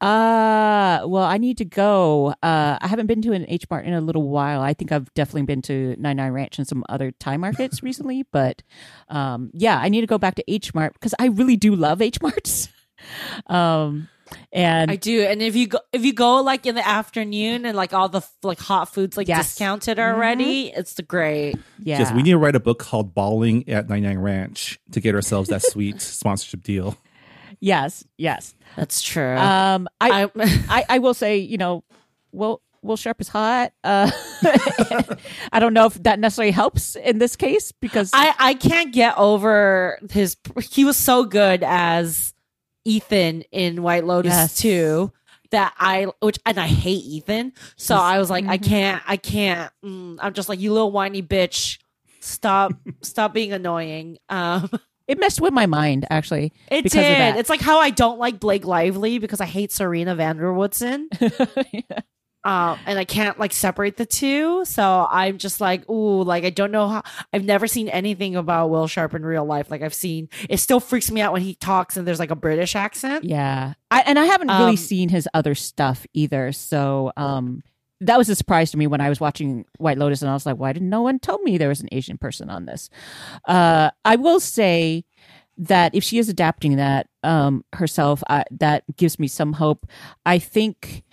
Uh, 0.00 1.00
well, 1.06 1.24
I 1.24 1.38
need 1.38 1.58
to 1.58 1.64
go. 1.64 2.34
Uh, 2.42 2.78
I 2.80 2.86
haven't 2.86 3.06
been 3.06 3.22
to 3.22 3.32
an 3.32 3.46
H 3.48 3.64
Mart 3.70 3.86
in 3.86 3.94
a 3.94 4.00
little 4.00 4.28
while. 4.28 4.60
I 4.60 4.74
think 4.74 4.92
I've 4.92 5.12
definitely 5.14 5.42
been 5.42 5.62
to 5.62 5.96
Nine 5.98 6.16
Nine 6.16 6.32
Ranch 6.32 6.58
and 6.58 6.68
some 6.68 6.84
other 6.88 7.12
Thai 7.12 7.38
markets 7.38 7.82
recently, 7.82 8.24
but 8.30 8.62
um, 9.08 9.50
yeah, 9.54 9.78
I 9.78 9.88
need 9.88 10.02
to 10.02 10.06
go 10.06 10.18
back 10.18 10.34
to 10.36 10.44
H 10.46 10.74
Mart 10.74 10.92
because 10.94 11.14
I 11.18 11.26
really 11.28 11.56
do 11.56 11.74
love 11.74 12.02
H 12.02 12.20
Marts. 12.20 12.68
um, 13.46 14.08
and 14.52 14.90
I 14.90 14.96
do, 14.96 15.22
and 15.22 15.40
if 15.40 15.54
you 15.54 15.68
go, 15.68 15.78
if 15.92 16.04
you 16.04 16.12
go 16.12 16.42
like 16.42 16.66
in 16.66 16.74
the 16.74 16.86
afternoon 16.86 17.64
and 17.64 17.76
like 17.76 17.94
all 17.94 18.08
the 18.08 18.22
like 18.42 18.58
hot 18.58 18.92
foods 18.92 19.16
like 19.16 19.28
Yes. 19.28 19.46
discounted 19.50 19.98
already, 19.98 20.72
it's 20.76 20.94
the 20.94 21.04
great. 21.04 21.54
yeah, 21.78 22.00
Yes, 22.00 22.12
we 22.12 22.22
need 22.22 22.32
to 22.32 22.38
write 22.38 22.56
a 22.56 22.60
book 22.60 22.80
called 22.80 23.14
Balling 23.14 23.68
at 23.68 23.88
Nine 23.88 24.02
Nine 24.02 24.18
Ranch 24.18 24.78
to 24.92 25.00
get 25.00 25.14
ourselves 25.14 25.48
that 25.50 25.62
sweet 25.62 26.00
sponsorship 26.02 26.62
deal. 26.64 26.98
Yes, 27.66 28.04
yes. 28.16 28.54
That's 28.76 29.02
true. 29.02 29.36
Um, 29.36 29.88
I, 30.00 30.22
I, 30.24 30.30
I, 30.68 30.84
I 30.88 30.98
will 31.00 31.14
say, 31.14 31.38
you 31.38 31.56
know, 31.58 31.82
Will 32.30 32.62
Will 32.82 32.96
Sharpe 32.96 33.20
is 33.20 33.26
hot. 33.28 33.72
Uh, 33.82 34.08
I 35.52 35.58
don't 35.58 35.74
know 35.74 35.86
if 35.86 35.94
that 36.04 36.20
necessarily 36.20 36.52
helps 36.52 36.94
in 36.94 37.18
this 37.18 37.34
case 37.34 37.72
because 37.72 38.10
I 38.12 38.34
I 38.38 38.54
can't 38.54 38.92
get 38.92 39.18
over 39.18 39.98
his. 40.10 40.36
He 40.70 40.84
was 40.84 40.96
so 40.96 41.24
good 41.24 41.64
as 41.64 42.32
Ethan 42.84 43.42
in 43.50 43.82
White 43.82 44.04
Lotus 44.04 44.32
Yes. 44.32 44.56
too. 44.56 45.12
That 45.50 45.74
I, 45.78 46.06
which 46.20 46.38
and 46.44 46.58
I 46.58 46.66
hate 46.66 47.04
Ethan, 47.04 47.52
so 47.76 47.94
He's- 47.94 48.02
I 48.04 48.18
was 48.18 48.30
like, 48.30 48.46
I 48.46 48.58
Mhm. 48.58 48.64
can't, 48.64 49.02
I 49.06 49.16
can't. 49.16 49.72
Mm, 49.84 50.18
I'm 50.20 50.34
just 50.34 50.48
like, 50.48 50.58
you 50.58 50.72
little 50.72 50.90
whiny 50.90 51.22
bitch, 51.22 51.78
stop, 52.20 52.72
stop 53.02 53.32
being 53.32 53.52
annoying. 53.52 54.18
Um, 54.28 54.68
it 55.08 55.18
messed 55.18 55.40
with 55.40 55.52
my 55.52 55.66
mind 55.66 56.06
actually. 56.10 56.52
it 56.70 56.84
Because 56.84 56.98
of 56.98 57.04
did. 57.34 57.36
It's 57.36 57.50
like 57.50 57.60
how 57.60 57.78
I 57.78 57.90
don't 57.90 58.18
like 58.18 58.40
Blake 58.40 58.64
Lively 58.64 59.18
because 59.18 59.40
I 59.40 59.46
hate 59.46 59.72
Serena 59.72 60.14
van 60.14 60.36
der 60.36 60.52
Woodsen. 60.52 61.08
um, 62.44 62.78
and 62.86 62.96
I 62.98 63.04
can't 63.04 63.38
like 63.40 63.52
separate 63.52 63.96
the 63.96 64.06
two. 64.06 64.64
So 64.64 65.06
I'm 65.10 65.38
just 65.38 65.60
like, 65.60 65.88
ooh, 65.90 66.22
like 66.22 66.44
I 66.44 66.50
don't 66.50 66.70
know 66.70 66.86
how. 66.88 67.02
I've 67.32 67.44
never 67.44 67.66
seen 67.66 67.88
anything 67.88 68.36
about 68.36 68.70
Will 68.70 68.86
Sharpe 68.86 69.14
in 69.14 69.24
real 69.24 69.44
life. 69.44 69.68
Like 69.70 69.82
I've 69.82 69.94
seen, 69.94 70.28
it 70.48 70.58
still 70.58 70.78
freaks 70.80 71.10
me 71.10 71.20
out 71.20 71.32
when 71.32 71.42
he 71.42 71.54
talks 71.54 71.96
and 71.96 72.06
there's 72.06 72.20
like 72.20 72.30
a 72.30 72.36
British 72.36 72.76
accent. 72.76 73.24
Yeah. 73.24 73.74
I, 73.90 74.00
and 74.02 74.18
I 74.18 74.24
haven't 74.26 74.48
really 74.48 74.70
Um, 74.70 74.76
seen 74.76 75.08
his 75.08 75.28
other 75.34 75.54
stuff 75.56 76.06
either. 76.14 76.52
So 76.52 77.12
um, 77.16 77.62
that 78.00 78.18
was 78.18 78.28
a 78.28 78.34
surprise 78.34 78.70
to 78.70 78.76
me 78.76 78.86
when 78.86 79.00
I 79.00 79.08
was 79.08 79.20
watching 79.20 79.64
White 79.78 79.98
Lotus 79.98 80.22
and 80.22 80.30
I 80.30 80.34
was 80.34 80.46
like, 80.46 80.56
why 80.56 80.72
didn't 80.72 80.90
no 80.90 81.02
one 81.02 81.18
tell 81.18 81.38
me 81.42 81.56
there 81.56 81.68
was 81.68 81.80
an 81.80 81.88
Asian 81.92 82.18
person 82.18 82.50
on 82.50 82.66
this? 82.66 82.90
Uh, 83.46 83.90
I 84.04 84.16
will 84.16 84.40
say 84.40 85.04
that 85.58 85.94
if 85.94 86.04
she 86.04 86.18
is 86.18 86.28
adapting 86.28 86.76
that 86.76 87.08
um, 87.22 87.64
herself, 87.72 88.22
I, 88.28 88.44
that 88.50 88.84
gives 88.96 89.18
me 89.18 89.28
some 89.28 89.54
hope. 89.54 89.86
I 90.24 90.38
think. 90.38 91.04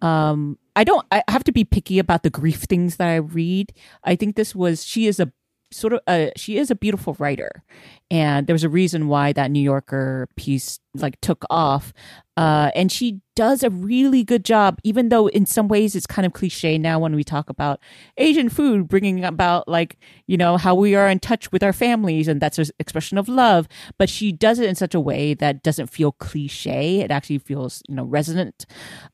Um, 0.00 0.58
I 0.76 0.84
don't. 0.84 1.04
I 1.10 1.24
have 1.26 1.42
to 1.44 1.52
be 1.52 1.64
picky 1.64 1.98
about 1.98 2.22
the 2.22 2.30
grief 2.30 2.62
things 2.62 2.96
that 2.96 3.08
I 3.08 3.16
read. 3.16 3.72
I 4.04 4.14
think 4.14 4.36
this 4.36 4.54
was. 4.54 4.84
She 4.84 5.08
is 5.08 5.18
a 5.18 5.32
sort 5.70 5.92
of. 5.92 6.00
Uh, 6.06 6.28
she 6.36 6.58
is 6.58 6.70
a 6.70 6.74
beautiful 6.74 7.16
writer, 7.18 7.62
and 8.10 8.46
there 8.46 8.54
was 8.54 8.64
a 8.64 8.68
reason 8.68 9.08
why 9.08 9.32
that 9.32 9.50
New 9.50 9.60
Yorker 9.60 10.28
piece 10.36 10.80
like 10.94 11.20
took 11.20 11.44
off. 11.50 11.92
Uh, 12.36 12.70
and 12.76 12.92
she 12.92 13.20
does 13.34 13.62
a 13.62 13.70
really 13.70 14.22
good 14.22 14.44
job, 14.44 14.78
even 14.84 15.08
though 15.08 15.26
in 15.28 15.44
some 15.44 15.66
ways 15.66 15.96
it's 15.96 16.06
kind 16.06 16.24
of 16.24 16.32
cliche 16.32 16.78
now 16.78 16.98
when 16.98 17.16
we 17.16 17.24
talk 17.24 17.50
about 17.50 17.80
Asian 18.16 18.48
food, 18.48 18.86
bringing 18.86 19.24
about 19.24 19.66
like 19.66 19.98
you 20.26 20.36
know 20.36 20.56
how 20.56 20.74
we 20.74 20.94
are 20.94 21.08
in 21.08 21.18
touch 21.18 21.50
with 21.50 21.62
our 21.62 21.72
families, 21.72 22.28
and 22.28 22.40
that's 22.40 22.58
an 22.58 22.66
expression 22.78 23.18
of 23.18 23.28
love. 23.28 23.66
But 23.98 24.08
she 24.08 24.32
does 24.32 24.58
it 24.58 24.68
in 24.68 24.74
such 24.74 24.94
a 24.94 25.00
way 25.00 25.34
that 25.34 25.62
doesn't 25.62 25.88
feel 25.88 26.12
cliche. 26.12 27.00
It 27.00 27.10
actually 27.10 27.38
feels 27.38 27.82
you 27.88 27.94
know 27.94 28.04
resonant. 28.04 28.66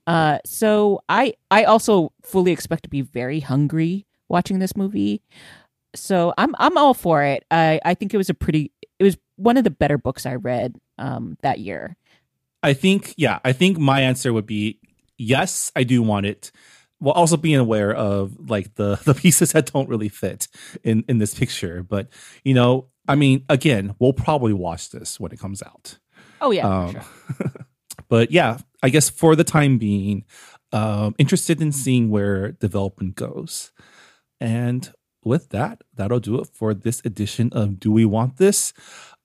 Uh, 0.06 0.38
so 0.44 1.00
I 1.08 1.34
I 1.50 1.64
also 1.64 2.12
fully 2.22 2.52
expect 2.52 2.84
to 2.84 2.90
be 2.90 3.00
very 3.00 3.40
hungry 3.40 4.06
watching 4.28 4.58
this 4.58 4.76
movie. 4.76 5.22
So 5.94 6.34
I'm 6.38 6.54
I'm 6.58 6.76
all 6.76 6.94
for 6.94 7.22
it. 7.22 7.44
I 7.50 7.80
I 7.84 7.94
think 7.94 8.14
it 8.14 8.16
was 8.16 8.30
a 8.30 8.34
pretty 8.34 8.72
it 8.98 9.04
was 9.04 9.16
one 9.36 9.56
of 9.56 9.64
the 9.64 9.70
better 9.70 9.98
books 9.98 10.26
I 10.26 10.34
read 10.36 10.76
um 10.98 11.36
that 11.42 11.58
year. 11.58 11.96
I 12.62 12.72
think, 12.72 13.12
yeah, 13.18 13.40
I 13.44 13.52
think 13.52 13.76
my 13.78 14.00
answer 14.00 14.32
would 14.32 14.46
be 14.46 14.78
yes, 15.18 15.70
I 15.76 15.84
do 15.84 16.02
want 16.02 16.26
it. 16.26 16.50
While 16.98 17.14
also 17.14 17.36
being 17.36 17.58
aware 17.58 17.92
of 17.92 18.48
like 18.48 18.74
the 18.76 18.96
the 19.04 19.14
pieces 19.14 19.52
that 19.52 19.72
don't 19.72 19.88
really 19.88 20.08
fit 20.08 20.48
in 20.82 21.04
in 21.08 21.18
this 21.18 21.34
picture, 21.34 21.82
but 21.82 22.08
you 22.44 22.54
know, 22.54 22.88
I 23.06 23.16
mean, 23.16 23.44
again, 23.48 23.94
we'll 23.98 24.14
probably 24.14 24.52
watch 24.54 24.90
this 24.90 25.20
when 25.20 25.32
it 25.32 25.38
comes 25.38 25.62
out. 25.62 25.98
Oh 26.40 26.50
yeah, 26.50 26.66
Um, 26.66 26.92
sure. 26.92 27.04
But 28.08 28.30
yeah, 28.30 28.58
I 28.82 28.90
guess 28.90 29.08
for 29.08 29.34
the 29.36 29.44
time 29.44 29.78
being, 29.78 30.24
um, 30.72 31.14
interested 31.18 31.62
in 31.62 31.72
seeing 31.72 32.10
where 32.10 32.52
development 32.52 33.14
goes. 33.14 33.72
And 34.40 34.92
with 35.24 35.50
that, 35.50 35.82
that'll 35.94 36.20
do 36.20 36.38
it 36.40 36.48
for 36.52 36.74
this 36.74 37.00
edition 37.04 37.50
of 37.52 37.80
Do 37.80 37.92
We 37.92 38.04
Want 38.04 38.36
This? 38.36 38.72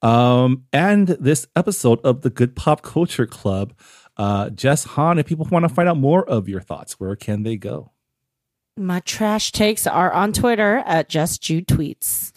Um, 0.02 0.66
and 0.72 1.08
this 1.10 1.47
episode 1.56 2.00
of 2.04 2.22
the 2.22 2.30
Good 2.30 2.56
Pop 2.56 2.82
Culture 2.82 3.26
Club. 3.26 3.74
Uh, 4.18 4.50
Jess 4.50 4.86
Hanh, 4.86 5.20
if 5.20 5.26
people 5.26 5.47
want 5.52 5.64
to 5.64 5.70
find 5.70 5.88
out 5.89 5.97
more 5.97 6.28
of 6.28 6.50
your 6.50 6.62
thoughts, 6.62 7.00
where 7.00 7.16
can 7.16 7.43
they 7.43 7.58
go? 7.58 7.91
My 8.78 9.02
trash 9.02 9.52
takes 9.52 9.86
are 9.88 10.12
on 10.12 10.32
Twitter 10.34 10.84
at 10.86 11.10
Jess 11.10 11.38
Ju 11.38 11.62
Tweets. 11.62 12.32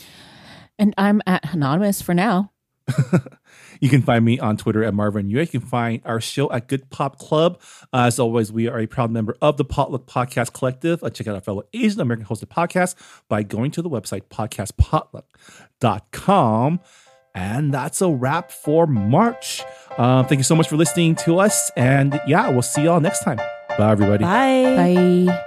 and 0.78 0.94
I'm 0.98 1.22
at 1.26 1.44
Hanhonymous 1.44 2.02
for 2.02 2.14
now. 2.14 2.50
You 3.82 3.88
can 3.88 4.00
find 4.00 4.24
me 4.24 4.38
on 4.38 4.56
Twitter 4.56 4.84
at 4.84 4.94
Marvin 4.94 5.28
Yueh. 5.28 5.40
You 5.40 5.60
can 5.60 5.68
find 5.68 6.00
our 6.04 6.20
show 6.20 6.48
at 6.52 6.68
Good 6.68 6.88
Pop 6.90 7.18
Club. 7.18 7.60
Uh, 7.92 8.04
as 8.06 8.20
always, 8.20 8.52
we 8.52 8.68
are 8.68 8.78
a 8.78 8.86
proud 8.86 9.10
member 9.10 9.36
of 9.42 9.56
the 9.56 9.64
Potluck 9.64 10.06
Podcast 10.06 10.52
Collective. 10.52 11.02
Uh, 11.02 11.10
check 11.10 11.26
out 11.26 11.34
our 11.34 11.40
fellow 11.40 11.64
Asian 11.72 12.00
American 12.00 12.24
hosted 12.24 12.46
podcast 12.46 12.94
by 13.26 13.42
going 13.42 13.72
to 13.72 13.82
the 13.82 13.90
website 13.90 14.22
podcastpotluck.com. 14.30 16.80
And 17.34 17.74
that's 17.74 18.00
a 18.00 18.08
wrap 18.08 18.52
for 18.52 18.86
March. 18.86 19.64
Um, 19.98 20.26
thank 20.26 20.38
you 20.38 20.44
so 20.44 20.54
much 20.54 20.68
for 20.68 20.76
listening 20.76 21.16
to 21.16 21.40
us. 21.40 21.72
And 21.76 22.20
yeah, 22.28 22.50
we'll 22.50 22.62
see 22.62 22.84
y'all 22.84 23.00
next 23.00 23.24
time. 23.24 23.38
Bye, 23.38 23.90
everybody. 23.90 24.22
Bye. 24.22 25.26
Bye. 25.26 25.46